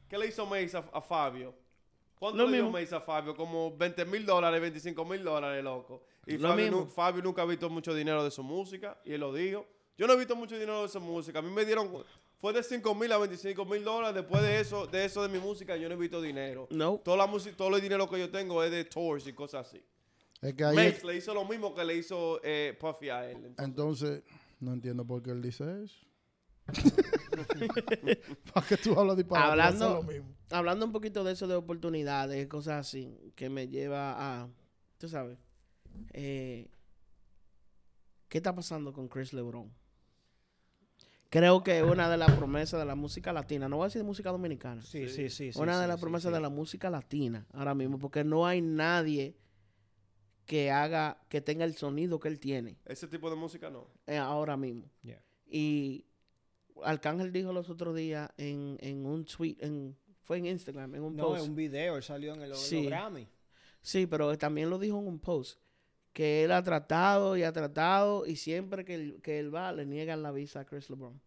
¿Qué 0.08 0.18
le 0.18 0.26
hizo 0.26 0.44
Mace 0.46 0.76
a, 0.76 0.84
a 0.92 1.00
Fabio? 1.00 1.54
¿Cuánto 2.20 2.37
Lo 2.38 2.44
le 2.48 2.56
dio 2.59 2.64
mismo. 2.66 2.78
Mace 2.78 2.94
a 2.94 3.00
Fabio? 3.00 3.35
Como 3.35 3.76
20 3.76 4.04
mil 4.04 4.24
dólares, 4.26 4.61
25 4.61 5.04
mil 5.06 5.24
dólares, 5.24 5.64
loco. 5.64 6.04
Y 6.26 6.37
Lo 6.38 6.50
Fabio, 6.50 6.64
mismo. 6.66 6.80
nu- 6.83 6.87
Fabio 6.87 7.22
nunca 7.22 7.42
ha 7.42 7.46
visto 7.46 7.68
mucho 7.70 7.94
dinero 7.94 8.22
de 8.22 8.30
su 8.30 8.42
música 8.44 9.00
y 9.04 9.14
él 9.14 9.20
lo 9.20 9.33
dijo. 9.35 9.66
Yo 9.96 10.06
no 10.06 10.12
he 10.12 10.16
visto 10.18 10.37
mucho 10.37 10.54
dinero 10.54 10.80
de 10.80 10.87
esa 10.87 10.98
música. 10.98 11.38
A 11.40 11.42
mí 11.42 11.50
me 11.50 11.64
dieron, 11.64 11.90
fue 12.37 12.52
de 12.52 12.62
5 12.62 12.94
mil 12.94 13.11
a 13.12 13.18
25 13.18 13.64
mil 13.64 13.83
dólares. 13.83 14.14
Después 14.14 14.42
de 14.42 14.61
eso, 14.61 14.87
de 14.87 15.04
eso 15.06 15.22
de 15.22 15.28
mi 15.30 15.38
música, 15.38 15.76
yo 15.76 15.88
no 15.88 15.94
he 15.94 15.98
visto 15.98 16.20
dinero. 16.22 16.68
No. 16.70 16.98
Toda 17.02 17.16
la 17.16 17.26
música, 17.26 17.56
todo 17.56 17.74
el 17.74 17.83
dinero 17.83 18.09
que 18.09 18.18
yo 18.18 18.30
tengo 18.30 18.62
es 18.62 18.70
de 18.70 18.85
tours 18.85 19.26
y 19.26 19.33
cosas 19.33 19.66
así. 19.66 19.83
Es 20.42 20.54
que 20.54 20.64
ahí, 20.64 20.76
Mace 20.76 21.06
le 21.06 21.16
hizo 21.16 21.33
lo 21.35 21.44
mismo 21.46 21.74
que 21.74 21.85
le 21.85 21.96
hizo 21.96 22.38
eh, 22.44 22.76
Puffy 22.78 23.09
a 23.11 23.30
él. 23.30 23.37
Entonces, 23.59 23.64
entonces, 23.66 24.22
no 24.61 24.72
entiendo 24.74 25.06
por 25.06 25.22
qué 25.22 25.30
él 25.30 25.40
dice 25.42 25.64
eso. 25.85 26.06
¿Para 28.52 28.66
qué 28.66 28.76
tú 28.76 28.98
hablas 28.98 29.16
de? 29.16 29.26
Hablando- 29.30 29.94
lo 29.94 30.02
mismo. 30.02 30.35
Hablando 30.50 30.84
un 30.86 30.92
poquito 30.92 31.22
de 31.24 31.32
eso 31.32 31.46
de 31.46 31.54
oportunidades, 31.54 32.46
cosas 32.48 32.86
así, 32.86 33.32
que 33.36 33.48
me 33.48 33.68
lleva 33.68 34.14
a, 34.42 34.48
tú 34.98 35.08
sabes, 35.08 35.38
eh, 36.12 36.68
¿qué 38.28 38.38
está 38.38 38.54
pasando 38.54 38.92
con 38.92 39.08
Chris 39.08 39.32
LeBron? 39.32 39.72
Creo 41.28 41.62
que 41.62 41.78
es 41.78 41.84
una 41.84 42.10
de 42.10 42.16
las 42.16 42.32
promesas 42.32 42.80
de 42.80 42.86
la 42.86 42.96
música 42.96 43.32
latina, 43.32 43.68
no 43.68 43.76
voy 43.76 43.84
a 43.84 43.86
decir 43.86 44.02
de 44.02 44.06
música 44.06 44.32
dominicana, 44.32 44.82
Sí, 44.82 45.08
sí, 45.08 45.30
sí. 45.30 45.52
sí, 45.52 45.58
una 45.60 45.80
de 45.80 45.86
las 45.86 45.98
sí, 45.98 46.02
promesas 46.02 46.30
sí. 46.30 46.34
de 46.34 46.40
la 46.40 46.48
música 46.48 46.90
latina 46.90 47.46
ahora 47.52 47.72
mismo, 47.74 47.98
porque 48.00 48.24
no 48.24 48.44
hay 48.46 48.60
nadie 48.60 49.36
que 50.46 50.72
haga, 50.72 51.22
que 51.28 51.40
tenga 51.40 51.64
el 51.64 51.76
sonido 51.76 52.18
que 52.18 52.26
él 52.26 52.40
tiene 52.40 52.76
ese 52.86 53.06
tipo 53.06 53.30
de 53.30 53.36
música 53.36 53.70
no. 53.70 53.86
eh, 54.08 54.16
ahora 54.16 54.56
mismo. 54.56 54.90
Yeah. 55.02 55.22
Y 55.46 56.04
Arcángel 56.82 57.30
dijo 57.30 57.52
los 57.52 57.70
otros 57.70 57.94
días 57.94 58.28
en, 58.36 58.76
en 58.80 59.06
un 59.06 59.24
tweet, 59.24 59.56
en, 59.60 59.96
fue 60.30 60.38
en 60.38 60.46
Instagram, 60.46 60.94
en 60.94 61.02
un 61.02 61.16
No, 61.16 61.24
post. 61.24 61.42
es 61.42 61.48
un 61.48 61.56
video, 61.56 61.96
él 61.96 62.04
salió 62.04 62.34
en 62.34 62.42
el 62.42 62.50
en 62.52 62.56
Sí. 62.56 62.84
Grammy. 62.86 63.26
Sí, 63.82 64.06
pero 64.06 64.38
también 64.38 64.70
lo 64.70 64.78
dijo 64.78 64.96
en 65.00 65.08
un 65.08 65.18
post. 65.18 65.58
Que 66.12 66.44
él 66.44 66.52
ha 66.52 66.62
tratado 66.62 67.36
y 67.36 67.42
ha 67.42 67.52
tratado 67.52 68.24
y 68.26 68.36
siempre 68.36 68.84
que 68.84 68.94
él, 68.94 69.20
que 69.24 69.40
él 69.40 69.52
va 69.52 69.72
le 69.72 69.86
niegan 69.86 70.22
la 70.22 70.30
visa 70.30 70.60
a 70.60 70.64
Chris 70.64 70.88
LeBron. 70.88 71.20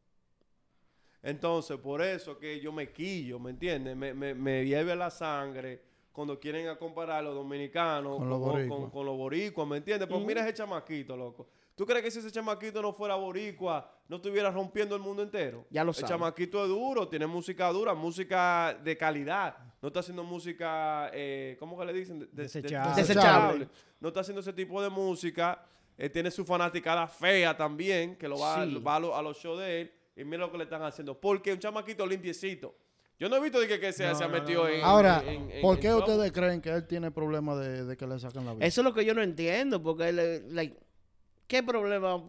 Entonces, 1.21 1.77
por 1.79 2.01
eso 2.01 2.37
que 2.39 2.61
yo 2.61 2.71
me 2.71 2.93
quillo, 2.93 3.39
¿me 3.39 3.49
entiendes? 3.49 3.93
Me, 3.97 4.13
me, 4.13 4.33
me 4.33 4.65
hierve 4.65 4.95
la 4.95 5.09
sangre 5.09 5.81
cuando 6.13 6.39
quieren 6.39 6.69
a 6.69 6.77
comparar 6.77 7.17
a 7.19 7.21
los 7.23 7.35
dominicanos 7.35 8.15
Con 8.15 8.29
los 8.29 8.39
boricuas. 8.39 8.79
con- 8.79 8.89
con 8.89 9.05
los 9.05 9.17
boricuas, 9.17 9.67
¿me 9.67 9.77
entiendes? 9.77 10.07
Pues 10.07 10.23
mira 10.23 10.41
ese 10.47 10.53
chamaquito, 10.53 11.17
loco. 11.17 11.49
¿Tú 11.75 11.85
crees 11.87 12.03
que 12.03 12.11
si 12.11 12.19
ese 12.19 12.31
chamaquito 12.31 12.81
no 12.81 12.93
fuera 12.93 13.15
boricua, 13.15 13.89
no 14.07 14.17
estuviera 14.17 14.51
rompiendo 14.51 14.95
el 14.95 15.01
mundo 15.01 15.23
entero? 15.23 15.65
Ya 15.71 15.83
lo 15.83 15.89
El 15.91 15.95
sabes. 15.95 16.09
chamaquito 16.09 16.61
es 16.61 16.69
duro, 16.69 17.07
tiene 17.07 17.25
música 17.25 17.69
dura, 17.69 17.93
música 17.95 18.77
de 18.83 18.95
calidad. 18.95 19.57
No 19.81 19.87
está 19.87 20.01
haciendo 20.01 20.23
música, 20.23 21.09
eh, 21.13 21.57
¿cómo 21.59 21.77
que 21.79 21.85
le 21.85 21.93
dicen? 21.93 22.19
De- 22.19 22.25
de- 22.27 22.43
Desechable. 22.43 22.95
Desechable. 23.01 23.67
No 23.99 24.09
está 24.09 24.19
haciendo 24.21 24.41
ese 24.41 24.53
tipo 24.53 24.81
de 24.81 24.89
música. 24.89 25.65
Eh, 25.97 26.09
tiene 26.09 26.29
su 26.31 26.45
fanaticada 26.45 27.07
fea 27.07 27.55
también, 27.57 28.15
que 28.17 28.27
lo 28.27 28.37
va, 28.39 28.65
Sí. 28.65 28.75
va 28.79 28.95
a, 28.95 28.99
lo- 28.99 29.15
a 29.15 29.21
los 29.21 29.37
shows 29.37 29.59
de 29.59 29.81
él. 29.81 29.91
Y 30.15 30.23
mira 30.23 30.39
lo 30.45 30.51
que 30.51 30.57
le 30.59 30.63
están 30.65 30.83
haciendo. 30.83 31.19
Porque 31.19 31.51
un 31.53 31.59
chamaquito 31.59 32.05
limpiecito. 32.05 32.75
Yo 33.19 33.29
no 33.29 33.35
he 33.37 33.39
visto 33.41 33.59
de 33.59 33.67
que, 33.67 33.79
que 33.79 33.91
se, 33.93 34.07
No, 34.07 34.15
se 34.15 34.23
ha 34.23 34.27
metido 34.27 34.63
no, 34.63 34.69
no. 34.69 34.73
en. 34.75 34.83
Ahora, 34.83 35.23
en- 35.25 35.49
en- 35.49 35.61
¿por 35.61 35.79
qué 35.79 35.93
ustedes 35.93 36.31
creen 36.31 36.61
que 36.61 36.69
él 36.69 36.85
tiene 36.87 37.09
problemas 37.11 37.59
de, 37.59 37.85
de 37.85 37.97
que 37.97 38.05
le 38.07 38.19
saquen 38.19 38.45
la 38.45 38.53
vida? 38.53 38.65
Eso 38.65 38.81
es 38.81 38.85
lo 38.85 38.93
que 38.93 39.05
yo 39.05 39.13
no 39.13 39.21
entiendo, 39.23 39.81
porque 39.81 40.09
él, 40.09 40.53
like, 40.53 40.77
¿qué 41.47 41.61
problema 41.63 42.23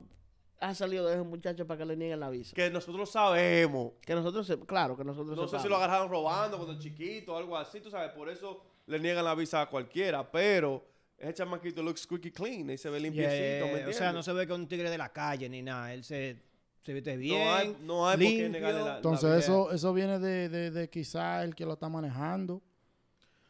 ha 0.61 0.75
salido 0.75 1.07
de 1.07 1.15
ese 1.15 1.23
muchacho 1.25 1.67
para 1.67 1.79
que 1.79 1.85
le 1.85 1.97
nieguen 1.97 2.21
la 2.21 2.31
visa? 2.31 2.55
Que 2.55 2.71
nosotros 2.71 3.11
sabemos. 3.11 3.93
Que 4.05 4.15
nosotros, 4.15 4.47
se- 4.47 4.59
claro, 4.61 4.97
que 4.97 5.05
nosotros 5.05 5.37
No 5.37 5.49
sé 5.49 5.59
si 5.61 5.69
lo 5.69 5.77
agarraron 5.77 6.09
robando 6.09 6.57
cuando 6.59 6.79
chiquito 6.81 7.35
o 7.35 7.37
algo 7.37 7.57
así, 7.57 7.81
tú 7.81 7.91
sabes. 7.91 8.11
Por 8.13 8.29
eso 8.29 8.63
le 8.87 8.99
niegan 8.99 9.25
la 9.25 9.35
visa 9.35 9.61
a 9.63 9.67
cualquiera. 9.69 10.31
Pero 10.31 10.85
ese 11.19 11.35
chamaquito 11.35 11.83
looks 11.83 12.03
squeaky 12.03 12.31
clean 12.31 12.71
y 12.71 12.79
se 12.79 12.89
ve 12.91 13.01
limpiecito, 13.01 13.35
yeah, 13.37 13.43
¿me 13.43 13.57
yeah. 13.57 13.65
O 13.65 13.69
entiendes? 13.69 13.97
sea, 13.97 14.13
no 14.13 14.23
se 14.23 14.33
ve 14.33 14.47
que 14.47 14.53
es 14.53 14.59
un 14.59 14.69
tigre 14.69 14.91
de 14.91 14.99
la 14.99 15.11
calle 15.13 15.49
ni 15.49 15.63
nada. 15.63 15.93
Él 15.93 16.03
se, 16.05 16.37
se 16.83 16.93
viste 16.93 17.17
bien. 17.17 17.45
no 17.47 17.55
hay, 17.55 17.77
no 17.83 18.09
hay 18.09 18.17
por 18.17 18.25
qué 18.27 18.31
limpio. 18.31 18.49
negarle 18.51 18.81
la, 18.81 18.87
la 18.87 18.97
Entonces, 18.97 19.29
vida. 19.29 19.39
eso, 19.39 19.71
eso 19.73 19.93
viene 19.93 20.19
de, 20.19 20.49
de, 20.49 20.71
de 20.71 20.89
quizá 20.91 21.43
el 21.45 21.55
que 21.55 21.65
lo 21.67 21.75
está 21.75 21.89
manejando. 21.89 22.63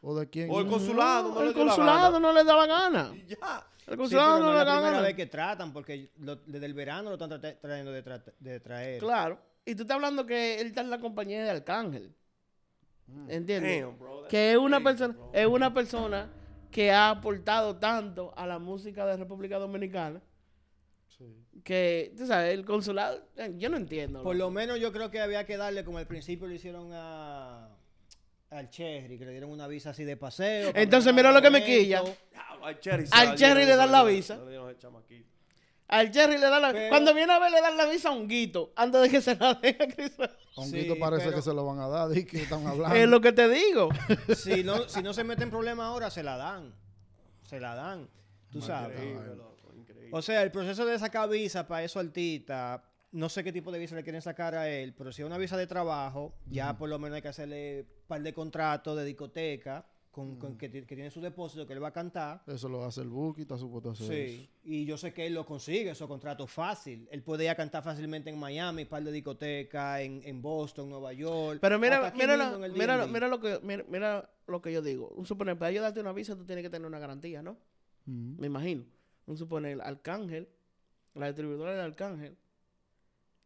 O 0.06 0.14
de 0.14 0.28
quién. 0.28 0.50
O 0.50 0.60
el 0.60 0.66
consulado, 0.66 1.32
no 1.32 1.40
le 1.42 1.48
el 1.48 1.54
dio 1.54 1.64
la 1.64 1.70
consulado 1.70 2.12
gana. 2.12 2.20
no 2.20 2.32
le 2.32 2.44
da 2.44 2.56
la 2.56 2.66
gana. 2.66 3.12
Y 3.14 3.26
ya. 3.26 3.66
El 3.86 3.98
Sí, 4.08 4.14
pero 4.14 4.22
no 4.22 4.38
no 4.40 4.58
es 4.60 4.66
la 4.66 4.76
primera 4.78 5.00
vez 5.02 5.14
que 5.14 5.26
tratan, 5.26 5.72
porque 5.72 6.10
lo- 6.18 6.36
desde 6.36 6.66
el 6.66 6.74
verano 6.74 7.10
lo 7.10 7.14
están 7.16 7.30
tra- 7.30 7.58
trayendo 7.60 7.92
de, 7.92 8.04
tra- 8.04 8.32
de 8.38 8.60
traer. 8.60 8.98
Claro. 9.00 9.38
Y 9.66 9.74
tú 9.74 9.82
estás 9.82 9.96
hablando 9.96 10.24
que 10.26 10.60
él 10.60 10.68
está 10.68 10.80
en 10.82 10.90
la 10.90 11.00
compañía 11.00 11.42
de 11.44 11.50
Arcángel. 11.50 12.14
¿Entiendes? 13.28 13.82
Damn, 13.82 13.98
bro, 13.98 14.16
that's 14.20 14.30
que 14.30 14.52
es 14.52 14.56
una 14.58 14.82
persona, 14.82 15.12
bro. 15.14 15.30
es 15.34 15.46
una 15.46 15.74
persona 15.74 16.30
que 16.70 16.90
ha 16.90 17.10
aportado 17.10 17.76
tanto 17.76 18.32
a 18.36 18.46
la 18.46 18.58
música 18.58 19.04
de 19.06 19.16
República 19.18 19.58
Dominicana 19.58 20.20
Sí. 21.08 21.44
que, 21.62 22.12
tú 22.16 22.26
sabes, 22.26 22.54
el 22.54 22.64
consulado, 22.64 23.22
eh, 23.36 23.52
yo 23.56 23.68
no 23.68 23.76
entiendo. 23.76 24.22
Por 24.22 24.36
lo 24.36 24.50
menos 24.50 24.80
yo 24.80 24.90
creo 24.92 25.10
que 25.10 25.20
había 25.20 25.44
que 25.44 25.56
darle, 25.58 25.84
como 25.84 25.98
al 25.98 26.06
principio 26.06 26.46
le 26.48 26.54
hicieron 26.56 26.90
a 26.92 27.68
al 28.54 28.70
Cherry, 28.70 29.18
que 29.18 29.24
le 29.24 29.32
dieron 29.32 29.50
una 29.50 29.66
visa 29.66 29.90
así 29.90 30.04
de 30.04 30.16
paseo. 30.16 30.72
Entonces, 30.74 31.12
mira 31.12 31.32
lo 31.32 31.42
que 31.42 31.50
me 31.50 31.64
quilla. 31.64 32.02
Al 32.62 32.80
Cherry, 32.80 33.04
Al 33.10 33.34
Cherry 33.36 33.64
le 33.66 33.76
dan 33.76 33.90
la 33.92 34.04
visa. 34.04 34.38
al 35.88 36.10
Jerry 36.12 36.38
le 36.38 36.46
da 36.46 36.58
la 36.60 36.72
Pero- 36.72 36.88
Cuando 36.88 37.12
viene 37.14 37.32
a 37.32 37.38
ver, 37.38 37.52
le 37.52 37.60
dan 37.60 37.76
la 37.76 37.84
visa 37.86 38.08
a 38.08 38.12
un 38.12 38.26
guito 38.26 38.72
antes 38.74 39.02
de 39.02 39.10
que 39.10 39.20
se 39.20 39.36
la 39.36 39.54
den 39.54 39.76
a 39.80 39.86
Chris. 39.86 40.12
Honguito 40.56 40.94
Sí, 40.94 41.00
parece 41.00 41.24
pero- 41.26 41.36
que 41.36 41.42
se 41.42 41.52
lo 41.52 41.66
van 41.66 41.80
a 41.80 41.88
dar. 41.88 42.08
¿De 42.08 42.24
qué 42.24 42.42
están 42.42 42.66
hablando? 42.66 42.96
Es 42.96 43.06
lo 43.08 43.20
que 43.20 43.32
te 43.32 43.48
digo. 43.48 43.90
Si 44.36 44.64
no, 44.64 44.88
si 44.88 45.02
no 45.02 45.12
se 45.12 45.24
mete 45.24 45.42
en 45.42 45.50
problemas 45.50 45.86
ahora, 45.86 46.10
se 46.10 46.22
la 46.22 46.36
dan. 46.36 46.72
Se 47.48 47.60
la 47.60 47.74
dan. 47.74 48.08
Tú 48.50 48.60
sabes. 48.62 48.96
Increíble, 48.98 49.36
loco, 49.36 49.72
increíble. 49.76 50.10
O 50.12 50.22
sea, 50.22 50.42
el 50.42 50.50
proceso 50.50 50.86
de 50.86 50.98
sacar 50.98 51.28
visa 51.28 51.66
para 51.66 51.82
esos 51.84 52.02
artistas, 52.04 52.80
no 53.14 53.28
sé 53.28 53.42
qué 53.44 53.52
tipo 53.52 53.70
de 53.72 53.78
visa 53.78 53.94
le 53.94 54.02
quieren 54.02 54.20
sacar 54.22 54.54
a 54.54 54.68
él, 54.68 54.92
pero 54.96 55.12
si 55.12 55.22
es 55.22 55.26
una 55.26 55.38
visa 55.38 55.56
de 55.56 55.66
trabajo, 55.66 56.34
ya 56.50 56.76
por 56.76 56.88
lo 56.88 56.98
menos 56.98 57.16
hay 57.16 57.22
que 57.22 57.28
hacerle 57.28 57.82
un 57.82 58.06
par 58.08 58.22
de 58.22 58.32
contratos 58.34 58.96
de 58.96 59.04
discoteca 59.04 59.86
con, 60.10 60.36
con 60.38 60.56
que, 60.56 60.68
ti- 60.68 60.82
que 60.82 60.94
tiene 60.94 61.10
su 61.10 61.20
depósito 61.20 61.66
que 61.66 61.72
él 61.72 61.82
va 61.82 61.88
a 61.88 61.92
cantar. 61.92 62.42
Eso 62.46 62.68
lo 62.68 62.84
hace 62.84 63.00
el 63.02 63.08
Buki, 63.08 63.42
está 63.42 63.56
supuesto 63.58 63.88
a 63.88 63.92
hacer 63.92 64.06
Sí, 64.06 64.48
y 64.64 64.84
yo 64.84 64.96
sé 64.96 65.12
que 65.12 65.26
él 65.26 65.34
lo 65.34 65.44
consigue, 65.44 65.90
esos 65.90 66.06
contratos 66.06 66.50
fácil. 66.50 67.08
Él 67.10 67.22
puede 67.22 67.44
ir 67.44 67.50
a 67.50 67.54
cantar 67.56 67.82
fácilmente 67.82 68.30
en 68.30 68.38
Miami, 68.38 68.84
par 68.84 69.02
de 69.02 69.10
discotecas, 69.10 70.00
en, 70.00 70.20
en 70.24 70.40
Boston, 70.42 70.88
Nueva 70.90 71.12
York. 71.12 71.58
Pero 71.60 71.78
mira, 71.80 71.96
mira, 72.16 72.36
mira, 72.78 72.96
lo- 72.96 73.02
mira 73.12 73.28
lo 73.28 73.40
que 73.40 73.60
mira, 73.62 73.84
mira 73.88 74.30
lo 74.46 74.62
que 74.62 74.72
yo 74.72 74.82
digo. 74.82 75.08
Un 75.16 75.26
suponer, 75.26 75.58
para 75.58 75.72
yo 75.72 75.82
darte 75.82 76.00
una 76.00 76.12
visa, 76.12 76.36
tú 76.36 76.44
tienes 76.44 76.62
que 76.62 76.70
tener 76.70 76.86
una 76.86 76.98
garantía, 77.00 77.42
¿no? 77.42 77.56
Me 78.06 78.46
imagino. 78.48 78.84
Un 79.26 79.36
suponer, 79.36 79.80
Arcángel, 79.82 80.48
la 81.14 81.26
distribuidora 81.26 81.74
de 81.74 81.80
Arcángel, 81.82 82.36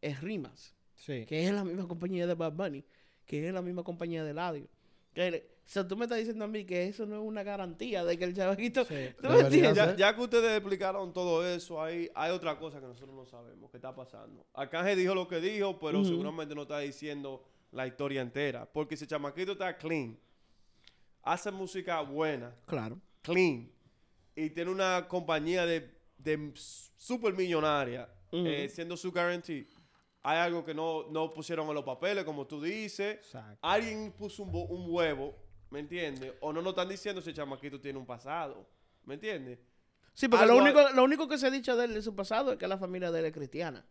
es 0.01 0.21
Rimas, 0.21 0.75
Sí. 0.95 1.25
que 1.25 1.45
es 1.47 1.53
la 1.53 1.63
misma 1.63 1.87
compañía 1.87 2.27
de 2.27 2.33
Bad 2.35 2.53
Bunny, 2.53 2.83
que 3.25 3.47
es 3.47 3.53
la 3.53 3.61
misma 3.61 3.83
compañía 3.83 4.23
de 4.23 4.33
Ladio. 4.33 4.67
Que, 5.13 5.49
o 5.65 5.71
sea, 5.71 5.87
tú 5.87 5.95
me 5.97 6.05
estás 6.05 6.17
diciendo 6.19 6.45
a 6.45 6.47
mí 6.47 6.65
que 6.65 6.87
eso 6.87 7.05
no 7.05 7.15
es 7.15 7.21
una 7.21 7.43
garantía 7.43 8.03
de 8.03 8.17
que 8.17 8.23
el 8.25 8.35
chavajito... 8.35 8.85
Sí. 8.85 8.95
¿Tú 9.21 9.27
me 9.27 9.37
Debería 9.37 9.69
entiendes? 9.69 9.97
Ya, 9.97 10.15
que 10.15 10.21
ustedes 10.21 10.51
explicaron 10.57 11.13
todo 11.13 11.45
eso, 11.47 11.81
hay, 11.81 12.09
hay 12.15 12.31
otra 12.31 12.57
cosa 12.57 12.79
que 12.79 12.87
nosotros 12.87 13.15
no 13.15 13.25
sabemos, 13.25 13.69
que 13.71 13.77
está 13.77 13.93
pasando. 13.95 14.45
Arcángel 14.53 14.97
dijo 14.97 15.15
lo 15.15 15.27
que 15.27 15.39
dijo, 15.39 15.79
pero 15.79 16.03
seguramente 16.03 16.53
no 16.55 16.63
está 16.63 16.79
diciendo 16.79 17.43
la 17.71 17.85
historia 17.87 18.21
entera. 18.21 18.65
Porque 18.71 18.95
ese 18.95 19.05
chamaquito 19.07 19.53
está 19.53 19.77
clean, 19.77 20.17
hace 21.23 21.51
música 21.51 22.01
buena, 22.01 22.55
Claro. 22.65 22.99
clean, 23.21 23.69
y 24.35 24.49
tiene 24.51 24.71
una 24.71 25.07
compañía 25.07 25.65
de, 25.65 25.91
de 26.17 26.51
super 26.55 27.33
millonaria, 27.33 28.09
eh, 28.31 28.69
siendo 28.71 28.95
su 28.97 29.11
guarantee. 29.11 29.67
Hay 30.23 30.37
algo 30.37 30.65
que 30.65 30.73
no, 30.73 31.05
no 31.09 31.33
pusieron 31.33 31.67
en 31.69 31.75
los 31.75 31.83
papeles, 31.83 32.23
como 32.25 32.45
tú 32.45 32.61
dices. 32.61 33.15
Exacto. 33.15 33.57
Alguien 33.61 34.11
puso 34.11 34.43
un, 34.43 34.49
un 34.53 34.85
huevo, 34.93 35.33
¿me 35.69 35.79
entiendes? 35.79 36.33
O 36.41 36.51
no 36.51 36.61
nos 36.61 36.71
están 36.71 36.89
diciendo 36.89 37.21
si 37.21 37.29
el 37.29 37.35
chamaquito 37.35 37.79
tiene 37.79 37.97
un 37.97 38.05
pasado, 38.05 38.67
¿me 39.05 39.13
entiendes? 39.15 39.59
Sí, 40.13 40.27
porque 40.27 40.45
lo 40.45 40.57
único, 40.57 40.81
lo 40.93 41.03
único 41.05 41.27
que 41.27 41.37
se 41.37 41.47
ha 41.47 41.51
dicho 41.51 41.77
de 41.77 41.85
él 41.85 41.93
de 41.93 42.01
su 42.01 42.13
pasado 42.15 42.51
es 42.51 42.57
que 42.57 42.67
la 42.67 42.77
familia 42.77 43.09
de 43.11 43.19
él 43.19 43.25
es 43.25 43.33
cristiana. 43.33 43.85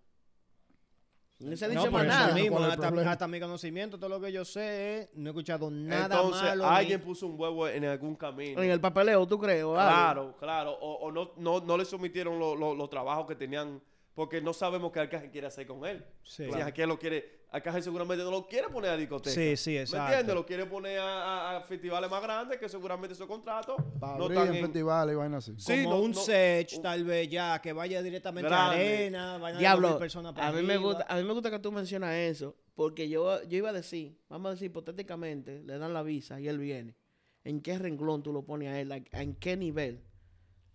No 1.39 1.57
se 1.57 1.65
ha 1.67 1.69
dicho 1.69 1.85
No, 1.87 1.93
más 1.93 2.05
nada. 2.05 2.27
mismo. 2.35 2.41
mismo, 2.41 2.57
¿Cuál 2.57 2.65
es 2.73 3.03
el 3.03 3.09
hasta, 3.09 3.29
mi 3.29 3.39
conocimiento, 3.39 3.97
todo 3.97 4.09
lo 4.11 4.21
que 4.21 4.33
yo 4.33 4.45
sé, 4.45 4.99
es, 5.03 5.15
no 5.15 5.29
he 5.29 5.31
escuchado 5.31 5.71
nada 5.71 6.17
Entonces, 6.17 6.43
malo. 6.43 6.65
ni- 6.69 6.77
alguien 6.77 7.01
puso 7.01 7.29
un 7.29 7.41
huevo 7.41 7.69
en 7.69 7.85
algún 7.85 8.17
camino. 8.17 8.61
En 8.61 8.69
el 8.71 8.81
papeleo, 8.81 9.25
¿tú 9.27 9.39
crees? 9.39 9.65
Claro, 9.65 10.35
claro. 10.39 10.73
O, 10.73 11.07
o 11.07 11.13
no, 11.13 11.31
no, 11.37 11.61
no 11.61 11.79
le 11.79 11.85
sometieron 11.85 12.41
lo- 12.41 12.57
lo- 12.57 12.75
los 12.75 12.91
trabajos 12.91 13.25
que 13.27 13.37
tenían, 13.37 13.81
porque 14.19 14.41
no 14.41 14.53
sabemos 14.53 14.91
qué 14.91 14.99
Arcángel 14.99 15.31
quiere 15.31 15.47
hacer 15.47 15.65
con 15.65 15.87
él. 15.87 16.05
Sí. 16.25 16.45
Si 16.47 16.53
Arcángel 16.61 16.89
lo 16.89 16.99
quiere, 16.99 17.45
Arcángel 17.53 17.85
seguramente 17.85 18.25
no 18.25 18.33
lo 18.33 18.49
quiere 18.49 18.69
poner 18.69 18.91
a 18.91 18.97
discoteca. 18.97 19.31
Sí, 19.33 19.57
sí, 19.57 19.71
¿Me 19.75 19.83
exacto. 19.83 20.07
entiendes? 20.11 20.35
Lo 20.35 20.45
quiere 20.45 20.67
poner 20.67 20.99
a, 20.99 21.05
a- 21.53 21.57
a 21.59 21.61
festivales 21.61 22.11
más 22.11 22.21
grandes, 22.21 22.59
que 22.59 22.69
seguramente 22.69 23.15
esos 23.15 23.29
contratos 23.29 23.77
Para 24.01 24.19
no 24.19 24.25
abrir 24.25 24.39
están 24.41 24.57
en 24.57 24.65
festivales 24.65 25.13
y 25.13 25.17
vainas 25.17 25.49
así. 25.49 25.55
Sí, 25.61 25.85
como 25.85 25.99
no- 25.99 26.03
un 26.03 26.11
no- 26.11 26.21
sech, 26.21 26.73
un- 26.75 26.83
tal 26.83 27.05
vez 27.05 27.29
ya, 27.29 27.61
que 27.63 27.73
vaya 27.73 28.03
directamente 28.03 28.49
Grande. 28.49 28.75
a 28.75 28.77
arena, 28.77 29.39
vayan 29.39 29.57
a 29.57 29.61
Diablo, 29.61 29.89
dos 29.91 29.99
personas 30.01 30.33
para 30.33 30.49
a 30.49 30.53
mí, 30.53 30.63
me 30.63 30.79
gusta, 30.79 31.07
a 31.09 31.17
mí 31.17 31.23
me 31.23 31.33
gusta 31.33 31.53
que 31.53 31.61
tú 31.61 31.71
mencionas 31.71 32.13
eso, 32.17 32.57
porque 32.75 33.09
yo, 33.09 33.41
yo 33.45 33.57
iba 33.59 33.71
a 33.71 33.73
decir, 33.73 34.19
vamos 34.29 34.49
a 34.49 34.51
decir 34.55 34.67
hipotéticamente, 34.67 35.63
le 35.63 35.79
dan 35.79 35.95
la 35.95 36.03
visa 36.03 36.41
y 36.41 36.49
él 36.49 36.59
viene. 36.59 36.97
¿En 37.45 37.61
qué 37.61 37.79
renglón 37.79 38.25
tú 38.25 38.33
lo 38.33 38.43
pones 38.45 38.69
a 38.71 38.81
él? 38.81 38.89
Like, 38.89 39.17
¿En 39.17 39.37
qué 39.37 39.57
nivel 39.57 40.03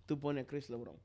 tú 0.06 0.18
pones 0.18 0.46
a 0.46 0.48
Chris 0.48 0.70
LeBron? 0.70 0.96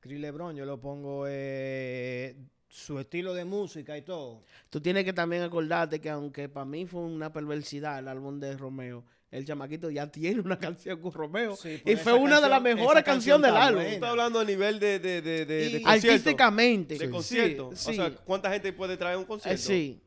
Chris 0.00 0.18
LeBron, 0.20 0.56
yo 0.56 0.64
lo 0.64 0.80
pongo 0.80 1.24
eh, 1.28 2.36
su 2.68 2.98
estilo 2.98 3.34
de 3.34 3.44
música 3.44 3.96
y 3.98 4.02
todo. 4.02 4.42
Tú 4.70 4.80
tienes 4.80 5.04
que 5.04 5.12
también 5.12 5.42
acordarte 5.42 6.00
que 6.00 6.08
aunque 6.10 6.48
para 6.48 6.64
mí 6.64 6.86
fue 6.86 7.00
una 7.02 7.32
perversidad 7.32 7.98
el 7.98 8.08
álbum 8.08 8.38
de 8.40 8.56
Romeo, 8.56 9.04
el 9.30 9.44
chamaquito 9.44 9.90
ya 9.90 10.06
tiene 10.10 10.40
una 10.40 10.58
canción 10.58 11.00
con 11.00 11.12
Romeo. 11.12 11.54
Sí, 11.56 11.80
pues 11.82 12.00
y 12.00 12.02
fue 12.02 12.14
una 12.14 12.40
de 12.40 12.48
las 12.48 12.62
mejores 12.62 13.04
canciones 13.04 13.42
del 13.42 13.54
está 13.54 13.66
álbum. 13.66 13.82
Estás 13.82 14.10
hablando 14.10 14.40
a 14.40 14.44
nivel 14.44 14.80
de, 14.80 14.98
de, 14.98 15.20
de, 15.22 15.44
de, 15.44 15.46
de 15.46 15.66
Y 15.78 15.82
concierto. 15.82 16.08
artísticamente. 16.10 16.98
De 16.98 17.10
concierto. 17.10 17.70
Sí, 17.74 17.90
O 17.90 17.94
sea, 17.94 18.10
¿cuánta 18.16 18.50
gente 18.50 18.72
puede 18.72 18.96
traer 18.96 19.16
un 19.18 19.24
Eh, 19.24 19.26
concierto? 19.26 19.62
sí. 19.62 20.00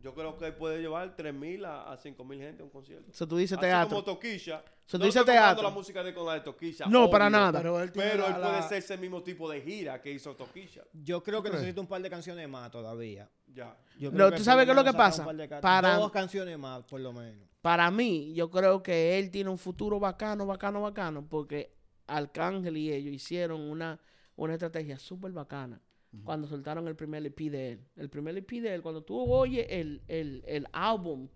Yo 0.00 0.14
creo 0.14 0.36
que 0.36 0.46
él 0.46 0.54
puede 0.54 0.80
llevar 0.80 1.16
3.000 1.16 1.64
a, 1.66 1.92
a 1.92 1.98
5.000 1.98 2.38
gente 2.38 2.62
a 2.62 2.64
un 2.64 2.70
concierto. 2.70 3.12
So, 3.12 3.26
tú 3.26 3.36
dices 3.36 3.58
Así 3.58 3.66
teatro. 3.66 3.88
como 3.88 4.04
Toquilla. 4.04 4.62
So, 4.86 4.96
tú 4.96 5.00
no 5.00 5.04
dices 5.06 5.24
teatro. 5.24 5.62
la 5.64 5.70
música 5.70 6.02
de 6.04 6.14
con 6.14 6.24
la 6.26 6.34
de 6.34 6.40
Toquilla. 6.40 6.86
No, 6.86 7.00
obvio, 7.02 7.10
para 7.10 7.28
nada. 7.28 7.60
Pero 7.60 7.80
él 7.82 7.90
la- 7.94 8.40
puede 8.40 8.62
ser 8.62 8.78
ese 8.78 8.96
mismo 8.96 9.22
tipo 9.22 9.50
de 9.50 9.60
gira 9.60 10.00
que 10.00 10.10
hizo 10.12 10.34
Toquilla. 10.36 10.84
Yo 10.92 11.22
creo 11.22 11.42
que 11.42 11.48
crees? 11.48 11.62
necesita 11.62 11.80
un 11.80 11.88
par 11.88 12.00
de 12.00 12.08
canciones 12.08 12.48
más 12.48 12.70
todavía. 12.70 13.28
Ya. 13.46 13.76
Yo 13.98 14.10
No, 14.10 14.16
creo 14.16 14.30
¿tú 14.30 14.36
que 14.36 14.44
sabes 14.44 14.64
qué 14.66 14.70
es 14.70 14.76
lo 14.76 14.84
que 14.84 14.92
pasa? 14.92 15.22
un 15.22 15.26
par 15.26 15.36
de 15.36 15.48
ca- 15.48 15.60
Para- 15.60 15.96
Dos 15.96 16.12
canciones 16.12 16.56
más, 16.58 16.84
por 16.84 17.00
lo 17.00 17.12
menos. 17.12 17.48
Para 17.60 17.90
mí, 17.90 18.32
yo 18.34 18.48
creo 18.50 18.82
que 18.82 19.18
él 19.18 19.30
tiene 19.32 19.50
un 19.50 19.58
futuro 19.58 19.98
bacano, 19.98 20.46
bacano, 20.46 20.80
bacano, 20.80 21.26
porque 21.28 21.74
Arcángel 22.06 22.76
y 22.76 22.92
ellos 22.92 23.12
hicieron 23.12 23.60
una, 23.60 23.98
una 24.36 24.52
estrategia 24.54 24.98
súper 24.98 25.32
bacana 25.32 25.80
cuando 26.24 26.46
soltaron 26.46 26.86
el 26.88 26.96
primer 26.96 27.24
EP 27.26 27.38
de 27.50 27.72
él. 27.72 27.80
El 27.96 28.08
primer 28.08 28.36
EP 28.36 28.50
de 28.50 28.74
él, 28.74 28.82
cuando 28.82 29.02
tú 29.02 29.18
oyes 29.20 29.66
el, 29.68 30.02
el, 30.08 30.42
el 30.46 30.66
álbum, 30.72 31.28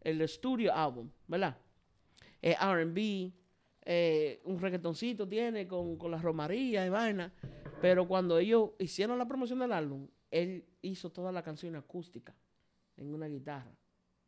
el 0.00 0.20
estudio 0.20 0.74
álbum, 0.74 1.10
¿verdad? 1.26 1.56
Eh, 2.42 2.56
R&B, 2.60 3.32
eh, 3.82 4.40
un 4.44 4.58
reggaetoncito 4.60 5.28
tiene 5.28 5.66
con, 5.66 5.96
con 5.96 6.10
la 6.10 6.18
romaría 6.18 6.84
y 6.86 6.88
vaina, 6.88 7.32
pero 7.80 8.06
cuando 8.06 8.38
ellos 8.38 8.70
hicieron 8.78 9.18
la 9.18 9.26
promoción 9.26 9.58
del 9.58 9.72
álbum, 9.72 10.06
él 10.30 10.64
hizo 10.82 11.10
toda 11.10 11.32
la 11.32 11.42
canción 11.42 11.76
acústica 11.76 12.34
en 12.96 13.14
una 13.14 13.26
guitarra. 13.26 13.74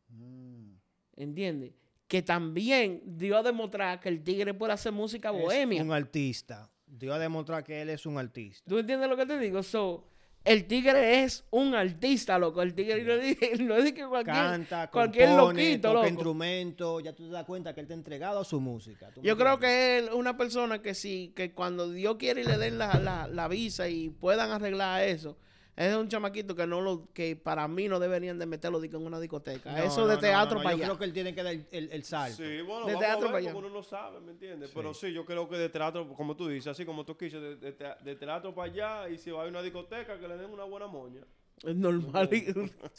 Mm. 0.09 0.73
¿Entiendes? 1.17 1.73
Que 2.09 2.23
también 2.23 3.03
dio 3.05 3.37
a 3.37 3.43
demostrar 3.43 4.01
que 4.01 4.09
el 4.09 4.23
tigre 4.23 4.53
puede 4.55 4.73
hacer 4.73 4.93
música 4.93 5.31
Es 5.31 5.41
bohemia. 5.43 5.83
un 5.83 5.93
artista. 5.93 6.71
Dio 6.99 7.15
a 7.15 7.19
demostrar 7.19 7.65
que 7.65 7.81
él 7.81 7.89
es 7.89 8.05
un 8.05 8.19
artista. 8.19 8.63
¿Tú 8.69 8.79
entiendes 8.79 9.09
lo 9.09 9.17
que 9.17 9.25
te 9.25 9.39
digo? 9.39 9.63
So, 9.63 10.07
el 10.45 10.67
tigre 10.67 11.23
es 11.23 11.45
un 11.51 11.75
artista, 11.75 12.39
loco. 12.39 12.61
El 12.61 12.75
tigre 12.75 13.03
no 13.05 13.13
es 13.15 13.61
no 13.61 13.77
es 13.77 13.93
que 13.93 14.07
cualquier, 14.07 14.35
Canta, 14.37 14.91
cualquier 14.91 15.29
compone, 15.31 15.63
loquito, 15.63 15.89
toca 15.89 15.95
loco. 15.95 16.09
instrumento. 16.09 17.01
Ya 17.01 17.15
tú 17.15 17.27
te 17.27 17.31
das 17.33 17.45
cuenta 17.47 17.75
que 17.75 17.81
él 17.81 17.87
te 17.87 17.95
ha 17.95 17.97
entregado 17.97 18.41
a 18.41 18.45
su 18.45 18.61
música. 18.61 19.09
¿Tú 19.11 19.23
me 19.23 19.27
Yo 19.27 19.39
creo 19.39 19.59
que 19.59 19.99
él 19.99 20.09
es 20.09 20.15
una 20.15 20.37
persona 20.37 20.83
que 20.83 20.95
sí, 20.95 21.33
que 21.35 21.53
cuando 21.53 21.91
Dios 21.91 22.17
quiere 22.19 22.43
y 22.43 22.45
le 22.45 22.59
den 22.59 22.77
la, 22.77 22.95
la, 22.99 23.27
la 23.27 23.49
visa 23.49 23.89
y 23.89 24.11
puedan 24.11 24.51
arreglar 24.51 25.03
eso, 25.03 25.39
es 25.77 25.95
un 25.97 26.09
chamaquito 26.09 26.55
que 26.55 26.67
no 26.67 26.81
lo, 26.81 27.09
que 27.15 27.35
para 27.37 27.67
mí 27.69 27.89
no 27.89 27.99
deberían 27.99 28.39
de 28.39 28.47
meterlo 28.47 28.83
en 28.83 28.95
una 28.97 29.19
discoteca. 29.19 29.73
No, 29.73 29.79
eso 29.79 30.01
no, 30.03 30.07
de 30.09 30.15
no, 30.17 30.21
teatro 30.21 30.55
no, 30.55 30.61
no. 30.61 30.65
para 30.65 30.77
Yo 30.77 30.83
allá. 30.83 30.87
creo 30.89 30.99
que 30.99 31.05
él 31.07 31.13
tiene 31.13 31.35
que 31.35 31.43
dar 31.43 31.53
el, 31.55 31.67
el- 31.73 31.93
el 31.93 32.05
salto. 32.05 32.37
Sí, 32.37 32.61
bueno, 32.63 32.87
De 32.87 32.93
vamos 32.95 33.01
teatro 33.01 33.29
a 33.29 33.31
para 33.31 33.33
ver 33.33 33.37
allá. 33.45 33.53
porque 33.53 33.67
uno 33.69 33.75
no 33.77 33.83
sabe, 33.83 34.21
¿me 34.21 34.33
entiendes? 34.33 34.71
Pero 34.75 34.93
sí, 34.95 35.13
yo 35.13 35.25
creo 35.25 35.49
que 35.49 35.57
de 35.57 35.69
teatro, 35.69 36.07
como 36.15 36.37
tú 36.37 36.49
dices, 36.49 36.67
así 36.69 36.85
como 36.85 37.05
tú 37.05 37.17
quises, 37.17 37.41
de, 37.41 37.57
de 37.57 37.73
de 38.05 38.17
teatro 38.17 38.55
para 38.55 38.71
allá 38.71 39.09
y 39.09 39.17
si 39.19 39.31
va 39.31 39.45
a 39.45 39.49
una 39.49 39.63
discoteca 39.63 40.19
que 40.19 40.29
le 40.29 40.37
den 40.37 40.51
una 40.51 40.65
buena 40.65 40.87
moña. 40.87 41.23
Es 41.65 41.77
normal. 41.77 42.29
Sí. 42.31 42.45
Que 42.53 42.53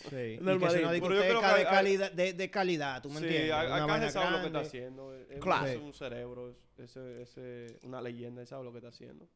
sea 0.09 0.39
una 0.41 0.51
Normalito. 0.53 0.89
Pero 0.89 0.93
yo 0.95 1.05
creo 1.07 1.21
discoteca 1.21 1.53
que 1.53 1.59
de 1.59 1.65
calidad, 1.65 2.11
de, 2.11 2.33
de 2.33 2.49
calidad, 2.49 3.01
¿tú 3.01 3.09
me 3.09 3.19
Sí, 3.19 3.25
entiendes? 3.25 3.51
Una 3.53 3.83
acá 3.83 3.99
se 4.01 4.09
sabe 4.11 4.31
lo 4.31 4.39
que 4.39 4.47
está 4.47 4.59
haciendo. 4.61 5.13
Es, 5.15 5.29
es 5.31 5.39
Claro. 5.39 5.63
un- 5.65 5.69
es 5.69 5.77
un 5.81 5.93
cerebro, 5.93 6.49
es, 6.49 6.55
ese, 6.77 7.21
ese, 7.21 7.79
una 7.83 8.01
leyenda, 8.01 8.41
él 8.41 8.47
sabe 8.47 8.63
lo 8.63 8.71
que 8.71 8.77
está 8.77 8.89
haciendo. 8.89 9.27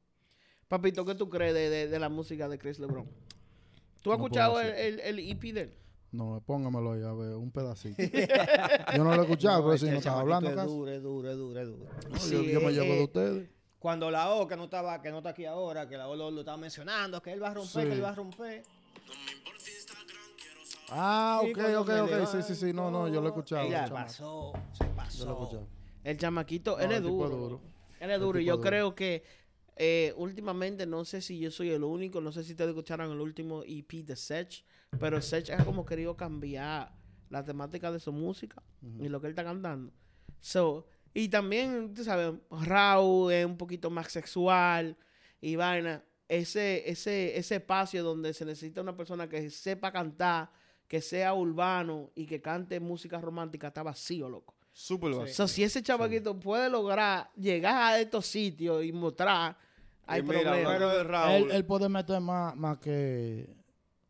Papito, 0.68 1.06
¿qué 1.06 1.16
tú 1.16 1.30
crees 1.30 1.54
de, 1.54 1.70
de- 1.70 1.88
de 1.88 2.00
la 2.00 2.10
música 2.10 2.50
de 2.50 2.58
Chris 2.60 2.80
LeBron? 2.80 3.06
¿Tú 4.02 4.12
has 4.12 4.20
No 4.20 4.26
escuchado 4.26 4.60
el, 4.60 4.68
el, 4.74 5.00
el 5.00 5.20
EP 5.20 5.42
de 5.54 5.62
él? 5.62 5.74
No, 6.12 6.42
póngamelo 6.46 6.94
ahí 6.94 7.04
a 7.04 7.14
ver, 7.14 7.36
un 7.36 7.52
pedacito. 7.52 8.02
yo 8.96 9.04
no 9.04 9.14
lo 9.16 9.22
he 9.22 9.26
escuchado, 9.26 9.64
pero 9.66 9.78
si 9.78 9.86
no 9.86 10.02
chamaquito 10.02 10.12
hablando 10.20 10.50
es 10.50 10.56
casi. 10.56 10.68
duro, 10.68 10.92
es 10.92 11.04
duro, 11.04 11.32
es 11.32 11.38
duro, 11.38 11.62
es 11.62 11.68
duro. 11.68 11.86
No, 12.10 12.16
yo, 12.16 12.20
Sí, 12.20 12.52
yo 12.52 12.62
me 12.62 12.68
eh, 12.68 12.74
llevo 12.74 12.86
de 12.94 13.00
eh, 13.00 13.04
ustedes. 13.04 13.50
Cuando 13.80 14.10
la 14.12 14.32
O, 14.34 14.48
que 14.48 14.56
no 14.58 14.66
estaba, 14.66 15.02
que 15.02 15.12
no 15.12 15.18
está 15.18 15.30
aquí 15.30 15.46
ahora, 15.46 15.88
que 15.88 15.98
la 15.98 16.08
O 16.08 16.16
lo, 16.16 16.32
lo 16.32 16.40
estaba 16.42 16.58
mencionando, 16.58 17.22
que 17.22 17.32
él 17.32 17.42
va 17.44 17.50
a 17.50 17.54
romper, 17.54 17.84
Sí. 17.84 17.88
que 17.90 17.94
él 17.96 18.04
va 18.04 18.10
a 18.10 18.16
romper. 18.16 18.64
Ah, 20.90 21.42
Sí, 21.44 21.52
ok, 21.52 21.60
ok, 21.80 21.90
ok. 22.04 22.28
Sí, 22.32 22.38
sí, 22.44 22.56
sí. 22.56 22.74
No, 22.74 22.90
no, 22.90 23.08
yo 23.10 23.20
lo 23.22 23.28
he 23.28 23.30
escuchado. 23.30 23.70
Chama. 23.70 23.90
pasó, 24.04 24.54
se 24.74 24.86
pasó. 24.86 25.20
Yo 25.20 25.26
lo 25.26 25.32
he 25.32 25.34
escuchado. 25.44 25.68
El 26.04 26.18
chamaquito, 26.18 26.78
No, 26.78 26.84
él 26.84 26.92
es 26.94 27.02
duro. 27.04 27.30
duro. 27.30 27.62
Él 28.00 28.12
es 28.12 28.20
duro. 28.20 28.40
Y 28.40 28.46
yo 28.46 28.62
creo 28.62 28.96
que 28.96 29.24
eh, 29.78 30.14
últimamente, 30.18 30.86
no 30.86 31.06
sé 31.06 31.22
si 31.22 31.40
yo 31.40 31.52
soy 31.52 31.70
el 31.70 31.84
único, 31.84 32.22
no 32.22 32.32
sé 32.32 32.44
si 32.44 32.52
ustedes 32.52 32.70
escucharon 32.70 33.12
el 33.12 33.22
último 33.22 33.64
EP 33.66 34.06
de 34.06 34.16
Sech, 34.16 34.64
pero 35.00 35.22
Sech 35.22 35.50
ha 35.52 35.64
como 35.64 35.86
querido 35.86 36.16
cambiar 36.16 36.94
la 37.30 37.44
temática 37.44 37.92
de 37.92 38.00
su 38.00 38.12
música 38.12 38.64
y 39.00 39.10
lo 39.10 39.20
que 39.20 39.28
él 39.28 39.32
está 39.32 39.44
cantando. 39.44 39.92
So, 40.40 40.86
y 41.14 41.30
también, 41.30 41.94
tú 41.94 42.04
sabes, 42.04 42.34
Raúl 42.50 43.32
es 43.34 43.46
un 43.46 43.58
poquito 43.58 43.90
más 43.90 44.12
sexual 44.12 44.98
y 45.42 45.56
vaina. 45.56 46.04
Ese, 46.28 46.90
ese, 46.90 47.38
ese 47.38 47.56
espacio 47.56 48.04
donde 48.04 48.34
se 48.34 48.46
necesita 48.46 48.82
una 48.82 48.98
persona 48.98 49.30
que 49.30 49.50
sepa 49.50 49.92
cantar, 49.92 50.52
que 50.88 51.02
sea 51.02 51.34
urbano 51.34 52.12
y 52.16 52.26
que 52.26 52.42
cante 52.42 52.80
música 52.80 53.20
romántica 53.20 53.68
está 53.68 53.82
vacío, 53.82 54.30
loco. 54.30 54.54
Súper 54.74 55.28
Sí. 55.28 55.34
So, 55.34 55.48
si 55.48 55.64
ese 55.64 55.82
chavaquito 55.82 56.40
puede 56.40 56.70
lograr 56.70 57.32
llegar 57.36 57.94
a 57.94 58.00
estos 58.00 58.28
sitios 58.28 58.86
y 58.86 58.92
mostrar, 58.92 59.58
hay 60.08 60.20
Él, 60.22 61.08
Raúl. 61.08 61.52
él 61.52 61.66
puede 61.66 61.90
meter 61.90 62.20
más, 62.22 62.56
más 62.56 62.78
que 62.80 63.48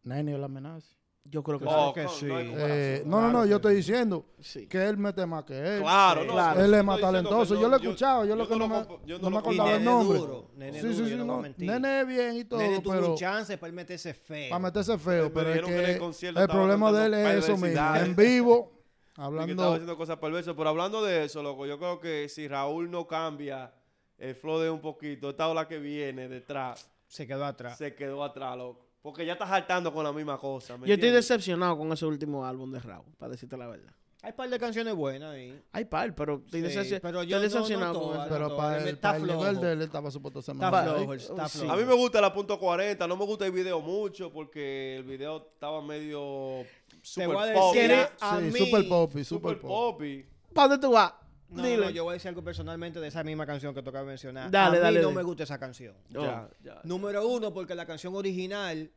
Nene 0.04 0.36
o 0.36 0.38
la 0.38 0.46
amenaza. 0.46 0.88
Yo 1.30 1.44
creo 1.44 1.60
que 1.60 1.66
Oh, 1.68 1.92
que 1.94 2.04
no, 2.04 2.10
sí. 2.10 2.26
no 2.26 2.40
Eh, 2.40 3.04
no, 3.06 3.20
no, 3.20 3.30
no, 3.30 3.46
yo 3.46 3.58
estoy 3.58 3.76
diciendo 3.76 4.28
sí. 4.40 4.66
que 4.68 4.82
él 4.86 4.96
mete 4.98 5.26
más 5.26 5.44
que 5.44 5.58
él. 5.60 5.82
Claro, 5.82 6.24
no, 6.24 6.32
Claro. 6.32 6.54
pero 6.56 6.66
Él 6.66 6.74
es 6.74 6.84
más 6.86 7.02
talentoso. 7.02 7.60
Yo 7.60 7.68
lo 7.68 7.76
he 7.76 7.80
escuchado, 7.82 8.24
yo, 8.24 8.34
lo 8.38 8.48
que 8.48 8.56
no, 8.56 8.60
lo 8.60 8.68
me, 8.70 8.88
yo 9.06 9.20
no 9.20 9.30
me 9.30 9.38
acordaba 9.40 9.70
Y 9.72 9.74
el 9.74 9.80
Nene 9.80 9.92
nombre. 9.92 10.20
duro, 10.20 10.52
Nene 10.56 10.82
sí, 10.82 10.88
duro, 10.88 11.06
sí, 11.10 11.16
no. 11.18 11.42
Nene 11.58 12.00
es 12.02 12.08
bien 12.08 12.38
y 12.38 12.46
todo, 12.46 12.60
Nene 12.62 12.80
tuvo 12.80 12.94
pero 12.94 13.12
un 13.12 13.18
chance 13.18 13.58
para 13.58 13.68
él 13.68 13.74
meterse 13.76 14.14
feo. 14.14 14.50
para 14.52 14.60
meterse 14.60 14.98
feo. 14.98 15.24
Me 15.26 15.30
Pero 15.32 15.50
es 15.50 15.56
dijeron 15.56 15.70
que 16.14 16.28
el 16.30 16.38
el 16.38 16.48
problema 16.48 16.92
de 16.94 17.06
él 17.08 17.14
es 17.16 17.44
eso 17.44 17.58
mismo. 17.58 17.96
En 17.98 18.16
vivo, 18.16 18.72
Y 19.18 19.20
que 19.20 19.22
estaba 19.22 19.26
hablando. 19.26 19.74
haciendo 19.74 19.98
cosas 19.98 20.18
perversas. 20.20 20.54
Pero 20.56 20.70
hablando 20.70 21.04
de 21.04 21.26
eso, 21.26 21.44
loco, 21.44 21.66
yo 21.66 21.78
creo 21.78 22.00
que 22.00 22.30
si 22.30 22.48
Raúl 22.48 22.90
no 22.90 23.06
cambia 23.06 23.74
el 24.18 24.36
flow 24.36 24.60
de 24.60 24.70
un 24.70 24.82
poquito, 24.82 25.30
esta 25.30 25.48
ola 25.48 25.68
que 25.68 25.78
viene 25.80 26.28
detrás, 26.28 26.90
Se 27.08 27.26
quedó 27.28 27.46
atrás. 27.46 27.78
se 27.78 27.94
quedó 27.96 28.24
atrás, 28.24 28.58
loco. 28.58 28.86
Porque 29.02 29.26
ya 29.26 29.34
está 29.34 29.48
saltando 29.48 29.94
con 29.94 30.04
la 30.04 30.12
misma 30.12 30.38
cosa. 30.38 30.78
¿me 30.78 30.88
Yo 30.88 30.96
estoy 30.96 31.12
decepcionado 31.12 31.78
con 31.78 31.92
ese 31.94 32.06
último 32.06 32.46
álbum 32.46 32.72
de 32.72 32.80
Raúl, 32.80 33.06
para 33.18 33.32
decirte 33.32 33.56
la 33.56 33.68
verdad. 33.68 33.94
Hay 34.24 34.32
un 34.32 34.36
par 34.36 34.50
de 34.50 34.60
canciones 34.60 34.96
buenas 34.96 35.32
ahí. 35.32 35.62
Hay 35.72 35.86
par, 35.86 36.14
pero 36.16 36.42
estoy, 36.44 36.62
Sí, 36.62 36.68
decepcion- 36.68 37.00
pero 37.02 37.22
estoy 37.22 37.28
yo 37.28 37.38
no- 37.38 37.44
no 37.44 37.50
decepcionado 37.50 38.02
con 38.02 38.20
eso. 38.20 38.26
pero 38.28 38.58
para 38.58 38.82
el, 38.82 38.88
está 38.90 39.10
para 39.10 39.18
el 39.18 39.24
nivel 39.28 39.40
flojo. 39.52 39.66
de 39.66 39.72
él, 39.74 39.82
estaba 39.84 40.12
supuesto 40.12 40.42
ser 40.42 40.56
Está 40.56 40.72
más. 40.72 40.84
flojo, 40.84 41.12
ahí. 41.12 41.18
está 41.20 41.48
Sí. 41.48 41.60
flojo. 41.60 41.74
A 41.74 41.78
mí 41.78 41.86
me 41.86 41.94
gusta 41.94 42.20
la 42.20 42.34
punto 42.34 42.60
40, 42.60 43.08
no 43.08 43.16
me 43.16 43.26
gusta 43.26 43.46
el 43.46 43.52
video 43.52 43.80
mucho 43.80 44.34
porque 44.34 44.98
el 44.98 45.04
video 45.04 45.38
estaba 45.54 45.82
medio 45.84 46.66
super 47.04 47.28
voy 47.28 47.50
a 47.50 47.54
pop. 47.54 47.74
decir 47.76 47.88
¿Quieres- 47.90 48.10
a 48.20 48.40
Sí, 48.42 48.52
super 48.52 48.88
poppy, 48.90 49.24
super 49.24 49.52
super 49.52 49.62
pop. 49.62 49.70
poppy. 49.98 50.26
¿Para 50.54 50.68
dónde 50.70 50.88
tú 50.88 50.94
vas? 50.94 51.14
No, 51.50 51.64
Dile. 51.64 51.78
no, 51.86 51.90
yo 51.90 52.04
voy 52.04 52.12
a 52.12 52.14
decir 52.16 52.30
algo 52.30 52.44
personalmente 52.44 53.00
de 53.00 53.08
esa 53.08 53.24
misma 53.24 53.46
canción 53.46 53.74
que 53.74 53.82
tocaba 53.82 54.06
mencionar. 54.06 54.52
Dale, 54.52 54.68
a 54.68 54.72
mí 54.72 54.84
dale, 54.84 55.00
no 55.02 55.08
dale. 55.08 55.18
me 55.18 55.24
gusta 55.24 55.44
esa 55.44 55.58
canción. 55.58 55.96
Ya, 56.10 56.50
ya. 56.64 56.82
Número 56.84 57.26
uno, 57.28 57.54
porque 57.54 57.74
la 57.74 57.86
canción 57.86 58.14
original 58.16 58.92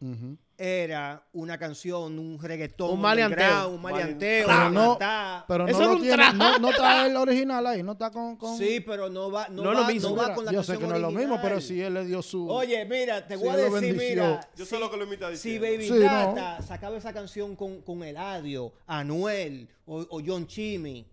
Ujú. 0.00 0.36
era 0.58 1.26
una 1.32 1.58
canción, 1.58 2.18
un 2.18 2.38
reggaetón, 2.40 2.90
Un 2.92 3.00
maleanteo. 3.00 3.38
underground, 3.44 3.74
un 3.74 3.82
maleanteo, 3.82 4.46
Pero 4.46 4.70
no-. 4.70 4.98
Pero 5.48 5.66
Eso 5.66 5.78
no 5.78 5.84
era 5.84 5.90
lo 5.90 5.96
un 5.96 6.02
tiene, 6.02 6.32
no, 6.34 6.58
no 6.58 6.70
está 6.70 7.06
el 7.06 7.16
original 7.16 7.66
ahí, 7.66 7.82
no 7.82 7.92
está 7.92 8.10
con... 8.10 8.36
con 8.36 8.56
Sí, 8.56 8.80
pero 8.80 9.08
no 9.08 9.30
va, 9.30 9.48
no 9.48 9.62
No 9.64 9.72
es 9.72 9.76
lo 9.78 9.82
va, 9.84 9.88
mismo. 9.88 10.08
no 10.10 10.14
va 10.16 10.34
con 10.34 10.44
la 10.44 10.52
yo 10.52 10.62
sé 10.62 10.74
canción 10.74 10.78
que 10.78 10.86
no 10.88 10.94
es 10.96 11.00
lo 11.02 11.08
mismo, 11.08 11.34
original. 11.34 11.40
pero 11.42 11.60
si 11.60 11.80
él 11.82 11.94
le 11.94 12.04
dio 12.04 12.22
su... 12.22 12.48
Oye, 12.48 12.84
mira, 12.84 13.26
te 13.26 13.36
Sí, 13.36 13.40
voy 13.40 13.48
a 13.48 13.56
lo 13.56 13.62
decir, 13.64 13.80
bendició. 13.94 14.08
mira, 14.24 14.50
Yo 14.54 14.64
si- 14.64 14.70
sé 14.70 14.78
lo 14.78 14.90
que 14.90 14.96
lo 14.96 15.04
imita 15.04 15.26
Si 15.34 15.58
diciendo. 15.58 15.66
Baby 15.66 15.84
Sí, 15.88 15.92
no. 15.94 16.34
Tata 16.34 16.62
sacaba 16.62 16.96
esa 16.98 17.12
canción 17.12 17.56
con, 17.56 17.80
con 17.80 18.02
Eladio, 18.04 18.72
Anuel 18.86 19.68
o, 19.86 20.06
o 20.10 20.22
John 20.24 20.46
Chimmy. 20.46 21.06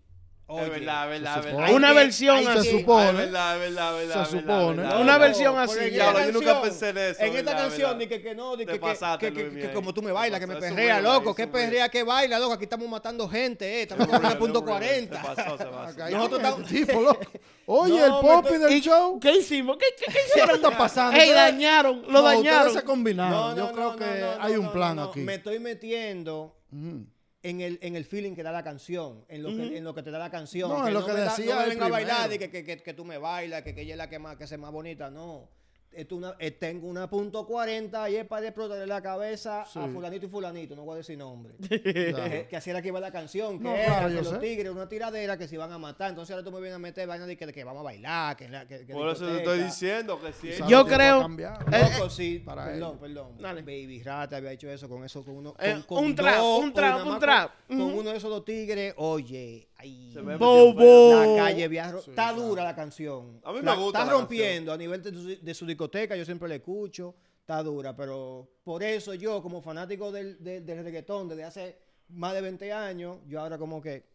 Oye, 0.46 0.64
es 0.64 0.70
verdad, 0.70 1.04
es 1.14 1.22
verdad, 1.22 1.42
se. 1.66 1.72
Una 1.72 1.92
versión 1.94 2.42
se 2.44 2.50
así. 2.50 2.68
que- 2.70 2.80
supone. 2.80 3.08
Es 3.08 3.16
verdad, 3.16 3.54
es 3.54 3.60
verdad, 3.60 4.02
es 4.02 4.08
verdad. 4.08 4.24
Se 4.28 4.40
supone. 4.40 4.96
Una 5.00 5.16
versión 5.18 5.58
así, 5.58 5.78
yo 5.90 6.04
nunca 6.12 6.22
canción- 6.22 6.62
pensé 6.62 6.88
en 6.90 6.98
eso, 6.98 7.22
En 7.22 7.28
esta 7.28 7.50
verdad, 7.52 7.58
canción, 7.68 7.98
ni 7.98 8.06
que, 8.06 8.20
que 8.20 8.34
no, 8.34 8.54
ni 8.54 8.66
que, 8.66 8.72
que, 8.72 8.78
pasaste, 8.78 9.32
que, 9.32 9.70
como 9.72 9.94
tú 9.94 10.02
me 10.02 10.12
bailas, 10.12 10.38
que 10.40 10.46
me 10.46 10.56
perrea, 10.56 11.00
loco, 11.00 11.34
que 11.34 11.46
perrea, 11.46 11.88
que 11.88 12.02
baila, 12.02 12.38
loco, 12.38 12.52
aquí 12.52 12.64
estamos 12.64 12.86
matando 12.88 13.26
gente, 13.26 13.64
eh, 13.66 13.82
estamos 13.82 14.06
con 14.06 14.24
el 14.26 14.36
punto 14.36 14.58
Se 14.58 14.64
40. 14.66 15.22
pasó, 15.22 15.56
se 15.56 15.64
pasó. 15.64 15.80
Acá 15.80 16.04
hay 16.06 16.14
Nosotros 16.14 16.40
estamos- 16.42 16.68
tipo, 16.68 17.00
loco. 17.00 17.20
Oye, 17.66 18.04
el 18.04 18.10
popi 18.20 18.58
del 18.58 18.72
¿Y 18.74 18.80
show. 18.82 19.18
¿Qué 19.18 19.38
hicimos? 19.38 19.78
¿Qué, 19.78 19.86
qué, 19.98 20.12
qué 20.12 20.52
está 20.52 20.76
pasando? 20.76 21.18
Ey, 21.18 21.30
dañaron, 21.30 22.04
lo 22.06 22.20
dañaron. 22.20 22.74
Se 22.74 22.82
combinaron. 22.82 23.32
No, 23.32 23.56
Yo 23.56 23.66
no, 23.68 23.72
creo 23.72 23.90
no, 23.92 23.96
que 23.96 24.24
hay 24.40 24.56
un 24.56 24.70
plan 24.70 24.98
aquí. 24.98 25.20
Me 25.20 25.36
estoy 25.36 25.58
metiendo 25.58 26.54
Ujú. 26.70 27.06
En 27.44 27.60
el, 27.60 27.78
en 27.82 27.94
el 27.94 28.04
feeling 28.06 28.34
que 28.34 28.42
da 28.42 28.50
la 28.50 28.64
canción, 28.64 29.24
en 29.28 29.42
lo, 29.42 29.50
que, 29.50 29.76
en 29.76 29.84
lo 29.84 29.94
que 29.94 30.02
te 30.02 30.10
da 30.10 30.18
la 30.18 30.30
canción. 30.30 30.70
No, 30.70 30.88
en 30.88 30.94
lo 30.94 31.04
que 31.06 31.12
me 31.12 31.20
da- 31.20 31.36
decía 31.36 31.54
no 31.54 31.60
me 31.60 31.68
venga 31.68 31.86
a 31.86 31.88
bailar 31.90 32.32
y 32.32 32.38
que, 32.38 32.50
que, 32.50 32.64
que, 32.64 32.82
que 32.82 32.94
tú 32.94 33.04
me 33.04 33.18
bailas, 33.18 33.62
que, 33.62 33.74
que 33.74 33.82
ella 33.82 33.92
es 33.94 33.98
la 33.98 34.08
que, 34.08 34.18
más, 34.18 34.36
que 34.36 34.46
sea 34.46 34.56
más 34.58 34.72
bonita, 34.72 35.10
no. 35.10 35.48
Esto 35.96 36.16
una, 36.16 36.34
eh, 36.38 36.50
tengo 36.52 36.86
una 36.88 37.08
punto 37.08 37.46
40 37.46 38.10
y 38.10 38.16
es 38.16 38.26
para 38.26 38.46
explotarle 38.46 38.86
la 38.86 39.00
cabeza 39.02 39.62
a 39.62 39.66
Sí. 39.66 39.78
fulanito 39.92 40.26
y 40.26 40.28
fulanito, 40.28 40.74
no 40.76 40.84
voy 40.84 40.94
a 40.94 40.96
decir 40.98 41.16
nombre. 41.18 41.54
Claro. 42.14 42.30
que, 42.30 42.46
que 42.48 42.56
así 42.56 42.70
era 42.70 42.80
que 42.82 42.88
iba 42.88 43.00
la 43.00 43.10
canción, 43.12 43.58
que 43.58 43.64
No, 43.64 43.74
era 43.74 43.86
claro, 43.86 44.08
que 44.08 44.14
yo 44.14 44.20
los 44.22 44.28
sé. 44.30 44.38
tigres, 44.38 44.70
una 44.72 44.88
tiradera 44.88 45.36
que 45.36 45.48
se 45.48 45.54
iban 45.54 45.72
a 45.72 45.78
matar. 45.78 46.10
Entonces 46.10 46.32
ahora 46.34 46.44
tú 46.44 46.50
me 46.52 46.58
vienes 46.60 46.76
a 46.76 46.78
meter 46.78 47.06
vaina 47.06 47.26
de 47.26 47.36
que, 47.36 47.52
que 47.52 47.64
vamos 47.64 47.80
a 47.80 47.84
bailar, 47.84 48.36
que, 48.36 48.48
la- 48.48 48.66
que, 48.66 48.86
que 48.86 48.92
Por 48.92 49.08
eso 49.08 49.26
te 49.26 49.38
estoy 49.38 49.58
diciendo 49.62 50.20
que 50.20 50.32
si 50.32 50.48
ellos- 50.52 50.68
Yo 50.68 50.86
creo- 50.86 51.20
cambiado. 51.22 51.60
Eh, 51.72 51.90
Loco, 51.98 52.10
sí, 52.10 52.40
para 52.44 52.64
perdón, 52.66 52.88
ellos. 52.90 53.00
perdón. 53.00 53.38
Dale. 53.40 53.62
Baby 53.62 54.02
Rata 54.02 54.36
había 54.36 54.52
hecho 54.52 54.68
eso 54.70 54.88
con 54.88 55.04
eso, 55.04 55.24
con 55.24 55.36
uno. 55.36 55.54
Eh, 55.58 55.82
con, 55.86 55.96
con 55.98 56.04
un 56.06 56.14
trap, 56.14 56.36
dos, 56.36 56.64
un 56.64 56.72
trap, 56.72 57.06
un 57.06 57.18
trap. 57.18 57.50
Con, 57.68 57.80
uno 57.80 58.10
de 58.10 58.16
esos 58.16 58.30
dos 58.30 58.44
tigres, 58.44 58.94
oye, 58.96 59.68
ay, 59.76 60.10
Se 60.12 60.20
Bobo. 60.20 61.14
la 61.14 61.36
calle 61.44 61.68
vieja. 61.68 61.90
Sí, 62.00 62.10
está 62.10 62.30
claro. 62.30 62.42
dura 62.42 62.64
la 62.64 62.74
canción. 62.74 63.40
A 63.44 63.52
mí 63.52 63.58
me 63.58 63.64
La- 63.64 63.74
gusta 63.74 64.00
Está 64.00 64.12
la 64.12 64.18
rompiendo 64.18 64.72
a 64.72 64.76
nivel 64.76 65.02
de 65.02 65.10
su, 65.12 65.44
de 65.44 65.54
su 65.54 65.66
discoteca, 65.66 66.16
yo 66.16 66.24
siempre 66.24 66.48
la 66.48 66.56
escucho. 66.56 67.14
Está 67.40 67.62
dura, 67.62 67.94
pero 67.94 68.48
por 68.64 68.82
eso 68.82 69.12
yo, 69.14 69.42
como 69.42 69.60
fanático 69.60 70.10
del, 70.10 70.42
del, 70.42 70.64
del 70.64 70.82
reggaetón 70.82 71.28
desde 71.28 71.44
hace 71.44 71.78
más 72.08 72.32
de 72.32 72.40
20 72.40 72.72
años, 72.72 73.18
yo 73.26 73.40
ahora 73.40 73.58
como 73.58 73.82
que 73.82 74.06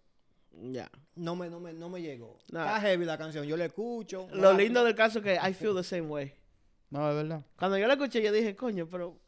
Ya. 0.52 0.90
no 1.16 1.36
me, 1.36 1.48
no 1.50 1.60
me, 1.60 1.72
no 1.74 1.90
me 1.90 2.02
llegó. 2.02 2.40
Nah. 2.52 2.66
Está 2.66 2.82
heavy 2.82 3.06
la 3.06 3.18
canción, 3.20 3.46
yo 3.46 3.56
la 3.56 3.66
escucho. 3.66 4.28
Lo 4.32 4.52
la- 4.52 4.58
lindo 4.58 4.84
del 4.84 4.96
caso 4.96 5.20
es 5.20 5.26
que 5.26 5.36
I 5.36 5.54
feel 5.54 5.76
the 5.76 5.84
same 5.84 6.08
way. 6.08 6.34
No, 6.90 7.08
es 7.08 7.16
verdad. 7.16 7.44
Cuando 7.56 7.78
yo 7.78 7.86
la 7.86 7.94
escuché, 7.94 8.20
yo 8.24 8.32
dije, 8.32 8.56
coño, 8.56 8.88
pero. 8.90 9.20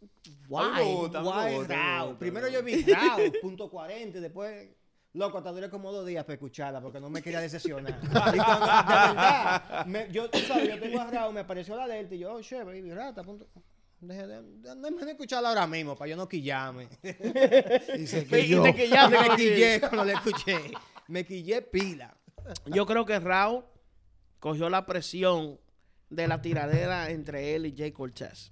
Why? 0.50 0.94
gusta, 0.96 1.22
Rao. 1.68 2.18
Primero 2.18 2.48
me 2.48 2.54
yo 2.54 2.64
vi 2.64 2.82
Rao, 2.92 3.20
punto 3.40 3.70
40, 3.70 4.18
y 4.18 4.22
después, 4.22 4.68
loco, 5.14 5.38
hasta 5.38 5.52
duré 5.52 5.70
como 5.70 5.92
dos 5.92 6.06
días 6.06 6.24
para 6.24 6.36
escucharla 6.36 6.82
porque 6.82 7.00
no 7.00 7.10
me 7.10 7.22
quería 7.22 7.40
decepcionar. 7.42 8.00
y 8.04 8.08
cuando, 8.08 8.34
de 8.34 8.38
verdad, 8.38 9.86
me- 9.86 10.12
yo, 10.12 10.30
tú 10.30 10.40
sabes, 10.40 10.70
yo 10.70 10.80
tengo 10.80 11.00
a 11.00 11.08
Rao, 11.12 11.32
me 11.32 11.42
apareció 11.42 11.76
la 11.76 11.88
delta 11.88 12.16
y 12.16 12.20
yo, 12.20 12.34
oh, 12.34 12.42
shit, 12.42 12.64
baby, 12.64 12.92
Rata, 12.94 13.24
punto. 13.24 13.48
Deje 14.00 14.26
de, 14.26 14.42
de, 14.42 14.76
de- 14.76 15.06
de 15.06 15.12
escucharla 15.12 15.50
ahora 15.50 15.68
mismo 15.68 15.96
para 15.96 16.10
yo 16.10 16.18
no 16.18 16.28
quillarme. 16.28 16.88
Y 17.98 18.08
se 18.08 18.20
Y 18.22 18.26
te 18.26 18.74
quillaste 18.76 19.18
me 19.30 19.36
quillé 19.36 19.80
cuando 19.82 20.06
la 20.06 20.14
escuché. 20.14 20.58
Me 21.08 21.26
quillé 21.26 21.62
pila. 21.62 22.16
Yo 22.66 22.86
creo 22.88 23.06
que 23.06 23.20
Rao 23.20 23.70
cogió 24.40 24.70
la 24.70 24.86
presión 24.88 25.60
de 26.10 26.28
la 26.28 26.42
tiradera 26.42 27.12
entre 27.12 27.54
él 27.56 27.68
y 27.68 27.76
Jay 27.78 27.92
Cortez. 27.92 28.52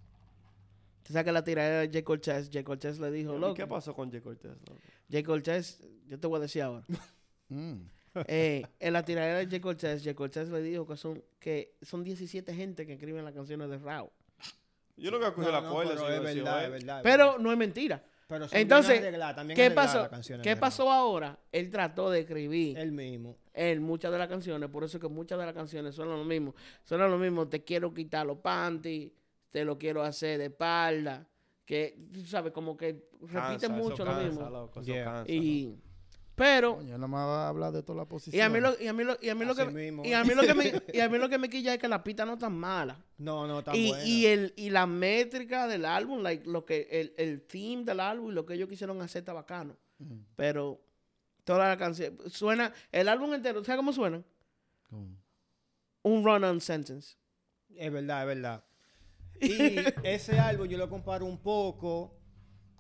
Tú 1.04 1.14
sabes 1.14 1.26
que 1.26 1.32
la 1.32 1.44
tiradera 1.44 1.80
de 1.82 1.90
Jay 1.92 2.04
Cortez, 2.04 2.50
Jay 2.54 2.64
Cortez 2.64 3.00
le 3.00 3.10
dijo, 3.10 3.36
¿Y 3.36 3.40
loco. 3.40 3.54
¿Qué 3.56 3.66
pasó 3.66 3.96
con 3.96 4.12
Jay 4.12 4.22
Cortez? 4.22 4.52
loco? 4.52 4.80
Jay 5.10 5.24
Cortez, 5.24 5.82
yo 6.08 6.20
te 6.20 6.28
voy 6.28 6.38
a 6.38 6.42
decir 6.42 6.62
ahora. 6.62 6.86
Mm. 7.52 7.82
Eh, 8.28 8.64
en 8.80 8.94
la 8.94 9.04
tiradera 9.04 9.40
de 9.40 9.48
Jay 9.48 9.60
Cortez, 9.60 10.04
Jay 10.04 10.14
Cortez 10.14 10.50
le 10.50 10.62
dijo 10.62 10.86
que 10.86 10.96
son, 10.96 11.24
que 11.40 11.74
son 11.82 12.04
17 12.04 12.54
gente 12.54 12.86
que 12.86 12.94
escriben 12.94 13.26
las 13.26 13.34
canciones 13.34 13.70
de 13.72 13.80
Rao. 13.80 14.12
Yo 14.98 15.10
no 15.10 15.18
voy 15.18 15.26
a 15.28 15.34
coger 15.34 15.52
No, 15.52 15.60
la 15.60 15.68
no, 15.68 15.74
cuerda. 15.74 15.96
pero 15.96 16.10
es 16.10 16.24
verdad, 16.36 16.58
"Oye, 16.58 16.66
es 16.66 16.72
verdad. 16.72 17.00
Pero 17.02 17.26
verdad. 17.26 17.40
no 17.40 17.52
es 17.52 17.58
mentira. 17.58 18.04
Pero 18.28 18.46
Entonces, 18.52 19.02
¿qué 19.56 19.72
pasó? 19.72 20.08
¿Qué 20.44 20.56
pasó 20.56 20.92
ahora? 20.92 21.40
Él 21.52 21.72
trató 21.72 22.12
de 22.12 22.20
escribir 22.20 22.78
Él 22.78 22.92
mismo. 22.92 23.36
en 23.52 23.82
muchas 23.82 24.12
de 24.12 24.20
las 24.20 24.28
canciones, 24.28 24.70
por 24.70 24.84
eso 24.84 24.98
es 24.98 25.02
que 25.02 25.10
muchas 25.10 25.40
de 25.40 25.46
las 25.48 25.56
canciones 25.56 25.96
son 25.96 26.10
lo 26.10 26.24
mismo. 26.24 26.54
Son 26.84 27.00
lo 27.00 27.18
mismo, 27.18 27.48
te 27.48 27.64
quiero 27.64 27.92
quitar 27.92 28.28
los 28.28 28.38
panties, 28.38 29.12
te 29.50 29.66
lo 29.66 29.80
quiero 29.80 30.04
hacer 30.04 30.38
de 30.38 30.46
espalda, 30.46 31.28
que 31.70 31.96
tú 32.12 32.26
sabes, 32.26 32.52
como 32.52 32.76
que 32.76 33.08
repite 33.22 33.70
mucho 33.70 34.04
lo 34.04 34.12
cansa, 34.12 34.24
mismo. 34.28 34.50
loco, 34.50 34.82
Yeah. 34.82 35.04
cansa, 35.04 35.32
Y 35.32 35.78
pero 36.34 36.78
Coño, 36.78 36.96
nada 36.98 37.08
más 37.08 37.28
va 37.28 37.46
a 37.46 37.50
hablar 37.50 37.72
de 37.74 37.84
toda 37.84 38.00
la 38.00 38.06
posición. 38.06 38.40
y 38.40 38.42
a 38.42 38.50
mí 38.50 38.60
lo 38.60 38.74
y 38.82 38.88
a 38.88 38.94
mí 38.94 39.04
lo 39.04 39.16
y 39.22 39.30
a 39.30 39.36
mí 39.36 39.46
lo 39.46 39.54
que 39.56 39.66
mismo. 39.68 40.04
y 40.04 40.14
a 40.14 40.24
mí 40.24 40.34
lo 40.34 40.42
que 40.42 40.54
me 40.56 40.64
y 40.94 41.00
a 41.00 41.08
mí 41.10 41.18
lo 41.20 41.30
que 41.30 41.38
me 41.38 41.48
quilla 41.48 41.74
es 41.76 41.80
que 41.80 41.88
la 41.88 42.04
pista 42.04 42.26
no 42.26 42.40
tan 42.40 42.54
mala. 42.58 42.98
No, 43.20 43.46
no, 43.46 43.64
tan 43.64 43.76
Y, 43.76 43.90
buena. 43.90 44.04
y 44.06 44.26
el 44.26 44.54
y 44.56 44.72
la 44.72 44.88
métrica 44.88 45.68
del 45.68 45.86
álbum, 45.86 46.22
like, 46.24 46.50
lo 46.50 46.66
que 46.66 46.88
el, 46.90 47.14
el 47.18 47.42
theme 47.44 47.84
del 47.84 48.00
álbum 48.00 48.32
y 48.32 48.34
lo 48.34 48.48
que 48.48 48.56
ellos 48.56 48.68
quisieron 48.68 49.00
hacer 49.02 49.20
está 49.20 49.34
bacano. 49.34 49.78
Mm. 50.00 50.22
Pero 50.36 50.82
toda 51.44 51.68
la 51.68 51.78
canción 51.78 52.18
suena 52.32 52.74
el 52.92 53.10
álbum 53.10 53.32
entero, 53.36 53.64
¿sabes 53.64 53.78
cómo 53.78 53.94
suena? 53.94 54.24
¿Cómo? 54.90 55.16
Un 56.02 56.24
run-on 56.26 56.62
sentence. 56.62 57.16
Es 57.76 57.92
verdad, 57.92 58.22
es 58.22 58.28
verdad. 58.28 58.64
Y 59.42 59.76
ese 60.04 60.40
álbum 60.40 60.68
yo 60.68 60.78
lo 60.78 60.90
comparo 60.90 61.26
un 61.26 61.38
poco 61.38 62.16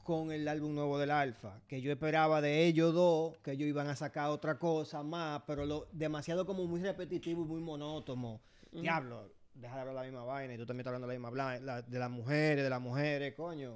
con 0.03 0.31
el 0.31 0.47
álbum 0.47 0.73
nuevo 0.73 0.97
del 0.97 1.11
Alfa, 1.11 1.61
que 1.67 1.81
yo 1.81 1.91
esperaba 1.91 2.41
de 2.41 2.65
ellos 2.65 2.93
dos, 2.93 3.37
que 3.43 3.51
ellos 3.51 3.67
iban 3.67 3.87
a 3.87 3.95
sacar 3.95 4.29
otra 4.31 4.57
cosa 4.57 5.03
más, 5.03 5.43
pero 5.45 5.65
lo 5.65 5.87
demasiado 5.91 6.45
como 6.47 6.65
muy 6.65 6.81
repetitivo 6.81 7.43
y 7.43 7.45
muy 7.47 7.61
monótono. 7.61 8.41
Diablo, 8.71 9.31
deja 9.53 9.75
de 9.75 9.79
hablar 9.81 9.95
la 9.95 10.03
misma 10.03 10.23
vaina 10.23 10.53
y 10.53 10.57
tú 10.57 10.65
también 10.65 10.81
estás 10.81 10.89
hablando 10.95 11.07
la 11.07 11.13
misma 11.13 11.29
vaina, 11.29 11.59
la- 11.63 11.81
de 11.83 11.99
las 11.99 12.09
mujeres, 12.09 12.63
de 12.63 12.69
las 12.69 12.81
mujeres, 12.81 13.33
coño. 13.35 13.75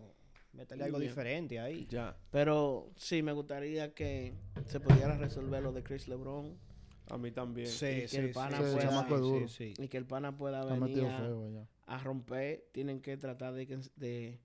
Métele 0.53 0.83
algo 0.83 0.99
Yeah. 0.99 1.07
diferente 1.09 1.59
ahí. 1.59 1.87
Ya. 1.89 2.15
Pero 2.31 2.91
sí, 2.95 3.21
me 3.23 3.31
gustaría 3.31 3.93
que 3.93 4.33
se 4.67 4.79
pudiera 4.79 5.17
resolver 5.17 5.63
lo 5.63 5.71
de 5.71 5.81
Chris 5.83 6.07
LeBron 6.07 6.55
A 7.09 7.17
mí 7.17 7.31
también. 7.31 7.67
Sí, 7.67 7.85
que 7.87 8.07
sí, 8.07 8.17
el 8.17 8.31
pana 8.31 8.57
sí, 8.57 8.63
pueda- 8.75 9.07
sí, 9.19 9.47
sí, 9.47 9.73
sí. 9.75 9.83
y 9.83 9.87
que 9.87 9.97
el 9.97 10.05
pana 10.05 10.37
pueda 10.37 10.63
venir 10.63 10.99
feo 10.99 11.49
ya. 11.51 11.67
A 11.85 11.97
romper. 11.99 12.69
Tienen 12.71 13.01
que 13.01 13.17
tratar 13.17 13.53
de, 13.53 13.67
que- 13.67 13.77
de, 13.95 14.39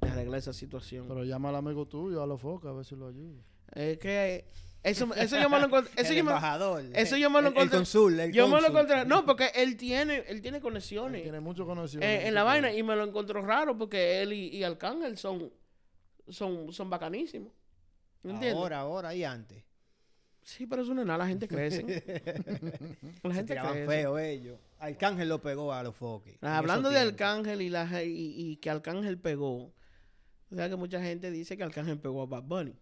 de 0.00 0.08
arreglar 0.08 0.38
esa 0.38 0.52
situación. 0.52 1.06
Pero 1.08 1.24
llama 1.24 1.48
al 1.50 1.56
amigo 1.56 1.86
tuyo, 1.86 2.22
a 2.22 2.26
los 2.26 2.40
focas, 2.40 2.70
a 2.70 2.74
ver 2.74 2.84
si 2.84 2.96
lo 2.96 3.08
ayuda. 3.08 3.42
es 3.74 3.98
que 3.98 4.44
eso, 4.82 5.12
eso 5.14 5.40
yo 5.40 5.48
me 5.48 5.58
lo 5.58 5.66
encontré. 5.66 5.92
Eso 5.96 6.10
el 6.12 6.18
yo 6.18 6.24
me, 6.24 6.30
embajador. 6.30 6.84
eso 6.92 7.16
yo 7.16 7.30
me 7.30 7.40
lo 7.40 7.48
el- 7.48 7.54
encontré- 7.54 7.62
El 7.62 7.70
consul, 7.70 8.20
el 8.20 8.32
yo 8.32 8.46
me 8.48 8.60
lo 8.60 8.66
encontré. 8.68 9.04
No, 9.06 9.24
porque 9.24 9.50
él 9.54 9.76
tiene, 9.78 10.24
él 10.28 10.42
tiene 10.42 10.60
conexiones 10.60 11.22
Tiene 11.22 11.40
mucho 11.40 11.64
conocido. 11.64 12.02
eh, 12.02 12.26
en 12.28 12.34
la 12.34 12.42
vaina 12.44 12.70
y 12.72 12.82
me 12.82 12.94
lo 12.94 13.04
encontró 13.04 13.40
raro 13.40 13.78
porque 13.78 14.20
él 14.20 14.34
y, 14.34 14.48
y 14.48 14.62
Arcángel 14.62 15.16
son, 15.16 15.50
son, 16.28 16.70
son 16.72 16.90
bacanísimos. 16.90 17.50
¿Me 18.22 18.32
entiendes? 18.32 18.58
Ahora, 18.58 18.80
ahora 18.80 19.14
y 19.14 19.24
antes. 19.24 19.64
Sí, 20.42 20.66
pero 20.66 20.82
eso 20.82 20.92
no 20.92 21.00
es 21.00 21.06
nada, 21.06 21.18
la 21.20 21.28
gente 21.28 21.48
crece. 21.48 21.82
la 23.22 23.30
Se 23.30 23.34
gente 23.34 23.54
tiraban 23.54 23.72
crece. 23.72 23.86
feo 23.88 24.18
ellos. 24.18 24.58
Arcángel 24.84 25.28
lo 25.28 25.40
pegó 25.40 25.72
a 25.72 25.82
los 25.82 25.94
foques. 25.94 26.36
Hablando 26.42 26.90
de 26.90 26.98
Arcángel 26.98 27.62
y, 27.62 27.68
la, 27.68 28.02
y, 28.04 28.34
y 28.36 28.56
que 28.56 28.70
Arcángel 28.70 29.18
pegó, 29.18 29.72
o 30.50 30.54
sea 30.54 30.68
que 30.68 30.76
mucha 30.76 31.00
gente 31.02 31.30
dice 31.30 31.56
que 31.56 31.64
Arcángel 31.64 31.98
pegó 31.98 32.22
a 32.22 32.26
Bad 32.26 32.42
Bunny. 32.42 32.74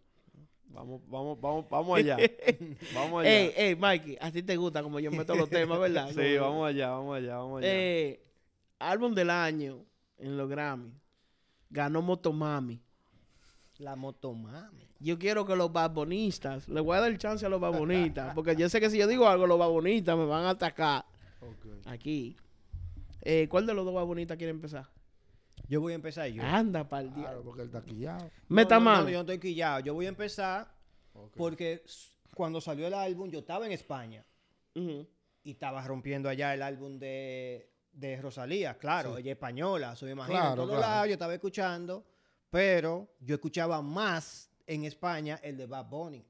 Vamos, 0.64 1.02
vamos, 1.06 1.40
vamos, 1.40 1.68
vamos 1.68 1.98
allá. 1.98 2.16
vamos 2.94 3.20
allá. 3.22 3.30
Ey, 3.30 3.52
ey, 3.56 3.76
Mikey, 3.76 4.16
a 4.20 4.30
ti 4.30 4.42
te 4.42 4.56
gusta 4.56 4.82
como 4.82 4.98
yo 5.00 5.10
meto 5.10 5.34
los 5.34 5.48
temas, 5.50 5.78
¿verdad? 5.78 6.08
sí, 6.14 6.36
Como- 6.38 6.50
vamos 6.50 6.68
allá, 6.68 6.90
vamos 6.90 7.16
allá, 7.16 7.36
vamos 7.36 7.58
allá. 7.58 7.68
Eh, 7.70 8.24
álbum 8.78 9.14
del 9.14 9.30
año 9.30 9.84
en 10.18 10.36
los 10.36 10.48
Grammy. 10.48 10.92
Ganó 11.68 12.02
Motomami. 12.02 12.80
La 13.78 13.96
motomami. 13.96 14.86
Yo 15.00 15.18
quiero 15.18 15.44
que 15.44 15.56
los 15.56 15.72
babonistas, 15.72 16.68
le 16.68 16.80
voy 16.80 16.96
a 16.96 17.00
dar 17.00 17.18
chance 17.18 17.44
a 17.44 17.48
los 17.48 17.60
babonistas, 17.60 18.32
porque 18.34 18.54
yo 18.54 18.68
sé 18.68 18.80
que 18.80 18.88
si 18.90 18.98
yo 18.98 19.08
digo 19.08 19.26
algo, 19.26 19.46
los 19.46 19.58
babonistas 19.58 20.16
me 20.16 20.24
van 20.24 20.44
a 20.44 20.50
atacar 20.50 21.04
Ok. 21.42 21.86
aquí. 21.86 22.36
Eh, 23.22 23.46
¿Cuál 23.48 23.66
de 23.66 23.74
los 23.74 23.84
dos 23.84 23.94
babonistas 23.94 24.36
quiere 24.36 24.50
empezar? 24.50 24.88
Yo 25.68 25.80
voy 25.80 25.92
a 25.92 25.96
empezar 25.96 26.26
yo. 26.28 26.42
Anda, 26.42 26.88
pa'l 26.88 27.06
Claro, 27.08 27.20
diablo. 27.20 27.42
porque 27.44 27.62
él 27.62 27.68
está 27.68 27.82
quillado. 27.84 28.30
Meta 28.48 28.74
no, 28.76 28.80
no, 28.80 28.84
mano. 28.90 29.02
no, 29.04 29.10
yo 29.10 29.16
no 29.16 29.20
estoy 29.20 29.38
quillado. 29.38 29.80
Yo 29.80 29.94
voy 29.94 30.06
a 30.06 30.08
empezar 30.08 30.74
porque 31.36 31.84
cuando 32.34 32.60
salió 32.60 32.86
el 32.86 32.94
álbum 32.94 33.30
yo 33.30 33.40
estaba 33.40 33.66
en 33.66 33.72
España 33.72 34.24
y 34.74 35.50
estaba 35.50 35.86
rompiendo 35.86 36.28
allá 36.28 36.54
el 36.54 36.62
álbum 36.62 36.98
de, 36.98 37.70
de 37.92 38.20
Rosalía. 38.20 38.76
Claro, 38.78 39.14
Sí. 39.14 39.20
ella 39.20 39.30
es 39.32 39.36
española, 39.36 39.94
me 40.02 40.10
imagino. 40.10 40.34
Claro, 40.38 40.50
en 40.50 40.56
todos 40.56 40.68
claro. 40.70 40.80
lados 40.82 41.06
yo 41.08 41.12
estaba 41.12 41.34
escuchando, 41.34 42.04
pero 42.50 43.14
yo 43.20 43.34
escuchaba 43.36 43.80
más 43.82 44.50
en 44.66 44.84
España 44.84 45.38
el 45.42 45.56
de 45.56 45.66
Bad 45.66 45.86
Bunny. 45.88 46.24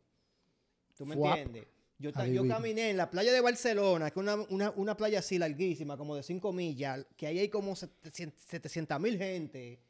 ¿Tú 0.97 1.07
me 1.07 1.15
Fuap. 1.15 1.39
entiendes? 1.39 1.72
Yo, 2.03 2.13
ta- 2.13 2.27
caminé 2.49 2.91
en 2.91 2.97
la 2.97 3.11
playa 3.11 3.33
de 3.33 3.41
Barcelona, 3.41 4.11
que 4.11 4.19
es 4.21 4.23
una, 4.23 4.35
una, 4.51 4.71
una 4.77 4.97
playa 4.97 5.21
así 5.21 5.39
larguísima, 5.39 5.97
como 5.97 6.17
de 6.17 6.23
5 6.23 6.53
millas, 6.53 7.07
que 7.17 7.27
ahí 7.27 7.39
hay 7.39 7.49
como 7.49 7.75
700 7.77 9.01
mil 9.01 9.17
gente, 9.19 9.81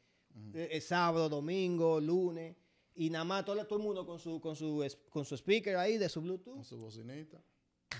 eh, 0.53 0.69
eh, 0.71 0.81
sábado, 0.81 1.27
domingo, 1.29 1.99
lunes, 1.99 2.55
y 2.95 3.09
nada 3.09 3.25
más 3.25 3.43
todo, 3.45 3.65
todo 3.65 3.79
el 3.79 3.85
mundo 3.85 4.05
con 4.05 4.19
su, 4.19 4.39
con, 4.39 4.55
su, 4.55 4.85
con 5.09 5.25
su 5.25 5.35
speaker 5.35 5.75
ahí 5.77 5.97
de 5.97 6.07
su 6.09 6.19
Con 6.19 6.27
Bluetooth. 6.29 6.63
su 6.63 6.77
bocinita. 6.77 7.41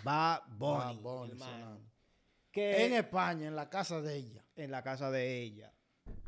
Va 0.07 0.45
sonando. 0.59 1.81
Que 2.51 2.85
En 2.85 2.93
España, 2.93 3.47
en 3.47 3.55
la 3.55 3.67
casa 3.69 3.99
de 4.01 4.15
ella. 4.15 4.45
en 4.55 4.69
la 4.69 4.83
casa 4.83 5.09
de 5.09 5.41
ella. 5.41 5.73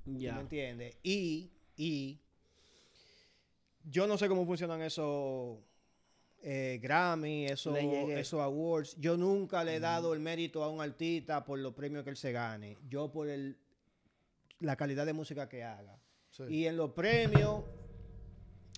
¿tú 0.04 0.12
¿Me 0.12 0.20
Ya. 0.20 0.40
entiendes? 0.40 0.98
Y, 1.04 1.52
y 1.76 2.20
yo 3.84 4.08
no 4.08 4.18
sé 4.18 4.28
cómo 4.28 4.46
funcionan 4.46 4.82
esos 4.82 5.60
eh, 6.42 6.80
Grammy, 6.82 7.46
esos, 7.46 7.74
esos 8.20 8.42
awards. 8.42 8.96
Yo 9.00 9.18
nunca 9.18 9.64
le 9.64 9.76
he 9.76 9.80
dado 9.80 10.14
el 10.14 10.20
mérito 10.20 10.64
a 10.64 10.70
un 10.70 10.82
artista 10.82 11.44
por 11.44 11.60
los 11.60 11.74
premios 11.74 12.04
que 12.04 12.12
él 12.12 12.18
se 12.18 12.32
gane. 12.32 12.78
Yo 12.88 13.12
por 13.12 13.28
el, 13.30 13.58
la 14.60 14.76
calidad 14.76 15.06
de 15.06 15.14
música 15.14 15.50
que 15.50 15.64
haga. 15.64 16.00
Sí. 16.30 16.44
Y 16.50 16.66
en 16.68 16.78
los 16.78 16.92
premios, 16.92 17.64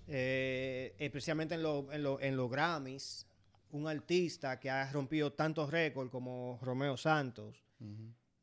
eh, 0.08 0.95
especialmente 0.99 1.55
en, 1.55 1.64
los- 1.64 1.91
en, 1.93 2.03
los- 2.03 2.22
en 2.22 2.38
los 2.38 2.49
Grammys, 2.49 3.26
un 3.72 3.88
artista 3.88 4.60
que 4.60 4.70
ha 4.70 4.89
rompido 4.91 5.34
tantos 5.34 5.70
récords 5.70 6.10
como 6.10 6.58
Romeo 6.62 6.95
Santos, 6.97 7.64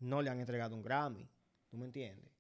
no 0.01 0.21
le 0.23 0.31
han 0.31 0.39
entregado 0.41 0.75
un 0.77 0.83
Grammy. 0.83 1.27
¿Tú 1.71 1.77
me 1.79 1.87
entiendes? 1.87 2.31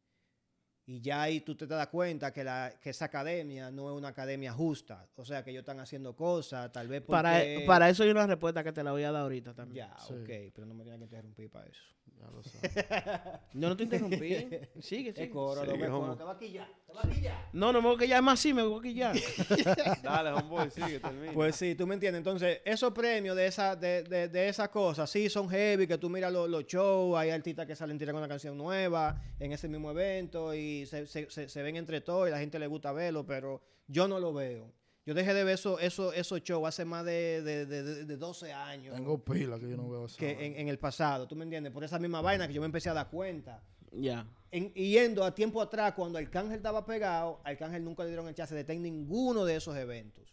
Y 0.86 1.00
ya 1.00 1.22
ahí 1.22 1.40
tú 1.40 1.54
te 1.56 1.66
das 1.66 1.86
cuenta 1.88 2.30
que, 2.32 2.44
la, 2.44 2.74
que 2.80 2.90
esa 2.90 3.06
academia 3.06 3.70
no 3.70 3.90
es 3.90 3.96
una 3.96 4.08
academia 4.08 4.52
justa. 4.52 5.08
O 5.16 5.24
sea, 5.24 5.42
que 5.42 5.50
ellos 5.50 5.60
están 5.60 5.80
haciendo 5.80 6.14
cosas, 6.14 6.70
tal 6.72 6.88
vez 6.88 7.00
porque... 7.00 7.12
Para, 7.22 7.66
para 7.66 7.88
eso 7.88 8.02
hay 8.02 8.10
una 8.10 8.26
respuesta 8.26 8.62
que 8.62 8.72
te 8.72 8.84
la 8.84 8.92
voy 8.92 9.02
a 9.04 9.10
dar 9.10 9.22
ahorita 9.22 9.54
también. 9.54 9.86
Ya, 9.88 9.96
Sí. 9.98 10.12
ok, 10.12 10.52
pero 10.54 10.66
no 10.66 10.74
me 10.74 10.82
tienes 10.84 10.98
que 10.98 11.04
interrumpir 11.04 11.50
para 11.50 11.66
eso. 11.68 11.82
Ya 12.18 12.30
lo 12.30 12.42
sabes. 12.42 12.74
Yo 13.54 13.68
no 13.68 13.76
te 13.76 13.82
interrumpí. 13.84 14.16
Sigue, 14.18 14.70
Es 15.10 15.16
sigue. 15.16 15.30
coro, 15.30 15.62
Sí, 15.62 15.70
no 15.70 15.76
me 15.76 15.86
homo. 15.88 16.00
coro, 16.00 16.16
te 16.16 16.24
va 16.24 16.32
a 16.32 16.38
quillar, 16.38 16.68
te 16.86 16.92
va 16.92 17.00
a 17.02 17.08
quillar. 17.10 17.48
No, 17.52 17.72
no 17.72 17.80
me 17.82 17.88
voy 17.88 17.96
a 17.96 17.98
quillar 18.00 18.22
más 18.22 18.40
así, 18.40 18.52
me 18.54 18.62
voy 18.62 18.78
a 18.78 18.82
quillar. 18.82 19.16
Dale, 20.02 20.30
homeboy, 20.30 20.70
sigue, 20.70 21.00
termina. 21.00 21.32
Pues 21.32 21.56
sí, 21.56 21.74
tú 21.74 21.86
me 21.86 21.94
entiendes. 21.94 22.18
Entonces, 22.20 22.60
esos 22.64 22.92
premios 22.92 23.36
de 23.36 23.46
esa, 23.46 23.76
de, 23.76 24.02
de, 24.04 24.28
de 24.28 24.48
esas 24.48 24.68
cosas, 24.70 25.08
sí, 25.10 25.28
son 25.28 25.48
heavy, 25.48 25.86
que 25.86 25.98
tú 25.98 26.08
miras 26.08 26.32
los, 26.32 26.48
los 26.48 26.64
shows, 26.66 27.16
hay 27.18 27.30
artistas 27.30 27.66
que 27.66 27.76
salen 27.76 27.98
tirando 27.98 28.18
una 28.20 28.28
canción 28.28 28.56
nueva 28.56 29.20
en 29.38 29.52
ese 29.52 29.68
mismo 29.68 29.90
evento 29.90 30.54
y 30.54 30.86
se, 30.86 31.06
se, 31.06 31.30
se, 31.30 31.48
se 31.48 31.62
ven 31.62 31.76
entre 31.76 32.00
todos 32.00 32.28
y 32.28 32.30
la 32.30 32.38
gente 32.38 32.58
le 32.58 32.66
gusta 32.66 32.92
verlo, 32.92 33.24
pero 33.26 33.62
yo 33.86 34.08
no 34.08 34.18
lo 34.18 34.32
veo. 34.32 34.72
Yo 35.06 35.12
dejé 35.12 35.34
de 35.34 35.44
ver 35.44 35.54
eso, 35.54 35.78
eso, 35.78 36.12
esos 36.14 36.42
shows 36.42 36.66
hace 36.66 36.84
más 36.86 37.04
de, 37.04 37.42
de, 37.42 37.66
de, 37.66 37.82
de- 37.82 38.04
de 38.06 38.16
12 38.16 38.52
años 38.52 38.94
Tengo 38.96 39.22
pila 39.22 39.58
que 39.58 39.68
yo 39.68 39.76
no 39.76 39.88
veo 39.90 40.06
que 40.16 40.30
en, 40.46 40.58
en 40.60 40.68
el 40.68 40.78
pasado, 40.78 41.28
¿tú 41.28 41.36
me 41.36 41.44
entiendes? 41.44 41.72
Por 41.72 41.84
esa 41.84 41.98
misma 41.98 42.22
vaina 42.22 42.48
que 42.48 42.54
yo 42.54 42.60
me 42.62 42.66
empecé 42.66 42.88
a 42.88 42.94
dar 42.94 43.10
cuenta. 43.10 43.62
ya. 43.92 44.26
Yendo 44.50 45.24
a 45.24 45.34
tiempo 45.34 45.60
atrás, 45.60 45.94
cuando 45.94 46.16
Arcángel 46.16 46.56
estaba 46.56 46.86
pegado, 46.86 47.40
Arcángel 47.44 47.84
nunca 47.84 48.02
le 48.04 48.10
dieron 48.10 48.28
el 48.28 48.34
chance 48.34 48.54
de 48.54 48.60
estar 48.62 48.74
en 48.76 48.82
ninguno 48.82 49.44
de 49.44 49.56
esos 49.56 49.76
eventos. 49.76 50.32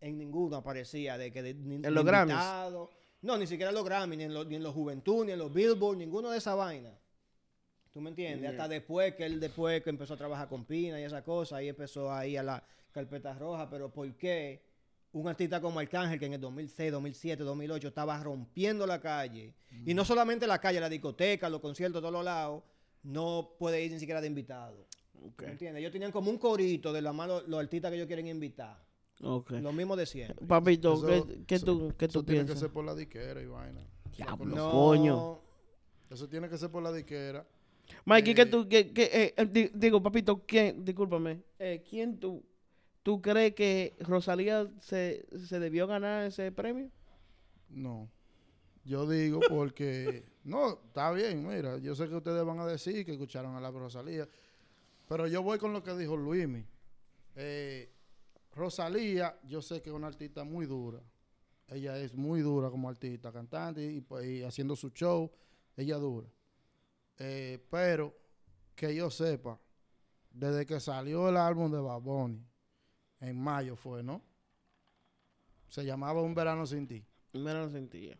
En 0.00 0.16
ninguno 0.16 0.56
aparecía 0.56 1.18
de 1.18 1.30
que 1.32 1.42
de, 1.42 1.54
ni, 1.54 1.74
¿En 1.74 1.92
los 1.94 2.04
Grammys? 2.04 2.32
invitado. 2.32 2.90
No, 3.22 3.36
ni 3.36 3.46
siquiera 3.46 3.68
en 3.70 3.74
los 3.74 3.84
Grammy, 3.84 4.16
ni 4.16 4.24
en 4.24 4.32
los, 4.32 4.46
ni 4.46 4.54
en 4.56 4.62
los 4.62 4.72
Juventud, 4.72 5.26
ni 5.26 5.32
en 5.32 5.38
los 5.40 5.52
Billboard, 5.52 5.98
ninguno 5.98 6.30
de 6.30 6.38
esa 6.38 6.54
vaina. 6.54 6.90
¿Tú 7.92 8.00
me 8.00 8.08
entiendes? 8.10 8.48
Hasta 8.50 8.66
después 8.68 9.14
que 9.16 9.26
él 9.26 9.40
después 9.40 9.82
que 9.82 9.90
empezó 9.90 10.14
a 10.14 10.16
trabajar 10.16 10.48
con 10.48 10.64
Pina 10.64 10.98
y 10.98 11.02
esa 11.04 11.22
cosa, 11.24 11.56
ahí 11.56 11.68
empezó 11.68 12.10
ahí 12.12 12.36
a 12.38 12.42
la 12.42 12.64
carpeta 12.92 13.34
roja, 13.34 13.68
pero 13.68 13.90
¿por 13.90 14.12
qué 14.16 14.62
un 15.12 15.26
artista 15.28 15.60
como 15.60 15.80
Arcángel 15.80 16.18
que 16.18 16.26
en 16.26 16.34
el 16.34 16.40
2006, 16.40 16.92
2007, 16.92 17.42
2008 17.42 17.88
estaba 17.88 18.22
rompiendo 18.22 18.86
la 18.86 19.00
calle, 19.00 19.54
y 19.84 19.92
no 19.94 20.04
solamente 20.04 20.46
la 20.46 20.60
calle, 20.60 20.80
la 20.80 20.88
discoteca, 20.88 21.48
los 21.48 21.60
conciertos, 21.60 22.00
todos 22.00 22.12
los 22.12 22.24
lados, 22.24 22.62
no 23.02 23.54
puede 23.58 23.82
ir 23.84 23.90
ni 23.92 23.98
siquiera 23.98 24.20
de 24.20 24.26
invitado? 24.28 24.86
Ok. 25.22 25.42
¿Me 25.42 25.50
entiendes? 25.52 25.80
Ellos 25.80 25.92
tenían 25.92 26.12
como 26.12 26.30
un 26.30 26.38
corito 26.38 26.92
de 26.92 27.02
los 27.02 27.14
malos, 27.14 27.46
los 27.48 27.60
artistas 27.60 27.90
que 27.90 27.96
ellos 27.96 28.06
quieren 28.06 28.26
invitar. 28.28 28.82
Ok. 29.22 29.50
Lo 29.52 29.72
mismo 29.72 29.96
de 29.96 30.06
siempre. 30.06 30.46
Papito, 30.46 30.94
Eso- 30.94 31.26
¿qué, 31.26 31.44
qué 31.46 31.54
eso- 31.56 31.66
tú, 31.66 31.92
qué 31.98 32.04
eso 32.06 32.12
tú 32.20 32.24
tiene 32.24 32.40
que 32.40 32.44
piensas? 32.46 32.60
ser 32.60 32.70
por 32.70 32.84
la 32.84 32.94
diquera 32.94 33.40
y 33.42 33.46
vaina. 33.46 33.86
Diablo. 34.16 34.54
No. 34.56 34.70
coño. 34.70 35.38
Eso 36.08 36.28
tiene 36.28 36.48
que 36.48 36.56
ser 36.56 36.70
por 36.70 36.82
la 36.82 36.92
diquera. 36.92 37.46
Mikey, 38.04 38.34
¿qué 38.34 38.42
Eh, 38.42 38.46
tú, 38.46 38.68
qué, 38.68 38.92
qué, 38.92 39.02
eh, 39.12 39.34
eh, 39.36 39.46
di- 39.46 39.70
digo, 39.74 40.00
papito, 40.02 40.44
¿quién, 40.46 40.84
discúlpame, 40.84 41.40
eh, 41.58 41.82
¿quién 41.88 42.18
tú, 42.18 42.42
tú 43.02 43.20
crees 43.20 43.54
que 43.54 43.96
Rosalía 44.00 44.68
se, 44.80 45.26
se 45.46 45.58
debió 45.58 45.86
ganar 45.86 46.26
ese 46.26 46.52
premio? 46.52 46.90
No. 47.68 48.10
Yo 48.84 49.08
digo 49.08 49.40
porque. 49.48 50.24
no, 50.44 50.80
está 50.86 51.12
bien, 51.12 51.46
mira. 51.46 51.78
Yo 51.78 51.94
sé 51.94 52.08
que 52.08 52.16
ustedes 52.16 52.44
van 52.44 52.58
a 52.60 52.66
decir 52.66 53.04
que 53.04 53.12
escucharon 53.12 53.54
a 53.54 53.60
la 53.60 53.70
Rosalía. 53.70 54.28
Pero 55.08 55.26
yo 55.26 55.42
voy 55.42 55.58
con 55.58 55.72
lo 55.72 55.82
que 55.82 55.94
dijo 55.96 56.16
Luismi. 56.16 56.64
Eh, 57.36 57.92
Rosalía, 58.54 59.38
yo 59.44 59.62
sé 59.62 59.80
que 59.82 59.90
es 59.90 59.94
una 59.94 60.06
artista 60.06 60.44
muy 60.44 60.66
dura. 60.66 61.00
Ella 61.68 61.96
es 61.98 62.14
muy 62.14 62.40
dura 62.40 62.70
como 62.70 62.88
artista, 62.88 63.32
cantante 63.32 63.84
y, 63.84 64.00
pues, 64.00 64.44
haciendo 64.44 64.74
su 64.74 64.90
show. 64.90 65.30
Ella 65.76 65.96
dura. 65.96 66.28
Eh, 67.18 67.64
pero 67.70 68.16
que 68.74 68.94
yo 68.94 69.10
sepa, 69.10 69.60
desde 70.30 70.66
que 70.66 70.80
salió 70.80 71.28
el 71.28 71.36
álbum 71.36 71.70
de 71.70 71.78
Bad 71.78 72.00
Bunny, 72.00 72.44
en 73.20 73.40
mayo 73.40 73.76
fue, 73.76 74.02
¿no? 74.02 74.22
Se 75.68 75.84
llamaba 75.84 76.22
Un 76.22 76.34
Verano 76.34 76.66
Sin 76.66 76.86
Ti. 76.86 77.04
Me 77.32 77.54
lo 77.54 77.68
sentía. 77.70 78.18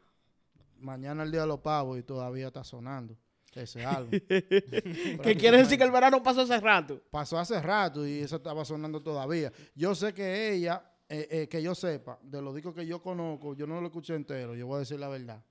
Mañana 0.78 1.24
el 1.24 1.32
Día 1.32 1.42
de 1.42 1.46
los 1.48 1.60
Pavos 1.60 1.98
y 1.98 2.02
todavía 2.02 2.46
está 2.46 2.62
sonando 2.62 3.16
ese 3.54 3.84
álbum. 3.84 4.10
¿Qué 4.10 5.36
quiere 5.38 5.58
decir 5.58 5.76
que 5.76 5.84
el 5.84 5.90
verano 5.90 6.22
pasó 6.22 6.42
hace 6.42 6.60
rato? 6.60 7.02
Pasó 7.10 7.38
hace 7.38 7.60
rato 7.60 8.06
y 8.06 8.20
eso 8.20 8.36
estaba 8.36 8.64
sonando 8.64 9.02
todavía. 9.02 9.52
Yo 9.74 9.94
sé 9.94 10.14
que 10.14 10.52
ella, 10.52 10.82
eh, 11.08 11.26
eh, 11.30 11.48
que 11.48 11.60
yo 11.60 11.74
sepa, 11.74 12.18
de 12.22 12.40
los 12.40 12.54
discos 12.54 12.74
que 12.74 12.86
yo 12.86 13.02
conozco, 13.02 13.54
yo 13.54 13.66
no 13.66 13.80
lo 13.80 13.88
escuché 13.88 14.14
entero, 14.14 14.54
yo 14.54 14.66
voy 14.66 14.76
a 14.76 14.78
decir 14.80 15.00
la 15.00 15.08
verdad. 15.08 15.42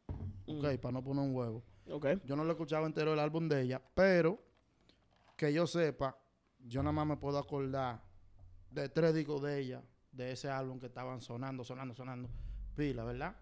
Ok, 0.47 0.77
para 0.81 0.93
no 0.93 1.03
poner 1.03 1.23
un 1.23 1.35
huevo. 1.35 1.63
Ok. 1.91 2.07
Yo 2.23 2.35
no 2.35 2.43
lo 2.43 2.51
escuchaba 2.51 2.87
entero 2.87 3.13
el 3.13 3.19
álbum 3.19 3.47
de 3.49 3.61
ella, 3.61 3.81
pero 3.93 4.41
que 5.35 5.51
yo 5.51 5.67
sepa, 5.67 6.17
yo 6.59 6.81
nada 6.81 6.93
más 6.93 7.07
me 7.07 7.17
puedo 7.17 7.37
acordar 7.37 8.01
de 8.71 8.89
tres 8.89 9.13
discos 9.13 9.41
de 9.41 9.59
ella, 9.59 9.83
de 10.11 10.31
ese 10.31 10.49
álbum 10.49 10.79
que 10.79 10.87
estaban 10.87 11.21
sonando, 11.21 11.63
sonando, 11.63 11.93
sonando, 11.93 12.29
pila, 12.75 13.03
¿verdad? 13.03 13.35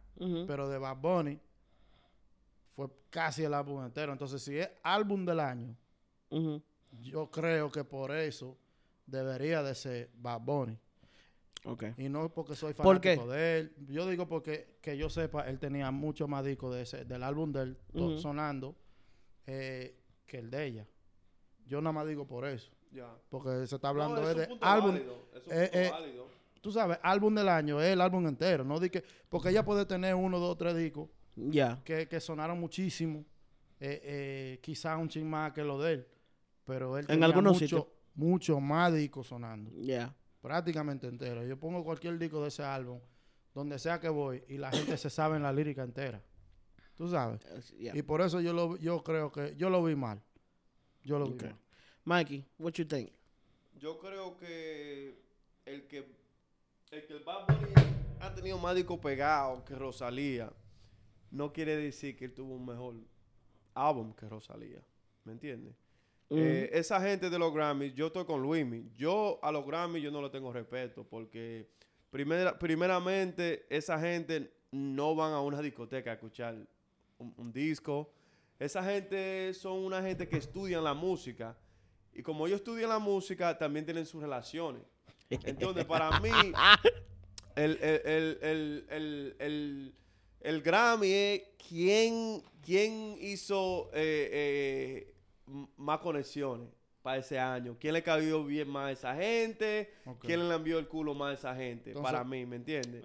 Pero 0.47 0.67
de 0.67 0.77
Bad 0.77 0.97
Bunny 0.97 1.39
fue 2.69 2.87
casi 3.09 3.43
el 3.43 3.53
álbum 3.53 3.83
entero. 3.83 4.11
Entonces, 4.11 4.41
si 4.41 4.57
es 4.57 4.69
álbum 4.83 5.25
del 5.25 5.39
año, 5.39 5.75
yo 7.01 7.29
creo 7.29 7.71
que 7.71 7.83
por 7.83 8.15
eso 8.15 8.57
debería 9.05 9.63
de 9.63 9.75
ser 9.75 10.11
Bad 10.15 10.41
Bunny. 10.41 10.77
Ok. 11.65 11.83
Y 11.97 12.07
no 12.09 12.33
porque 12.33 12.55
soy 12.55 12.73
¿Por 12.73 12.85
fanático 12.85 13.27
qué? 13.27 13.33
de 13.33 13.59
él. 13.59 13.75
Yo 13.89 14.07
digo 14.07 14.27
porque, 14.27 14.77
que 14.81 14.97
yo 14.97 15.09
sepa, 15.09 15.47
él 15.49 15.59
tenía 15.59 15.91
mucho 15.91 16.27
más 16.27 16.45
discos 16.45 16.75
de 16.75 16.81
ese, 16.83 17.05
del 17.05 17.23
álbum 17.23 17.51
de 17.51 17.61
él 17.61 17.77
sonando 18.19 18.75
eh, 19.45 19.99
que 20.25 20.39
el 20.39 20.49
de 20.49 20.65
ella. 20.65 20.87
Yo 21.65 21.81
nada 21.81 21.93
más 21.93 22.07
digo 22.07 22.25
por 22.25 22.45
eso. 22.45 22.71
Ya. 22.91 23.13
Porque 23.29 23.67
se 23.67 23.75
está 23.75 23.89
hablando 23.89 24.21
No, 24.21 24.29
es 24.29 24.35
de 24.35 24.47
punto 24.47 24.65
álbum. 24.65 24.91
válido, 24.93 25.27
es 25.33 25.47
un 25.47 25.53
eh, 25.53 25.61
punto 25.63 25.77
eh, 25.79 25.89
válido. 25.91 26.27
Tú 26.61 26.71
sabes, 26.71 26.97
álbum 27.03 27.35
del 27.35 27.47
año 27.49 27.79
es 27.81 27.87
el 27.93 28.01
álbum 28.01 28.27
entero. 28.27 28.63
No 28.63 28.79
di 28.79 28.89
que, 28.89 29.03
porque 29.29 29.49
ella 29.49 29.63
puede 29.63 29.85
tener 29.85 30.15
uno, 30.15 30.39
dos, 30.39 30.57
tres 30.57 30.75
discos 30.75 31.09
Ya. 31.35 31.81
que, 31.83 32.07
que 32.07 32.19
sonaron 32.19 32.59
muchísimo. 32.59 33.23
Eh, 33.79 34.01
eh, 34.03 34.59
quizá 34.61 34.97
un 34.97 35.07
chin 35.07 35.29
más 35.29 35.51
que 35.53 35.63
lo 35.63 35.79
de 35.81 35.93
él. 35.93 36.07
Pero 36.65 36.97
él 36.97 37.03
En 37.03 37.07
tenía 37.07 37.25
algunos 37.27 37.53
mucho, 37.53 37.65
sitios. 37.65 37.85
mucho 38.15 38.59
más 38.59 38.93
discos 38.93 39.27
sonando. 39.27 39.71
Ya. 39.75 40.13
Prácticamente 40.41 41.07
entero. 41.07 41.45
Yo 41.45 41.57
pongo 41.59 41.83
cualquier 41.83 42.17
disco 42.17 42.41
de 42.41 42.47
ese 42.49 42.63
álbum, 42.63 42.99
donde 43.53 43.77
sea 43.79 43.99
que 43.99 44.09
voy, 44.09 44.43
y 44.47 44.57
la 44.57 44.71
gente 44.71 44.97
se 44.97 45.09
sabe 45.09 45.37
en 45.37 45.43
la 45.43 45.53
lírica 45.53 45.83
entera. 45.83 46.21
Tú 46.95 47.07
sabes. 47.07 47.39
Y 47.79 48.01
por 48.01 48.21
eso 48.21 48.41
yo 48.41 48.53
lo 48.53 48.75
yo 48.77 49.03
creo 49.03 49.31
que 49.31 49.55
yo 49.55 49.69
lo 49.69 49.83
vi 49.83 49.95
mal. 49.95 50.21
Yo 51.03 51.19
lo 51.19 51.25
vi 51.27 51.45
mal. 51.45 51.55
Mikey, 52.07 52.45
what 52.57 52.71
you 52.77 52.85
think? 52.85 53.11
Yo 53.77 53.99
creo 53.99 54.37
que 54.37 55.13
el 55.65 55.87
que 55.87 56.05
el 56.89 57.05
que 57.05 57.13
el 57.13 57.19
Bad 57.19 57.47
Bunny 57.47 57.73
ha 58.21 58.33
tenido 58.33 58.57
más 58.57 58.75
discos 58.75 58.97
pegados 58.99 59.61
que 59.63 59.75
Rosalía 59.75 60.49
no 61.31 61.51
quiere 61.51 61.75
decir 61.75 62.15
que 62.15 62.23
él 62.23 62.33
tuvo 62.33 62.55
un 62.55 62.65
mejor 62.65 62.95
álbum 63.73 64.13
que 64.13 64.25
Rosalía. 64.29 64.81
¿Me 65.25 65.33
entiendes? 65.33 65.75
Eh, 66.29 66.69
esa 66.71 67.01
gente 67.01 67.29
de 67.29 67.37
los 67.37 67.53
Grammys, 67.53 67.93
yo 67.93 68.07
estoy 68.07 68.23
con 68.23 68.41
Luismi. 68.41 68.89
Yo 68.95 69.37
a 69.43 69.51
los 69.51 69.65
Grammys 69.65 70.01
yo 70.01 70.09
no 70.09 70.21
le 70.21 70.29
tengo 70.29 70.53
respeto 70.53 71.03
porque 71.03 71.67
primera, 72.09 72.57
primeramente 72.57 73.65
esa 73.69 73.99
gente 73.99 74.53
no 74.71 75.13
van 75.13 75.33
a 75.33 75.41
una 75.41 75.61
discoteca 75.61 76.11
a 76.11 76.13
escuchar 76.13 76.55
un, 77.17 77.33
un 77.35 77.51
disco. 77.51 78.13
Esa 78.57 78.81
gente 78.81 79.53
son 79.53 79.79
una 79.79 80.01
gente 80.01 80.29
que 80.29 80.37
estudian 80.37 80.85
la 80.85 80.93
música 80.93 81.57
y 82.17 82.23
como 82.23 82.45
ellos 82.47 82.59
estudian 82.59 82.89
la 82.89 82.99
música 82.99 83.57
también 83.57 83.85
tienen 83.85 84.05
sus 84.05 84.21
relaciones. 84.21 84.81
Entonces 85.29 85.85
para 85.85 86.19
mí 86.19 86.29
el, 87.55 87.71
el, 87.81 88.01
el, 88.05 88.39
el, 88.41 88.85
el, 88.89 89.35
el- 89.39 89.93
el 90.41 90.61
Grammy 90.61 91.11
es 91.11 91.41
quién, 91.67 92.41
quién 92.63 93.17
hizo 93.19 93.89
eh, 93.93 94.29
eh, 94.31 95.13
más 95.77 95.99
conexiones 95.99 96.69
para 97.01 97.17
ese 97.17 97.39
año. 97.39 97.75
¿Quién 97.79 97.93
le 97.93 98.03
cayó 98.03 98.45
bien 98.45 98.69
más 98.69 98.87
a 98.87 98.91
esa 98.91 99.15
gente? 99.15 99.91
¿Quién 100.19 100.47
le 100.47 100.55
envió 100.55 100.77
el 100.79 100.87
culo 100.87 101.13
más 101.15 101.31
a 101.31 101.33
esa 101.33 101.55
gente? 101.55 101.89
Entonces- 101.89 102.11
para 102.11 102.23
mí, 102.23 102.45
¿me 102.45 102.55
entiendes? 102.57 103.03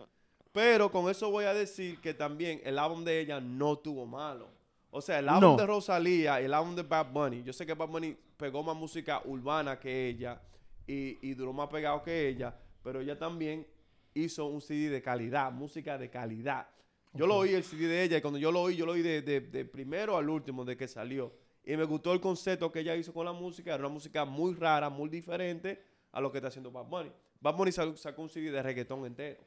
Pero 0.53 0.93
con 0.93 1.11
eso 1.11 1.31
voy 1.31 1.47
a 1.47 1.55
decir 1.55 1.99
que 2.01 2.13
también 2.13 2.61
el 2.65 2.79
álbum 2.79 3.03
de 3.03 3.19
ella 3.21 3.41
no 3.41 3.79
tuvo 3.79 4.05
malo. 4.07 4.51
O 4.95 5.01
sea, 5.01 5.19
el 5.21 5.29
álbum 5.29 5.53
No. 5.53 5.57
de 5.57 5.67
Rosalía 5.67 6.41
y 6.41 6.45
el 6.45 6.53
álbum 6.55 6.77
de 6.77 6.83
Bad 6.83 7.11
Bunny. 7.13 7.43
Yo 7.43 7.53
sé 7.55 7.65
que 7.65 7.73
Bad 7.75 7.89
Bunny 7.89 8.15
pegó 8.37 8.63
más 8.63 8.77
música 8.77 9.23
urbana 9.25 9.81
que 9.81 10.09
ella 10.09 10.41
y, 10.87 11.19
y 11.27 11.35
duró 11.35 11.53
más 11.55 11.69
pegado 11.69 12.03
que 12.03 12.29
ella, 12.29 12.55
pero 12.83 13.01
ella 13.01 13.19
también 13.19 13.67
hizo 14.13 14.45
un 14.47 14.61
CD 14.61 14.91
de 14.91 15.01
calidad, 15.01 15.51
música 15.51 15.97
de 15.97 16.11
calidad. 16.11 16.67
Yo 17.15 17.27
lo 17.27 17.37
oí 17.37 17.55
el 17.55 17.65
CD 17.65 17.87
de 17.87 18.03
ella 18.03 18.19
y 18.19 18.21
cuando 18.21 18.39
yo 18.39 18.53
lo 18.53 18.61
oí, 18.63 18.77
yo 18.77 18.85
lo 18.85 18.93
oí 18.93 19.01
de, 19.03 19.23
de- 19.23 19.41
de 19.41 19.65
primero 19.65 20.17
al 20.17 20.29
último 20.29 20.65
de 20.65 20.77
que 20.77 20.87
salió. 20.89 21.33
Y 21.65 21.75
me 21.77 21.85
gustó 21.85 22.13
el 22.13 22.21
concepto 22.21 22.71
que 22.71 22.81
ella 22.81 22.95
hizo 22.97 23.15
con 23.15 23.25
la 23.25 23.33
música. 23.33 23.73
Era 23.75 23.85
una 23.87 23.95
música 23.95 24.25
muy 24.27 24.53
rara, 24.55 24.91
muy 24.91 25.09
diferente 25.09 25.83
a 26.11 26.21
lo 26.21 26.31
que 26.31 26.39
está 26.39 26.49
haciendo 26.49 26.71
Bad 26.71 26.85
Bunny. 26.87 27.13
Bad 27.41 27.55
Bunny 27.57 27.73
sacó 27.73 28.21
un 28.23 28.29
CD 28.29 28.51
de 28.51 28.63
reggaetón 28.63 29.07
entero. 29.07 29.41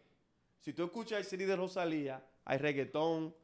Si 0.60 0.74
tú 0.74 0.84
escuchas 0.86 1.20
el 1.20 1.26
CD 1.26 1.46
de 1.46 1.56
Rosalía, 1.56 2.24
hay 2.46 2.58
reggaetón, 2.58 3.36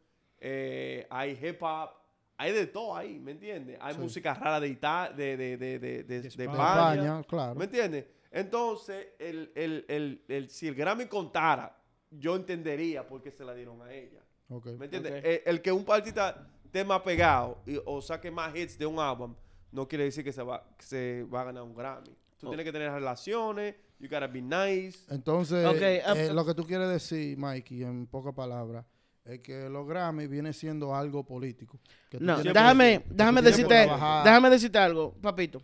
eh, 0.42 1.08
hay 1.10 1.40
hip 1.42 1.62
hop, 1.62 1.90
hay 2.38 2.52
de 2.52 2.68
todo 2.68 2.96
ahí, 2.96 3.20
¿me 3.20 3.32
entiendes? 3.32 3.78
Hay 3.80 3.94
Sí. 3.94 4.00
música 4.02 4.34
rara 4.34 4.60
de 4.60 4.68
Italia, 4.68 5.16
de, 5.16 5.38
de, 5.38 5.58
de, 5.58 5.80
de, 5.80 6.04
de- 6.04 6.22
de 6.22 6.28
España. 6.28 6.52
España. 6.52 6.94
España, 7.04 7.24
claro. 7.28 7.56
¿Me 7.56 7.66
entiendes? 7.66 8.06
Entonces, 8.32 9.08
el, 9.20 9.52
el, 9.56 9.86
el, 9.88 10.24
el- 10.28 10.50
si 10.50 10.68
el 10.68 10.76
Grammy 10.76 11.06
contara, 11.06 11.78
yo 12.10 12.36
entendería 12.36 13.08
por 13.08 13.22
qué 13.22 13.32
se 13.32 13.46
la 13.46 13.54
dieron 13.54 13.82
a 13.82 13.94
ella. 13.94 14.22
Ok. 14.50 14.66
¿Me 14.78 14.86
entiendes? 14.86 15.24
El, 15.24 15.42
el 15.46 15.62
que 15.62 15.72
un 15.72 15.86
artista 15.88 16.48
esté 16.66 16.84
más 16.84 17.02
pegado 17.02 17.60
y- 17.66 17.80
o 17.86 18.02
saque 18.02 18.32
más 18.32 18.56
hits 18.56 18.78
de 18.78 18.86
un 18.86 19.00
álbum, 19.00 19.36
no 19.72 19.88
quiere 19.88 20.06
decir 20.06 20.24
que 20.24 20.34
se 20.34 20.42
va, 20.42 20.66
que 20.78 20.84
se 20.84 21.24
va 21.32 21.42
a 21.42 21.44
ganar 21.46 21.64
un 21.64 21.76
Grammy. 21.76 22.10
Tú 22.38 22.48
Oh. 22.48 22.50
tienes 22.50 22.66
que 22.66 22.72
tener 22.72 22.92
relaciones, 22.92 23.76
you 24.00 24.08
gotta 24.10 24.26
be 24.28 24.42
nice. 24.42 25.00
Entonces, 25.14 25.64
Ok, 25.68 25.78
eh, 25.82 26.30
lo 26.34 26.44
que 26.44 26.56
tú 26.56 26.66
quieres 26.66 26.90
decir, 26.90 27.38
Mikey, 27.38 27.84
en 27.84 28.08
pocas 28.08 28.34
palabras, 28.34 28.84
es 29.26 29.40
que 29.40 29.70
los 29.70 29.88
Grammy 29.88 30.28
viene 30.28 30.54
siendo 30.54 30.96
algo 30.96 31.24
político. 31.24 31.80
Que 32.10 32.20
No, 32.20 32.42
déjame, 32.42 33.04
déjame 33.10 33.42
decirte, 33.42 33.76
déjame 33.76 34.50
decirte 34.50 34.78
algo, 34.78 35.14
papito. 35.22 35.62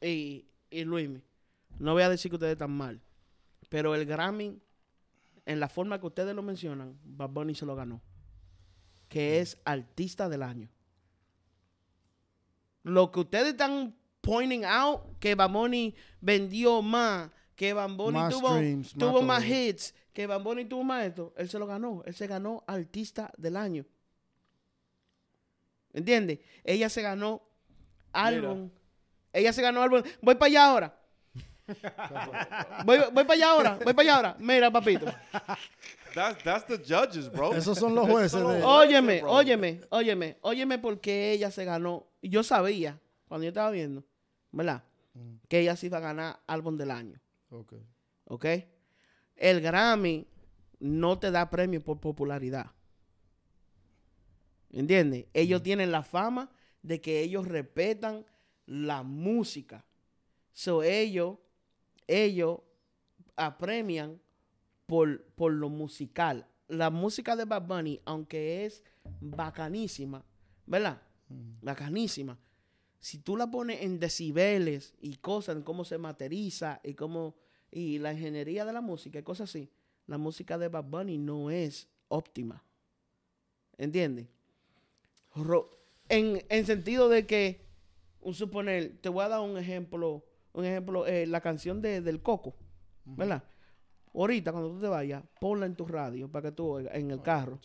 Y, 0.00 0.44
y 0.70 0.84
Luismi, 0.84 1.22
no 1.78 1.94
voy 1.94 2.02
a 2.02 2.08
decir 2.08 2.30
que 2.30 2.36
ustedes 2.36 2.52
están 2.52 2.70
mal, 2.70 3.00
pero 3.68 3.94
el 3.94 4.04
Grammy, 4.04 4.60
en 5.46 5.60
la 5.60 5.68
forma 5.68 5.98
que 5.98 6.06
ustedes 6.06 6.34
lo 6.34 6.42
mencionan, 6.42 6.98
Bad 7.04 7.30
Bunny 7.30 7.54
se 7.54 7.66
lo 7.66 7.74
ganó. 7.74 8.02
Que 9.08 9.40
es 9.40 9.58
artista 9.64 10.28
del 10.28 10.42
año. 10.42 10.68
Lo 12.82 13.10
que 13.10 13.20
ustedes 13.20 13.48
están 13.48 13.94
pointing 14.20 14.64
out, 14.64 15.18
que 15.18 15.34
Bad 15.34 15.50
Bunny 15.50 15.94
vendió 16.20 16.82
más, 16.82 17.30
que 17.58 17.72
Bad 17.72 17.90
Bunny 17.96 18.12
Más 18.12 18.32
tuvo, 18.32 18.50
streams, 18.50 18.94
tuvo 18.94 19.20
más 19.20 19.44
hits, 19.44 19.92
que 20.12 20.28
Bad 20.28 20.42
Bunny 20.44 20.64
tuvo 20.66 20.84
más 20.84 21.06
esto, 21.06 21.34
él 21.36 21.48
se 21.48 21.58
lo 21.58 21.66
ganó. 21.66 22.04
Él 22.06 22.14
se 22.14 22.28
ganó 22.28 22.62
artista 22.68 23.32
del 23.36 23.56
año. 23.56 23.84
¿Entiendes? 25.92 26.38
Ella 26.62 26.88
se 26.88 27.02
ganó 27.02 27.42
álbum. 28.12 28.70
Ella 29.32 29.52
se 29.52 29.60
ganó 29.60 29.82
álbum. 29.82 30.02
Voy 30.22 30.36
para 30.36 30.46
allá 30.50 30.66
ahora. 30.70 31.00
voy, 32.84 32.98
voy 33.12 33.24
para 33.24 33.32
allá 33.32 33.50
ahora. 33.50 33.78
Voy 33.82 33.92
para 33.92 34.02
allá 34.02 34.16
ahora. 34.16 34.36
Mira, 34.38 34.70
papito. 34.70 35.06
That's, 36.14 36.44
that's 36.44 36.64
the 36.66 36.78
judges, 36.78 37.28
bro. 37.28 37.54
Esos 37.54 37.76
son 37.76 37.92
los 37.92 38.08
jueces 38.08 38.38
de- 38.40 38.62
Óyeme, 38.62 39.24
óyeme, 39.24 39.80
óyeme, 39.90 40.38
óyeme 40.42 40.78
porque 40.78 41.32
ella 41.32 41.50
se 41.50 41.64
ganó. 41.64 42.06
Y 42.22 42.28
Yo 42.28 42.44
sabía, 42.44 43.00
cuando 43.26 43.42
yo 43.46 43.48
estaba 43.48 43.72
viendo, 43.72 44.04
¿verdad? 44.52 44.84
Mm. 45.14 45.38
Que 45.48 45.58
ella 45.58 45.74
se 45.74 45.86
iba 45.86 45.98
a 45.98 46.02
ganar 46.02 46.38
álbum 46.46 46.76
del 46.76 46.92
año. 46.92 47.20
Ok. 47.50 47.74
¿Ok? 48.24 48.46
El 49.36 49.60
Grammy 49.60 50.26
no 50.80 51.18
te 51.18 51.30
da 51.30 51.48
premio 51.48 51.82
por 51.82 52.00
popularidad. 52.00 52.72
¿Entiendes? 54.70 55.26
Ellos 55.32 55.62
tienen 55.62 55.90
la 55.90 56.02
fama 56.02 56.50
de 56.82 57.00
que 57.00 57.20
ellos 57.20 57.46
respetan 57.46 58.26
la 58.66 59.02
música. 59.02 59.84
So 60.52 60.82
ellos, 60.82 61.38
ellos 62.06 62.60
apremian 63.36 64.20
por, 64.86 65.24
por 65.34 65.52
lo 65.52 65.68
musical. 65.68 66.46
La 66.66 66.90
música 66.90 67.34
de 67.34 67.44
Bad 67.44 67.66
Bunny, 67.66 68.00
aunque 68.04 68.66
es 68.66 68.84
bacanísima, 69.20 70.24
¿verdad? 70.66 71.00
Bacanísima. 71.62 72.38
Si 73.00 73.18
tú 73.18 73.36
la 73.36 73.50
pones 73.50 73.82
en 73.82 73.98
decibeles 73.98 74.94
y 75.00 75.16
cosas, 75.16 75.56
en 75.56 75.62
cómo 75.62 75.84
se 75.84 75.98
materializa 75.98 76.80
y 76.82 76.94
cómo 76.94 77.36
y 77.70 77.98
la 77.98 78.12
ingeniería 78.12 78.64
de 78.64 78.72
la 78.72 78.80
música 78.80 79.18
y 79.18 79.22
cosas 79.22 79.50
así, 79.50 79.70
la 80.06 80.18
música 80.18 80.58
de 80.58 80.68
Bad 80.68 80.84
Bunny 80.84 81.18
no 81.18 81.50
es 81.50 81.88
óptima. 82.08 82.64
¿Entiendes? 83.76 84.26
En, 86.08 86.42
en 86.48 86.66
sentido 86.66 87.08
de 87.08 87.26
que, 87.26 87.66
un 88.20 88.34
suponer, 88.34 88.98
te 89.00 89.08
voy 89.08 89.24
a 89.24 89.28
dar 89.28 89.40
un 89.40 89.58
ejemplo, 89.58 90.24
un 90.52 90.64
ejemplo, 90.64 91.06
eh, 91.06 91.26
la 91.26 91.40
canción 91.40 91.80
de, 91.82 92.00
del 92.00 92.22
Coco, 92.22 92.56
¿verdad? 93.04 93.44
Ahorita 94.14 94.50
cuando 94.50 94.70
tú 94.70 94.80
te 94.80 94.88
vayas, 94.88 95.22
ponla 95.38 95.66
en 95.66 95.76
tu 95.76 95.86
radio 95.86 96.28
para 96.28 96.48
que 96.48 96.56
tú 96.56 96.66
oigas, 96.66 96.94
en 96.94 97.10
el 97.10 97.22
carro, 97.22 97.60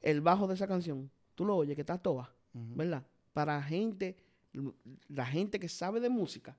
el 0.00 0.20
bajo 0.22 0.48
de 0.48 0.54
esa 0.54 0.66
canción, 0.66 1.10
tú 1.34 1.44
lo 1.44 1.56
oyes 1.56 1.76
que 1.76 1.82
está 1.82 1.98
toda. 1.98 2.34
¿verdad? 2.54 3.04
Para 3.34 3.62
gente, 3.62 4.16
la 5.08 5.26
gente 5.26 5.60
que 5.60 5.68
sabe 5.68 6.00
de 6.00 6.08
música, 6.08 6.56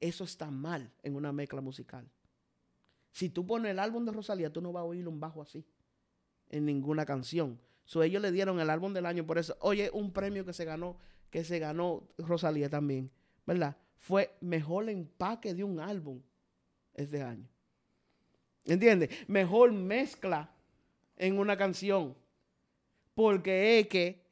eso 0.00 0.24
está 0.24 0.50
mal 0.50 0.92
en 1.02 1.16
una 1.16 1.32
mezcla 1.32 1.62
musical. 1.62 2.06
Si 3.12 3.30
tú 3.30 3.46
pones 3.46 3.70
el 3.70 3.78
álbum 3.78 4.04
de 4.04 4.12
Rosalía, 4.12 4.52
tú 4.52 4.60
no 4.60 4.72
vas 4.72 4.82
a 4.82 4.84
oír 4.84 5.08
un 5.08 5.18
bajo 5.18 5.40
así 5.40 5.64
en 6.50 6.66
ninguna 6.66 7.06
canción. 7.06 7.58
So, 7.84 8.02
ellos 8.02 8.20
le 8.20 8.32
dieron 8.32 8.60
el 8.60 8.68
álbum 8.68 8.92
del 8.92 9.06
año 9.06 9.24
por 9.24 9.38
eso. 9.38 9.56
Oye, 9.60 9.90
un 9.92 10.12
premio 10.12 10.44
que 10.44 10.52
se 10.52 10.64
ganó, 10.64 10.98
que 11.30 11.44
se 11.44 11.58
ganó 11.58 12.06
Rosalía 12.18 12.68
también, 12.68 13.10
¿verdad? 13.46 13.76
Fue 13.96 14.36
mejor 14.40 14.88
empaque 14.90 15.54
de 15.54 15.64
un 15.64 15.80
álbum 15.80 16.20
este 16.94 17.22
año. 17.22 17.48
¿Entiendes? 18.64 19.10
Mejor 19.28 19.72
mezcla 19.72 20.52
en 21.16 21.38
una 21.38 21.56
canción. 21.56 22.14
Porque 23.14 23.80
es 23.80 23.88
que 23.88 24.27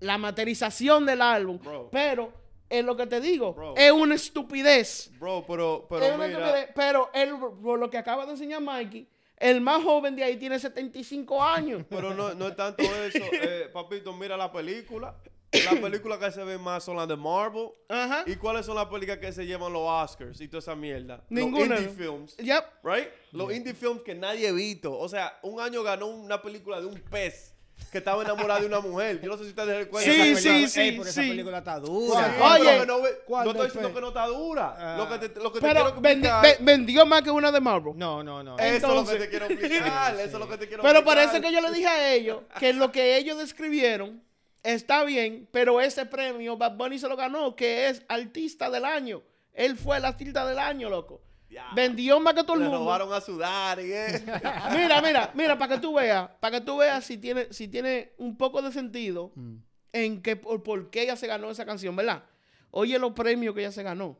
la 0.00 0.18
materialización 0.18 1.06
del 1.06 1.22
álbum, 1.22 1.58
Bro. 1.58 1.88
pero 1.90 2.32
es 2.68 2.84
lo 2.84 2.96
que 2.96 3.06
te 3.06 3.20
digo, 3.20 3.54
Bro. 3.54 3.74
es 3.76 3.92
una 3.92 4.14
estupidez. 4.14 5.10
Bro, 5.18 5.44
pero, 5.46 5.86
pero 5.88 6.04
Es 6.04 6.14
una 6.14 6.26
mira, 6.26 6.38
estupidez, 6.38 6.68
pero 6.74 7.10
él, 7.14 7.34
por 7.62 7.78
lo 7.78 7.90
que 7.90 7.98
acaba 7.98 8.24
de 8.26 8.32
enseñar 8.32 8.60
Mikey, 8.60 9.08
el 9.38 9.60
más 9.60 9.82
joven 9.82 10.16
de 10.16 10.24
ahí 10.24 10.36
tiene 10.36 10.58
75 10.58 11.42
años. 11.42 11.84
pero 11.90 12.14
no, 12.14 12.34
no 12.34 12.48
es 12.48 12.56
tanto 12.56 12.82
eso. 12.82 13.24
Eh, 13.32 13.70
papito, 13.72 14.12
mira 14.12 14.36
la 14.36 14.52
película. 14.52 15.16
Las 15.50 15.76
películas 15.76 16.18
que 16.18 16.30
se 16.30 16.44
ven 16.44 16.60
más 16.60 16.84
son 16.84 16.96
las 16.96 17.08
de 17.08 17.16
Marvel. 17.16 17.70
Ajá. 17.88 18.22
¿Y 18.26 18.36
cuáles 18.36 18.66
son 18.66 18.74
las 18.74 18.86
películas 18.86 19.18
que 19.18 19.32
se 19.32 19.46
llevan 19.46 19.72
los 19.72 19.82
Oscars 19.82 20.38
y 20.42 20.48
toda 20.48 20.58
esa 20.58 20.74
mierda? 20.74 21.24
Ninguna. 21.30 21.76
Los 21.76 21.80
indie 21.84 21.96
films. 22.06 22.36
Yep. 22.36 22.64
Right? 22.82 23.08
Los 23.32 23.54
indie 23.54 23.72
films 23.72 24.02
que 24.02 24.14
nadie 24.14 24.48
ha 24.48 24.52
visto. 24.52 24.96
O 24.98 25.08
sea, 25.08 25.38
un 25.42 25.58
año 25.60 25.82
ganó 25.82 26.06
una 26.08 26.42
película 26.42 26.80
de 26.80 26.86
un 26.86 27.00
pez 27.00 27.54
que 27.90 27.98
estaba 27.98 28.22
enamorado 28.22 28.60
de 28.60 28.66
una 28.66 28.80
mujer. 28.80 29.20
Yo 29.22 29.30
no 29.30 29.36
sé 29.38 29.44
si 29.44 29.48
ustedes 29.50 29.78
recuerdan. 29.84 30.12
Sí, 30.14 30.20
esa 30.20 30.40
sí, 30.40 30.48
película. 30.48 30.68
sí, 30.68 30.80
Ey, 30.80 30.90
pero 30.92 31.02
esa 31.08 31.22
sí. 31.22 31.28
película 31.28 31.58
está 31.58 31.74
Sí, 31.76 31.80
dura. 31.86 32.34
Oye. 32.52 32.86
no, 32.86 33.00
ve- 33.02 33.18
¿cuál 33.26 33.44
no 33.44 33.50
estoy 33.52 33.66
diciendo 33.66 33.94
que 33.94 34.00
no 34.00 34.08
está 34.08 34.26
dura. 34.26 34.76
Ah. 34.78 34.96
lo 34.98 35.08
que 35.08 35.28
te, 35.28 35.40
lo 35.40 35.52
que 35.52 35.60
te 35.60 35.66
Pero 35.66 35.84
quiero 35.84 36.00
vendi- 36.02 36.42
ve- 36.42 36.56
vendió 36.60 37.06
más 37.06 37.22
que 37.22 37.30
una 37.30 37.50
de 37.50 37.60
Marvel. 37.60 37.94
No, 37.96 38.22
no, 38.22 38.42
no. 38.42 38.58
eso 38.58 38.76
es 38.76 38.82
lo 38.82 39.06
que 39.06 39.16
te 39.18 39.28
quiero 39.30 39.46
explicar. 39.46 40.14
Eso 40.16 40.22
es 40.24 40.32
lo 40.32 40.48
que 40.48 40.58
te 40.58 40.68
quiero 40.68 40.82
Pero 40.82 40.98
explicar. 40.98 41.26
parece 41.28 41.40
que 41.46 41.52
yo 41.52 41.60
le 41.60 41.70
dije 41.72 41.86
a 41.88 42.12
ellos 42.12 42.42
que 42.58 42.72
lo 42.74 42.92
que 42.92 43.16
ellos 43.16 43.38
describieron 43.38 44.22
está 44.62 45.04
bien, 45.04 45.48
pero 45.50 45.80
ese 45.80 46.04
premio 46.04 46.56
Bad 46.58 46.76
Bunny 46.76 46.98
se 46.98 47.08
lo 47.08 47.16
ganó, 47.16 47.56
que 47.56 47.88
es 47.88 48.02
artista 48.08 48.68
del 48.68 48.84
año. 48.84 49.22
Él 49.54 49.76
fue 49.78 49.96
el 49.96 50.04
artista 50.04 50.44
del 50.46 50.58
año, 50.58 50.90
loco. 50.90 51.22
Ya. 51.50 51.70
Vendió 51.74 52.20
más 52.20 52.34
que 52.34 52.42
todo 52.44 52.54
el 52.54 52.60
Le 52.64 52.68
mundo. 52.68 52.80
robaron 52.80 53.10
a 53.12 53.20
sudar 53.22 53.80
y 53.80 53.90
eso. 53.90 54.22
Mira, 54.72 55.00
mira, 55.00 55.30
mira, 55.34 55.56
para 55.58 55.74
que 55.76 55.80
tú 55.80 55.94
veas, 55.94 56.28
para 56.40 56.58
que 56.58 56.64
tú 56.66 56.76
veas 56.76 57.02
si 57.04 57.16
tiene, 57.16 57.50
si 57.52 57.68
tiene 57.68 58.12
un 58.18 58.36
poco 58.36 58.60
de 58.60 58.70
sentido 58.70 59.32
Mm. 59.34 59.56
en 59.92 60.20
que 60.22 60.36
por, 60.36 60.62
por 60.62 60.90
qué 60.90 61.02
ella 61.04 61.16
se 61.16 61.26
ganó 61.26 61.50
esa 61.50 61.64
canción, 61.64 61.96
¿verdad? 61.96 62.22
Oye 62.70 62.98
los 62.98 63.12
premios 63.12 63.54
que 63.54 63.60
ella 63.60 63.72
se 63.72 63.82
ganó, 63.82 64.18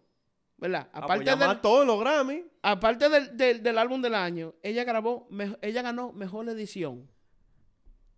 ¿verdad? 0.57 0.89
Ah, 0.93 1.07
pues 1.07 1.21
Aparte, 1.21 1.45
del, 1.47 1.61
todos 1.61 1.87
los 1.87 2.01
Grammy. 2.01 2.47
aparte 2.63 3.09
del, 3.11 3.37
del- 3.37 3.63
del 3.63 3.77
álbum 3.77 4.01
del 4.01 4.15
año, 4.15 4.55
ella 4.63 4.85
grabó, 4.85 5.29
ella 5.61 5.83
ganó 5.83 6.13
mejor 6.13 6.49
edición. 6.49 7.11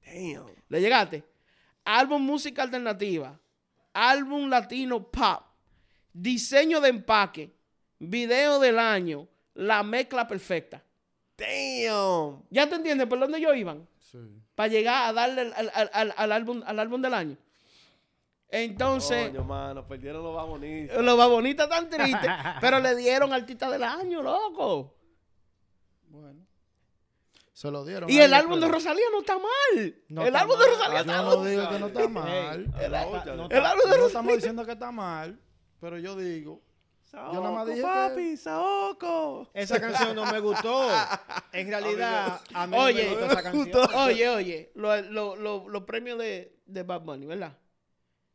Damn. 0.06 0.46
¿Le 0.68 0.80
llegaste? 0.80 1.24
Álbum 1.84 2.22
música 2.22 2.62
alternativa, 2.62 3.40
álbum 3.92 4.48
latino 4.48 5.10
pop, 5.10 5.42
diseño 6.12 6.80
de 6.80 6.90
empaque, 6.90 7.52
video 8.00 8.58
del 8.58 8.78
año, 8.78 9.28
la 9.54 9.82
mezcla 9.84 10.26
perfecta. 10.26 10.82
Damn. 11.36 12.42
¿Ya 12.50 12.68
te 12.68 12.74
entiendes 12.74 13.06
por 13.06 13.18
dónde 13.20 13.40
yo 13.40 13.54
iban? 13.54 13.86
Sí. 14.00 14.18
para 14.56 14.68
llegar 14.68 15.08
a 15.08 15.12
darle 15.12 15.40
al, 15.54 15.70
al- 15.72 15.90
al- 15.94 16.14
al- 16.16 16.32
álbum, 16.32 16.62
al 16.66 16.78
álbum 16.80 17.00
del 17.00 17.14
año. 17.14 17.36
Entonces, 18.48 19.28
Coño, 19.28 19.44
mano, 19.44 19.86
perdieron 19.86 20.22
los 20.24 20.34
más 20.34 20.46
bonitos. 20.46 21.02
los 21.02 21.16
babonitas 21.16 21.68
tan 21.68 21.88
tristes, 21.88 22.30
pero 22.60 22.80
le 22.80 22.96
dieron 22.96 23.32
artista 23.32 23.70
del 23.70 23.84
año, 23.84 24.22
loco. 24.22 24.96
Bueno. 26.08 26.44
Se 27.52 27.70
lo 27.70 27.84
dieron. 27.84 28.10
Y 28.10 28.18
el 28.18 28.34
álbum 28.34 28.58
de 28.58 28.66
Rosalía 28.68 29.04
no 29.12 29.20
está 29.20 29.34
mal. 29.38 29.94
No 30.08 30.22
el 30.22 30.26
está 30.28 30.40
álbum 30.40 30.58
de 30.58 30.66
mal. 30.66 30.74
Rosalía 30.74 30.98
Ah, 30.98 31.00
está 31.02 31.16
Yo 31.16 31.22
mal. 31.22 31.36
no 31.38 31.44
digo 31.44 31.68
que 31.68 31.78
no 31.78 31.86
está 31.86 32.08
mal. 32.08 32.74
El, 32.80 32.90
no 32.90 32.96
álbum 32.98 33.20
de 33.24 33.36
No 33.36 33.48
Rosalía. 33.48 34.06
estamos 34.06 34.34
diciendo 34.34 34.66
que 34.66 34.72
está 34.72 34.90
mal, 34.90 35.38
pero 35.80 35.98
yo 35.98 36.16
digo. 36.16 36.60
Saoco, 37.10 37.34
Yo 37.34 37.40
nada 37.42 37.52
más 37.54 37.66
dije 37.66 37.78
que- 37.78 37.82
papi, 37.82 38.36
Saoco. 38.36 39.50
Esa 39.52 39.80
canción 39.80 40.14
no 40.14 40.30
me 40.30 40.38
gustó. 40.40 40.88
En 41.52 41.68
realidad, 41.70 42.40
a 42.54 42.66
mí 42.68 42.76
no 42.76 42.82
Oye, 42.84 43.02
me 43.04 43.10
gustó 43.10 43.26
esa 43.26 43.42
canción. 43.50 43.88
Oye, 43.96 44.28
oye, 44.28 44.72
lo- 44.76 45.02
lo- 45.02 45.36
lo- 45.36 45.68
los 45.68 45.82
premios 45.84 46.18
de, 46.18 46.56
de 46.66 46.82
Bad 46.84 47.00
Bunny, 47.02 47.26
¿verdad? 47.26 47.58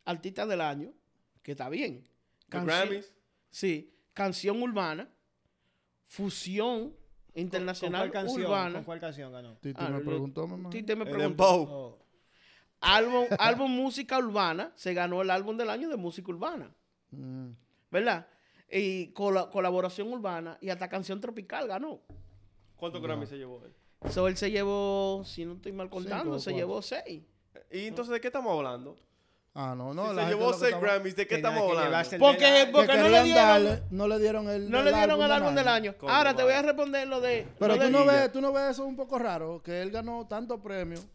Artista 0.04 0.46
del 0.46 0.60
año, 0.62 0.92
que 1.42 1.52
está 1.52 1.70
bien. 1.70 2.08
Canci- 2.50 2.66
Grammys. 2.66 3.14
Sí, 3.50 3.94
canción 4.14 4.62
urbana, 4.62 5.10
fusión 6.04 6.94
internacional 7.34 8.04
¿Con 8.04 8.12
cuál 8.12 8.24
canción? 8.26 8.46
urbana. 8.46 8.74
¿Con 8.76 8.84
cuál 8.84 9.00
canción 9.00 9.32
ganó? 9.32 9.56
Tito 9.58 9.80
Ah, 9.82 9.90
me 9.90 10.00
preguntó, 10.02 10.48
mamá. 10.48 10.70
Tite 10.70 10.96
me 10.96 11.06
El 11.06 11.12
preguntó. 11.12 12.00
Álbum, 12.82 13.26
álbum 13.40 13.72
música 13.72 14.18
urbana, 14.18 14.72
se 14.76 14.94
ganó 14.94 15.22
el 15.22 15.30
álbum 15.32 15.58
del 15.58 15.70
año 15.70 15.90
de 15.90 15.96
música 15.96 16.30
urbana, 16.30 16.72
Mm. 17.12 17.52
¿verdad? 17.90 18.28
Y 18.70 19.08
cola- 19.14 19.50
colaboración 19.50 20.12
urbana 20.12 20.58
y 20.62 20.70
hasta 20.70 20.90
canción 20.90 21.22
tropical 21.22 21.68
ganó. 21.68 22.00
¿Cuántos 22.76 23.02
Grammy 23.02 23.26
se 23.26 23.38
llevó 23.38 23.62
él? 23.64 23.74
So, 24.12 24.28
él 24.28 24.38
se 24.38 24.52
llevó, 24.52 25.24
si 25.26 25.46
no 25.46 25.54
estoy 25.54 25.72
mal 25.72 25.90
contando, 25.90 26.24
Cinco 26.26 26.40
se 26.40 26.52
cuatro. 26.52 26.58
llevó 26.58 26.82
seis. 26.82 27.24
¿Y 27.72 27.86
entonces 27.88 28.12
de 28.14 28.22
qué 28.22 28.28
estamos 28.28 28.56
hablando? 28.56 28.96
Ah, 29.58 29.74
no, 29.78 29.94
no. 29.94 30.10
si 30.10 30.16
la 30.16 30.24
se 30.24 30.30
llevó 30.30 30.52
seis 30.54 30.64
estaba- 30.74 30.82
Grammys, 30.84 31.16
¿de 31.16 31.28
qué 31.28 31.36
Tenía 31.36 31.50
estamos 31.52 31.78
hablando? 31.78 32.20
Porque- 32.20 32.70
porque 32.74 32.88
que 32.92 32.98
no 32.98 33.08
le 33.10 33.24
dieron- 33.24 33.34
darle- 33.34 33.82
no 33.90 34.08
le 34.08 34.20
dieron 34.20 34.50
el 34.50 34.70
No 34.70 34.80
el 34.80 34.86
le 34.86 34.94
dieron 34.94 35.22
el 35.22 35.32
álbum 35.32 35.48
año. 35.50 35.56
del 35.58 35.68
año. 35.70 35.96
Ahora 36.02 36.36
te 36.36 36.44
voy 36.44 36.54
a 36.54 36.62
responder 36.62 37.08
lo 37.08 37.22
de... 37.22 37.48
Pero 37.58 37.74
lo 37.76 37.80
tú 37.80 37.86
de- 37.86 37.92
no, 37.92 38.06
ves, 38.06 38.32
tú 38.34 38.42
no 38.42 38.52
ves 38.52 38.72
eso 38.72 38.86
un 38.86 38.98
poco 38.98 39.18
raro, 39.18 39.62
que 39.64 39.82
él 39.82 39.92
ganó 39.92 40.28
tantos 40.28 40.60
premios. 40.60 41.08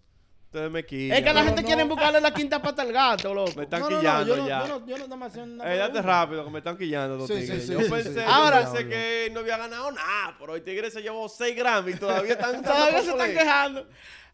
Ustedes 0.50 0.68
me 0.72 0.84
quillan. 0.84 1.16
Es 1.16 1.22
que 1.22 1.32
la 1.32 1.44
gente 1.44 1.62
no- 1.62 1.66
quiere 1.68 1.84
buscarle 1.84 2.20
la 2.20 2.34
quinta 2.34 2.60
pata 2.60 2.82
al 2.82 2.92
gato, 2.92 3.32
loco. 3.32 3.52
Me 3.56 3.62
están 3.62 3.82
no, 3.82 3.88
no, 3.88 3.94
no, 3.94 4.00
quillando 4.00 4.26
yo 4.34 4.42
no, 4.42 4.48
ya. 4.48 4.62
yo 4.66 4.68
no, 4.80 4.86
yo 5.28 5.46
no 5.46 5.64
Eh, 5.64 5.76
date 5.76 6.02
rápido, 6.02 6.44
que 6.44 6.50
me 6.50 6.58
están 6.58 6.76
quillando 6.76 7.16
los 7.18 7.28
Sí, 7.28 7.34
sí, 7.34 7.40
tigres. 7.42 7.66
sí, 7.68 7.72
yo 7.72 7.80
sí, 7.82 7.88
pensé, 7.88 8.08
sí. 8.14 8.14
yo 8.16 8.26
Ahora- 8.28 8.62
pensé 8.72 8.88
que 8.88 9.30
no 9.32 9.40
había 9.40 9.56
ganado 9.58 9.92
nada, 9.92 10.34
pero 10.40 10.56
el 10.56 10.64
tigre 10.64 10.90
se 10.90 11.02
llevó 11.02 11.28
seis 11.28 11.54
Grammy 11.54 11.92
y 11.92 11.94
todavía 11.94 12.32
están 12.32 12.62
Todavía 12.64 13.00
se 13.00 13.10
están 13.10 13.30
quejando. 13.32 13.86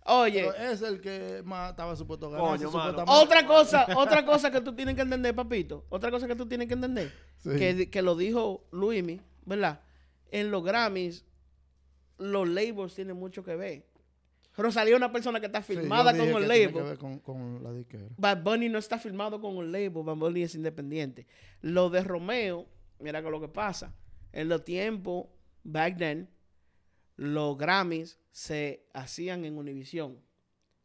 Oye, 0.06 0.48
Pero 0.56 0.70
es 0.72 0.80
el 0.80 1.00
que 1.02 1.42
más 1.44 1.72
estaba 1.72 1.94
supuesto 1.94 2.30
ganar. 2.30 2.46
Coño, 2.46 2.70
otra 3.08 3.44
cosa, 3.46 3.86
otra 3.94 4.24
cosa 4.24 4.50
que 4.50 4.62
tú 4.62 4.74
tienes 4.74 4.94
que 4.94 5.02
entender, 5.02 5.34
papito. 5.34 5.84
Otra 5.90 6.10
cosa 6.10 6.26
que 6.26 6.34
tú 6.34 6.46
tienes 6.48 6.66
que 6.66 6.74
entender. 6.74 7.12
Sí. 7.36 7.50
Que, 7.58 7.90
que 7.90 8.00
lo 8.00 8.16
dijo 8.16 8.64
Luismi, 8.72 9.20
¿verdad? 9.44 9.80
En 10.30 10.50
los 10.50 10.64
Grammys, 10.64 11.26
los 12.16 12.48
labels 12.48 12.94
tienen 12.94 13.16
mucho 13.18 13.44
que 13.44 13.54
ver. 13.54 13.84
Rosalía 14.57 14.94
es 14.94 14.98
una 14.98 15.12
persona 15.12 15.40
que 15.40 15.46
está 15.46 15.62
firmada 15.62 16.16
con 16.16 16.32
un 16.34 16.48
label. 16.48 16.96
Con, 16.98 17.18
con 17.20 17.62
la 17.62 17.72
disquera. 17.72 18.07
Bad 18.16 18.42
Bunny 18.42 18.68
no 18.68 18.78
está 18.78 18.98
firmado 18.98 19.40
con 19.40 19.57
un 19.57 19.70
label, 19.70 20.02
Bad 20.02 20.16
Bunny 20.16 20.42
es 20.42 20.54
independiente. 20.54 21.26
Lo 21.61 21.90
de 21.90 22.02
Romeo, 22.02 22.66
mira 22.98 23.22
con 23.22 23.32
lo 23.32 23.40
que 23.40 23.48
pasa. 23.48 23.94
En 24.32 24.48
los 24.48 24.64
tiempos, 24.64 25.26
back 25.62 25.98
then, 25.98 26.28
los 27.16 27.57
Grammys 27.57 28.18
se 28.30 28.86
hacían 28.92 29.44
en 29.44 29.57
Univision. 29.57 30.20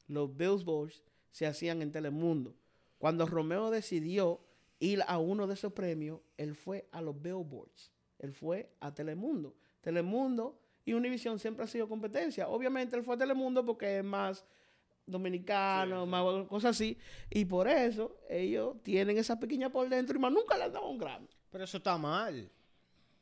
Los 0.08 0.36
Billboards 0.36 1.04
se 1.30 1.46
hacían 1.46 1.82
en 1.82 1.92
Telemundo. 1.92 2.56
Cuando 2.98 3.26
Romeo 3.26 3.72
decidió 3.72 4.42
ir 4.80 5.04
a 5.08 5.18
uno 5.18 5.48
de 5.48 5.54
esos 5.54 5.74
premios, 5.74 6.20
él 6.38 6.56
fue 6.56 6.88
a 6.92 7.02
los 7.02 7.22
Billboards. 7.22 7.92
Él 8.20 8.34
fue 8.34 8.72
a 8.80 8.94
Telemundo. 8.94 9.56
Telemundo 9.82 10.60
y 10.86 10.94
Univision 10.94 11.40
siempre 11.40 11.66
ha 11.66 11.68
sido 11.68 11.88
competencia. 11.88 12.48
Obviamente 12.48 12.96
él 12.96 13.04
fue 13.04 13.16
a 13.16 13.18
Telemundo 13.18 13.66
porque 13.66 14.00
es 14.00 14.04
más 14.04 14.46
dominicano, 15.06 16.06
más 16.06 16.48
cosas 16.48 16.76
así. 16.76 16.98
Y 17.30 17.46
por 17.46 17.68
eso 17.68 18.18
ellos 18.30 18.78
tienen 18.84 19.18
esa 19.18 19.40
pequeña 19.40 19.70
por 19.70 19.88
dentro 19.90 20.18
y 20.18 20.20
más 20.20 20.32
nunca 20.32 20.58
le 20.58 20.66
han 20.66 20.74
dado 20.74 20.90
un 20.90 20.98
Grammy. 20.98 21.28
Pero 21.52 21.64
eso 21.64 21.78
está 21.78 21.98
mal. 21.98 22.50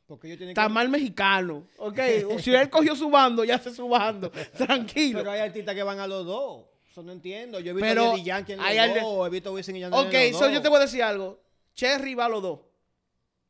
Porque 0.06 0.26
ellos 0.26 0.38
tienen 0.38 0.52
Está 0.52 0.66
que... 0.66 0.72
mal 0.72 0.88
mexicano. 0.88 1.66
Ok, 1.78 1.98
si 2.40 2.52
él 2.52 2.68
cogió 2.70 2.96
su 2.96 3.10
bando, 3.10 3.44
ya 3.44 3.58
se 3.58 3.72
su 3.72 3.88
bando. 3.88 4.30
Tranquilo. 4.56 5.20
Pero 5.20 5.30
hay 5.30 5.40
artistas 5.40 5.74
que 5.74 5.82
van 5.82 6.00
a 6.00 6.06
los 6.06 6.26
dos. 6.26 6.64
Eso 6.90 7.02
no 7.02 7.12
entiendo. 7.12 7.60
Yo 7.60 7.70
he 7.70 7.74
visto 7.74 7.86
Pero 7.88 8.02
a 8.02 8.08
Daddy 8.08 8.22
Yankee 8.24 8.52
en 8.54 8.58
los 8.58 9.02
dos. 9.02 9.26
He 9.26 9.30
visto 9.30 9.50
a 9.50 9.52
Wisin 9.52 9.76
y 9.76 9.80
Yandel 9.80 10.06
Ok, 10.06 10.14
en 10.14 10.32
los 10.32 10.40
so 10.40 10.46
dos. 10.46 10.54
yo 10.54 10.62
te 10.62 10.68
voy 10.68 10.78
a 10.78 10.80
decir 10.80 11.02
algo. 11.02 11.40
Cherry 11.74 12.14
va 12.14 12.24
a 12.24 12.28
los 12.28 12.42
dos. 12.42 12.60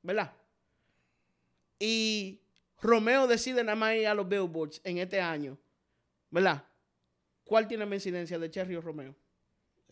¿Verdad? 0.03 0.33
Y 1.79 2.41
Romeo 2.83 3.27
decide 3.27 3.63
nada 3.65 3.77
más 3.77 3.95
ir 3.97 4.07
a 4.07 4.15
los 4.15 4.29
Billboards 4.29 4.81
en 4.85 4.99
este 4.99 5.21
año. 5.21 5.59
¿Verdad? 6.31 6.63
¿Cuál 7.45 7.67
tiene 7.67 7.85
más 7.87 7.95
incidencia 7.97 8.39
de 8.39 8.51
Cherry 8.51 8.77
o 8.77 8.81
Romeo? 8.81 9.15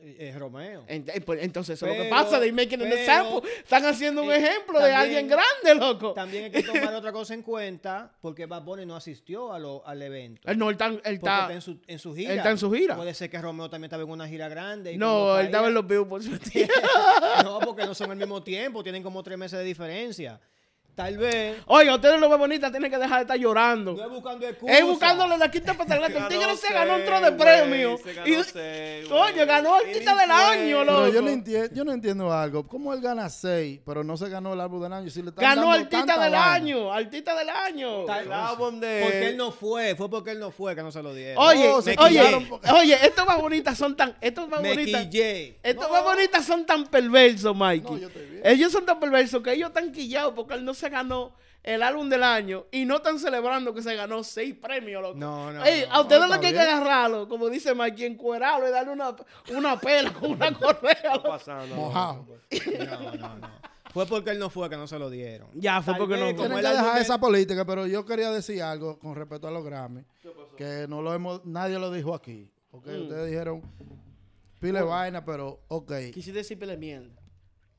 Eh, 0.00 0.30
eh, 0.32 0.38
Romeo. 0.38 0.84
Eh, 0.86 1.20
pues, 1.26 1.42
Entonces, 1.42 1.74
eso 1.76 1.84
es 1.88 1.96
lo 1.98 2.04
que 2.04 2.08
pasa. 2.08 2.38
They 2.38 2.52
making 2.52 2.80
an 2.82 2.88
pero- 2.88 2.96
example. 3.00 3.50
Están 3.58 3.84
haciendo 3.84 4.22
un 4.22 4.30
eh, 4.30 4.36
ejemplo 4.36 4.78
de 4.80 4.92
alguien 4.92 5.26
grande, 5.26 5.74
loco. 5.74 6.12
También 6.12 6.44
hay 6.44 6.50
que 6.52 6.62
tomar 6.62 6.94
otra 6.94 7.10
cosa 7.10 7.34
en 7.34 7.42
cuenta 7.42 8.16
porque 8.20 8.46
Bad 8.46 8.62
Bunny 8.62 8.86
no 8.86 8.94
asistió 8.94 9.52
a 9.52 9.58
lo- 9.58 9.84
al 9.84 10.00
evento. 10.00 10.48
Él 10.48 10.56
no, 10.56 10.68
él 10.70 10.74
está, 10.74 10.86
él 10.86 11.00
está- 11.04 11.40
está 11.40 11.52
en 11.54 11.60
su, 11.62 11.80
en 11.88 11.98
su 11.98 12.14
gira. 12.14 12.30
él 12.30 12.38
está 12.38 12.50
en 12.52 12.58
su 12.58 12.70
gira. 12.70 12.94
Puede 12.94 13.12
ser 13.12 13.28
que 13.28 13.42
Romeo 13.42 13.68
también 13.68 13.88
estaba 13.88 14.04
en 14.04 14.10
una 14.10 14.28
gira 14.28 14.48
grande. 14.48 14.92
y 14.92 14.96
No, 14.96 15.36
él 15.40 15.46
estaba 15.46 15.66
en 15.66 15.74
los 15.74 15.84
Billboards. 15.84 16.28
No, 17.42 17.58
porque 17.58 17.84
no 17.84 17.92
son 17.92 18.12
al 18.12 18.16
mismo 18.16 18.40
tiempo. 18.40 18.84
Tienen 18.84 19.02
como 19.02 19.20
tres 19.24 19.36
meses 19.36 19.58
de 19.58 19.64
diferencia. 19.64 20.40
Tal 20.98 21.16
vez. 21.16 21.58
Oye, 21.66 21.94
ustedes 21.94 22.18
los 22.20 22.28
bonitas 22.36 22.72
tienen 22.72 22.90
que 22.90 22.98
dejar 22.98 23.18
de 23.18 23.22
estar 23.22 23.36
llorando. 23.38 23.94
No 23.94 24.02
es 24.04 24.10
buscando 24.10 24.48
excusas. 24.48 24.78
Es 24.80 24.84
buscándole 24.84 25.38
la 25.38 25.48
quinta 25.48 25.76
gato. 26.00 26.18
El 26.18 26.26
tigre 26.26 26.56
se 26.56 26.74
ganó 26.74 26.96
un 26.96 27.04
tro 27.04 27.20
de 27.20 27.30
premio. 27.32 27.96
Y- 28.26 28.34
ganó 29.46 29.76
ni 29.86 29.92
del 29.92 30.30
año, 30.32 30.82
loco. 30.82 31.02
Pero 31.04 31.14
yo 31.14 31.22
no, 31.22 31.28
entiendo, 31.28 31.68
yo 31.72 31.84
no 31.84 31.92
entiendo 31.92 32.32
algo. 32.32 32.66
¿Cómo 32.66 32.92
él 32.92 33.00
gana 33.00 33.28
seis, 33.28 33.78
pero 33.86 34.02
no 34.02 34.16
se 34.16 34.28
ganó 34.28 34.54
el 34.54 34.60
álbum 34.60 34.82
del 34.82 34.92
año? 34.92 35.08
Si 35.08 35.22
le 35.22 35.28
están 35.28 35.44
Ganó 35.44 35.70
artista 35.70 36.18
del 36.18 36.32
vaina. 36.32 36.52
año. 36.52 36.92
Artista 36.92 37.38
del 37.38 37.48
año. 37.50 38.04
Tal- 38.04 38.24
El 38.24 38.32
álbum 38.32 38.80
de... 38.80 39.00
Porque 39.04 39.28
él 39.28 39.36
no 39.36 39.52
fue. 39.52 39.94
Fue 39.94 40.10
porque 40.10 40.32
él 40.32 40.40
no 40.40 40.50
fue 40.50 40.74
que 40.74 40.82
no 40.82 40.90
se 40.90 41.00
lo 41.00 41.14
dieron. 41.14 41.40
Oye, 41.46 41.68
No, 41.68 41.80
se 41.80 41.94
oye, 41.96 42.46
porque- 42.50 42.70
oye, 42.72 42.98
estos 43.06 43.24
más 43.24 43.40
bonitas 43.40 43.78
son 43.78 43.96
tan, 43.96 44.16
estos 44.20 44.48
más 44.48 44.60
bonitas, 44.60 45.06
estos 45.62 45.90
más 45.92 46.02
bonitas 46.02 46.44
son 46.44 46.66
tan 46.66 46.86
perversos, 46.86 47.54
Mikey. 47.54 47.82
No, 47.92 47.98
yo 47.98 48.08
estoy 48.08 48.26
bien. 48.26 48.42
ellos 48.44 48.72
son 48.72 48.84
tan 48.84 48.98
perversos 48.98 49.40
que 49.44 49.52
ellos 49.52 49.68
están 49.68 49.92
quillados 49.92 50.32
porque 50.34 50.54
él 50.54 50.64
no 50.64 50.74
se 50.74 50.87
ganó 50.90 51.34
el 51.62 51.82
álbum 51.82 52.08
del 52.08 52.22
año 52.22 52.66
y 52.70 52.84
no 52.84 52.96
están 52.96 53.18
celebrando 53.18 53.74
que 53.74 53.82
se 53.82 53.94
ganó 53.94 54.22
seis 54.24 54.54
premios, 54.54 55.02
loco. 55.02 55.18
No, 55.18 55.52
no, 55.52 55.64
Ey, 55.64 55.84
no. 55.86 55.94
a 55.94 56.00
ustedes 56.00 56.26
No, 56.26 56.32
hay 56.34 56.40
que 56.40 56.58
agarrarlo, 56.58 57.28
como 57.28 57.48
dice 57.50 57.74
Mikey, 57.74 58.06
encuerarlo 58.06 58.68
y 58.68 58.70
darle 58.70 58.92
una, 58.92 59.14
una 59.54 59.78
pela 59.78 60.12
con 60.14 60.30
una 60.32 60.52
correa. 60.58 61.20
Pasando. 61.22 61.74
Mojado. 61.74 62.26
No, 62.78 63.12
no, 63.16 63.36
no. 63.38 63.50
Fue 63.92 64.06
porque 64.06 64.30
él 64.30 64.38
no 64.38 64.50
fue 64.50 64.68
que 64.70 64.76
no 64.76 64.86
se 64.86 64.98
lo 64.98 65.08
dieron. 65.10 65.48
Ya, 65.54 65.80
fue 65.82 65.94
Tal 65.94 66.00
porque 66.00 66.16
no 66.16 66.36
fue. 66.36 66.48
que 66.48 66.68
dejar 66.68 66.94
de- 66.96 67.00
esa 67.00 67.18
política, 67.18 67.64
pero 67.64 67.86
yo 67.86 68.04
quería 68.04 68.30
decir 68.30 68.62
algo 68.62 68.98
con 68.98 69.14
respecto 69.16 69.48
a 69.48 69.50
los 69.50 69.64
Grammy. 69.64 70.04
Que 70.56 70.86
no 70.88 71.02
lo 71.02 71.12
hemos, 71.14 71.44
nadie 71.44 71.78
lo 71.78 71.90
dijo 71.90 72.14
aquí. 72.14 72.52
Ok, 72.70 72.86
Mm. 72.86 73.02
ustedes 73.02 73.26
dijeron 73.30 73.62
pile 74.60 74.82
vaina, 74.82 75.24
pero 75.24 75.60
ok. 75.68 75.92
Quisiste 76.12 76.32
decir 76.38 76.58
pele 76.58 76.76
mierda. 76.76 77.14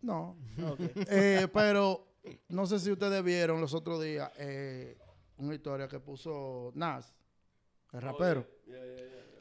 No. 0.01 0.35
Eh, 1.09 1.47
pero 1.53 2.07
no 2.49 2.65
sé 2.65 2.79
si 2.79 2.91
ustedes 2.91 3.23
vieron 3.23 3.61
los 3.61 3.73
otros 3.73 4.01
días 4.03 4.31
eh, 4.37 4.97
una 5.37 5.55
historia 5.55 5.87
que 5.87 5.99
puso 5.99 6.71
Nas, 6.75 7.13
el 7.93 8.01
rapero. 8.01 8.45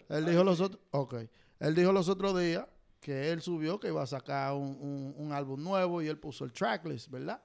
Él 0.09 0.25
dijo 0.27 0.45
los 0.45 0.61
otros, 0.61 0.81
ok. 0.93 1.15
Él 1.61 1.75
dijo 1.75 1.93
los 1.93 2.09
otros 2.09 2.39
días 2.39 2.67
que 3.01 3.31
él 3.31 3.41
subió 3.43 3.79
que 3.79 3.89
iba 3.89 4.03
a 4.03 4.07
sacar 4.07 4.55
un, 4.55 4.77
un- 4.81 5.15
un 5.17 5.33
álbum 5.33 5.63
nuevo 5.63 6.01
y 6.03 6.09
él 6.09 6.19
puso 6.19 6.45
el 6.45 6.53
tracklist, 6.53 7.11
¿verdad? 7.11 7.43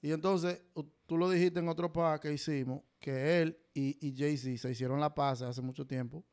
Y 0.00 0.12
entonces 0.12 0.62
tú 1.06 1.16
lo 1.16 1.28
dijiste 1.28 1.60
en 1.60 1.68
otro 1.68 1.92
podcast 1.92 2.22
que 2.22 2.32
hicimos 2.32 2.82
que 3.00 3.42
él 3.42 3.58
y, 3.74 3.96
y 4.06 4.16
Jay-Z 4.16 4.58
se 4.58 4.70
hicieron 4.70 5.00
la 5.00 5.14
paz 5.14 5.42
hace 5.42 5.60
mucho 5.62 5.86
tiempo 5.86 6.24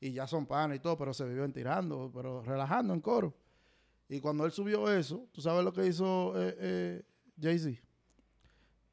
y 0.00 0.12
ya 0.12 0.26
son 0.26 0.46
panas 0.46 0.76
y 0.76 0.80
todo, 0.80 0.96
pero 0.96 1.14
se 1.14 1.24
viven 1.24 1.52
tirando, 1.52 2.10
pero 2.12 2.42
relajando 2.42 2.92
en 2.92 3.00
coro. 3.00 3.34
Y 4.08 4.20
cuando 4.20 4.44
él 4.44 4.52
subió 4.52 4.90
eso, 4.92 5.28
¿tú 5.32 5.40
sabes 5.40 5.64
lo 5.64 5.72
que 5.72 5.86
hizo 5.86 6.34
eh, 6.36 6.56
eh, 6.58 7.02
Jay-Z? 7.40 7.80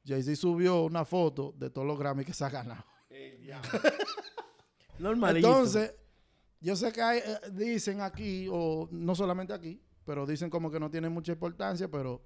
Jay-Z 0.04 0.36
subió 0.36 0.84
una 0.84 1.04
foto 1.04 1.54
de 1.56 1.70
todos 1.70 1.86
los 1.86 1.98
Grammy 1.98 2.24
que 2.24 2.32
se 2.34 2.44
ha 2.44 2.50
ganado. 2.50 2.84
Normalito. 4.98 5.46
Entonces, 5.48 5.94
yo 6.60 6.76
sé 6.76 6.92
que 6.92 7.00
hay, 7.02 7.18
eh, 7.18 7.38
dicen 7.52 8.00
aquí, 8.00 8.48
o 8.50 8.88
no 8.90 9.14
solamente 9.14 9.52
aquí, 9.52 9.80
pero 10.04 10.26
dicen 10.26 10.50
como 10.50 10.70
que 10.70 10.80
no 10.80 10.90
tiene 10.90 11.08
mucha 11.08 11.32
importancia, 11.32 11.88
pero 11.90 12.22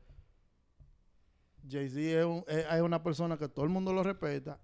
Jay-Z 1.68 2.00
es, 2.00 2.24
un- 2.24 2.44
es- 2.48 2.66
es 2.72 2.80
una 2.82 3.02
persona 3.02 3.36
que 3.38 3.48
todo 3.48 3.64
el 3.64 3.70
mundo 3.70 3.92
lo 3.92 4.02
respeta 4.02 4.58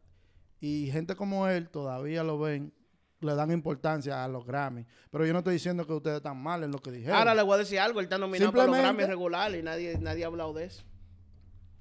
y 0.61 0.91
gente 0.91 1.15
como 1.17 1.47
él 1.49 1.69
todavía 1.71 2.23
lo 2.23 2.39
ven, 2.39 2.73
le 3.21 3.35
dan 3.35 3.51
importancia 3.51 4.25
a 4.25 4.29
los 4.29 4.45
Grammy. 4.47 4.87
Pero 5.11 5.25
yo 5.27 5.33
no 5.33 5.39
estoy 5.41 5.55
diciendo 5.55 5.87
que 5.87 5.93
ustedes 5.93 6.19
están 6.19 6.37
mal 6.43 6.63
en 6.65 6.71
lo 6.73 6.79
que 6.79 6.91
dijeron. 6.91 7.17
Ahora 7.17 7.35
le 7.35 7.43
voy 7.43 7.55
a 7.55 7.59
decir 7.59 7.79
algo, 7.79 8.01
él 8.01 8.05
está 8.05 8.19
nominado 8.19 8.51
para 8.53 8.67
los 8.67 8.77
Grammy 8.83 9.05
regulares 9.09 9.61
y 9.61 9.63
nadie, 9.63 9.99
nadie 9.99 10.25
ha 10.25 10.27
hablado 10.29 10.53
de 10.53 10.65
eso. 10.65 10.83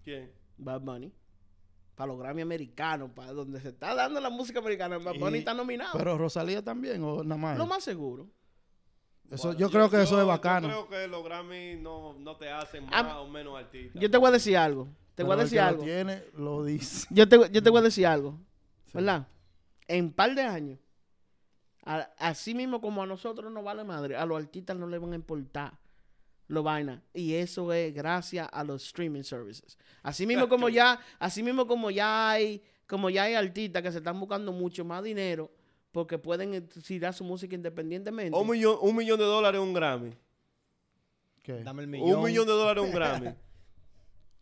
¿Quién? 0.10 0.32
Bad 0.57 0.82
Bunny. 0.82 1.14
Para 1.95 2.07
los 2.14 2.20
Grammy 2.20 2.41
americanos, 2.41 3.12
para 3.14 3.32
donde 3.34 3.60
se 3.62 3.70
está 3.70 3.93
dando 3.93 4.20
la 4.22 4.30
música 4.30 4.60
americana, 4.60 4.97
Bad 4.97 5.16
Bunny 5.20 5.38
Y- 5.38 5.39
está 5.39 5.53
nominado. 5.53 5.91
pero 5.97 6.18
Rosalía 6.18 6.64
también, 6.64 7.03
o 7.03 7.24
nada 7.24 7.39
más. 7.39 7.57
Lo 7.57 7.68
más 7.68 7.84
seguro. 7.84 8.28
Eso, 9.30 9.49
Bueno, 9.49 9.60
yo, 9.60 9.70
creo 9.70 9.89
que 9.91 10.01
eso 10.01 10.20
es 10.20 10.26
bacano. 10.26 10.68
Yo 10.70 10.88
creo 10.88 11.01
que 11.01 11.07
los 11.07 11.24
Grammy 11.24 11.76
no, 11.76 12.14
no 12.14 12.36
te 12.38 12.49
hacen 12.49 12.88
Ah, 12.91 13.03
más 13.03 13.16
o 13.18 13.28
menos 13.28 13.55
artista. 13.57 13.99
Yo 13.99 14.10
te 14.10 14.18
voy 14.18 14.30
a 14.30 14.32
decir 14.32 14.57
algo. 14.57 14.88
Te 15.14 15.22
voy 15.24 15.34
a 15.34 15.36
el 15.36 15.39
decir 15.41 15.57
que 15.57 15.62
algo. 15.62 15.82
Lo 15.82 15.86
tiene, 15.86 16.24
lo 16.34 16.64
dice. 16.64 17.05
Yo 17.12 17.28
te, 17.30 17.38
yo 17.51 17.62
te 17.62 17.70
voy 17.70 17.80
a 17.80 17.84
decir 17.84 18.07
algo. 18.07 18.39
¿Verdad? 18.93 19.28
En 19.88 20.05
un 20.05 20.14
par 20.14 20.34
de 20.34 20.41
años, 20.41 20.80
a- 21.86 22.10
así 22.18 22.55
mismo 22.55 22.82
como 22.82 23.03
a 23.03 23.05
nosotros 23.05 23.51
nos 23.51 23.64
vale 23.64 23.84
madre, 23.84 24.16
a 24.16 24.26
los 24.26 24.38
artistas 24.41 24.76
no 24.78 24.88
les 24.88 24.99
van 24.99 25.12
a 25.14 25.16
importar 25.16 25.74
lo 26.50 26.64
vaina. 26.64 27.02
Y 27.14 27.36
eso 27.36 27.72
es 27.72 27.93
gracias 27.93 28.50
a 28.52 28.64
los 28.64 28.84
streaming 28.86 29.24
services. 29.24 29.78
Así 30.04 30.28
mismo 30.28 30.50
como 30.50 30.68
ya, 30.68 31.00
así 31.18 31.41
mismo 31.41 31.66
como 31.66 31.89
ya 31.89 32.32
hay, 32.32 32.62
como 32.86 33.10
ya 33.10 33.24
hay 33.24 33.36
artistas 33.36 33.82
que 33.82 33.91
se 33.91 34.00
están 34.00 34.20
buscando 34.20 34.52
mucho 34.52 34.84
más 34.84 35.02
dinero 35.04 35.50
porque 35.91 36.18
pueden 36.18 36.68
tirar 36.68 37.14
su 37.14 37.24
música 37.24 37.56
independientemente. 37.56 38.38
Un 38.38 38.50
millón, 38.50 38.78
un 38.82 38.95
millón 38.95 39.18
de 39.18 39.26
dólares 39.26 39.62
un 39.62 39.74
Grammy. 39.74 40.12
¿Qué? 41.43 41.64
Dame 41.64 41.84
el 41.84 41.88
millón. 41.88 42.20
Un 42.20 42.26
millón 42.26 42.45
de 42.45 42.54
dólares 42.54 42.84
un 42.84 42.91
Grammy. 42.93 43.30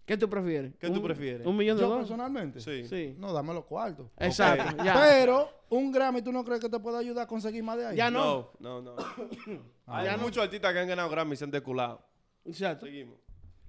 ¿Qué 0.08 0.16
tú 0.18 0.30
prefieres? 0.30 0.74
¿Qué 0.80 0.90
tú 0.90 1.02
prefieres? 1.04 1.46
¿Un 1.46 1.56
millón 1.58 1.76
de 1.78 1.82
Yo 1.84 1.90
dólares? 1.90 2.08
personalmente. 2.08 2.62
Sí. 2.62 2.86
Sí. 2.88 3.14
No, 3.20 3.34
dame 3.34 3.54
los 3.54 3.66
cuartos. 3.66 4.08
Exacto, 4.18 4.84
ya. 4.84 4.94
Pero 4.96 5.50
un 5.70 5.92
Grammy, 5.92 6.22
¿tú 6.22 6.32
no 6.32 6.44
crees 6.46 6.62
que 6.62 6.70
te 6.70 6.80
puede 6.80 6.98
ayudar 6.98 7.26
a 7.26 7.28
conseguir 7.28 7.62
más 7.62 7.78
de 7.78 7.88
ahí? 7.88 7.98
Ya 7.98 8.10
no. 8.10 8.52
No, 8.60 8.82
no, 8.82 8.96
no. 8.96 9.04
Hay 9.86 10.06
Ya 10.06 10.16
no. 10.18 10.24
muchos 10.24 10.42
artistas 10.44 10.72
que 10.74 10.80
han 10.80 10.88
ganado 10.88 11.10
Grammy 11.10 11.34
y 11.34 11.36
se 11.36 11.44
han 11.44 11.52
deculado. 11.52 12.02
Exacto. 12.46 12.86
Seguimos. 12.86 13.18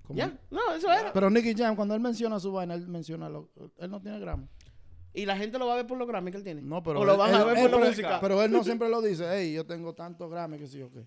¿Cómo? 0.07 0.17
Ya. 0.17 0.33
No, 0.51 0.73
eso 0.75 0.91
era. 0.93 1.13
Pero 1.13 1.29
Nicky 1.29 1.55
Jam, 1.55 1.75
cuando 1.75 1.95
él 1.97 2.01
menciona 2.01 2.39
su 2.39 2.53
vaina, 2.53 2.75
él 2.75 2.87
menciona 2.87 3.29
lo, 3.29 3.51
él 3.77 3.91
no 3.91 4.01
tiene 4.01 4.21
Grammy. 4.21 4.47
Y 5.13 5.27
la 5.27 5.37
gente 5.37 5.59
lo 5.59 5.67
va 5.67 5.73
a 5.73 5.77
ver 5.77 5.87
por 5.89 5.99
los 5.99 6.07
Grammy 6.07 6.31
que 6.31 6.37
él 6.37 6.45
tiene. 6.45 6.63
No, 6.63 6.83
pero 6.85 7.01
O 7.01 7.05
lo 7.05 7.13
él- 7.15 7.19
van 7.19 7.35
a 7.35 7.39
él- 7.41 7.45
ver 7.47 7.57
él- 7.59 7.63
por 7.65 7.71
la 7.73 7.77
pero- 7.79 7.91
música. 7.91 8.21
Pero 8.21 8.43
él 8.45 8.53
no 8.53 8.63
siempre 8.65 8.89
lo 8.89 9.03
dice, 9.03 9.25
hey, 9.29 9.53
yo 9.55 9.67
tengo 9.67 9.93
tantos 9.93 10.31
Grammy 10.31 10.57
que 10.57 10.69
sí 10.69 10.81
o 10.83 10.91
qué. 10.93 11.05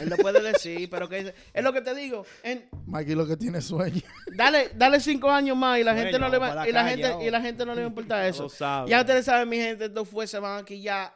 Él 0.00 0.08
lo 0.10 0.16
puede 0.16 0.42
decir, 0.42 0.90
pero 0.90 1.08
que 1.08 1.32
es 1.52 1.62
lo 1.64 1.72
que 1.72 1.80
te 1.80 1.94
digo. 1.94 2.26
En, 2.42 2.68
Mikey 2.86 3.14
lo 3.14 3.26
que 3.26 3.36
tiene 3.36 3.60
sueño. 3.60 4.02
dale, 4.36 4.70
dale 4.74 4.98
cinco 5.00 5.30
años 5.30 5.56
más 5.56 5.78
y 5.78 5.84
la 5.84 5.92
Bueno, 5.92 6.04
gente 6.06 6.18
no 6.18 6.28
le 6.28 6.38
va, 6.38 6.68
y 6.68 6.72
la 6.72 6.82
calle 6.82 7.02
gente 7.04 7.24
y 7.26 7.30
la 7.30 7.40
gente 7.40 7.64
no 7.64 7.74
le 7.74 7.80
va 7.82 7.86
a 7.86 7.88
importar 7.88 8.24
eso. 8.26 8.48
sabe. 8.48 8.90
Ya 8.90 9.00
ustedes 9.00 9.24
saben, 9.24 9.48
mi 9.48 9.56
gente, 9.56 9.84
esto 9.84 10.04
fue 10.04 10.26
se 10.26 10.38
van 10.40 10.62
aquí 10.62 10.82
ya. 10.82 11.14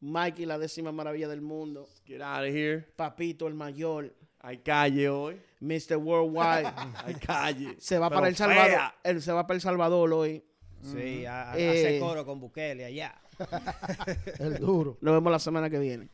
Mikey, 0.00 0.46
la 0.46 0.58
décima 0.58 0.92
maravilla 0.92 1.28
del 1.28 1.40
mundo. 1.40 1.88
Get 2.04 2.20
out 2.20 2.40
of 2.48 2.54
here. 2.54 2.80
Papito, 2.96 3.46
el 3.48 3.54
mayor. 3.54 4.14
Hay 4.40 4.58
calle 4.58 5.08
hoy. 5.08 5.40
Mr. 5.60 5.96
Worldwide. 5.96 6.70
Hay 7.04 7.14
calle. 7.14 7.74
se 7.78 7.98
va 7.98 8.10
Pero 8.10 8.20
para 8.20 8.28
El 8.28 8.36
Salvador. 8.36 8.66
fea. 8.70 8.94
Él 9.02 9.22
se 9.22 9.32
va 9.32 9.46
para 9.46 9.54
El 9.56 9.60
Salvador 9.62 10.12
hoy. 10.12 10.44
Sí, 10.82 11.24
a, 11.24 11.52
a- 11.52 11.58
Eh. 11.58 11.70
hacer 11.70 12.00
coro 12.00 12.24
con 12.26 12.38
Bukele 12.38 12.84
allá. 12.84 13.14
El 14.38 14.58
duro. 14.58 14.98
Nos 15.00 15.14
vemos 15.14 15.32
la 15.32 15.38
semana 15.38 15.70
que 15.70 15.78
viene. 15.78 16.10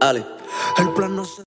Ale. 0.00 0.26
El 0.78 0.92
plan 0.94 1.14
no 1.14 1.24
se 1.24 1.36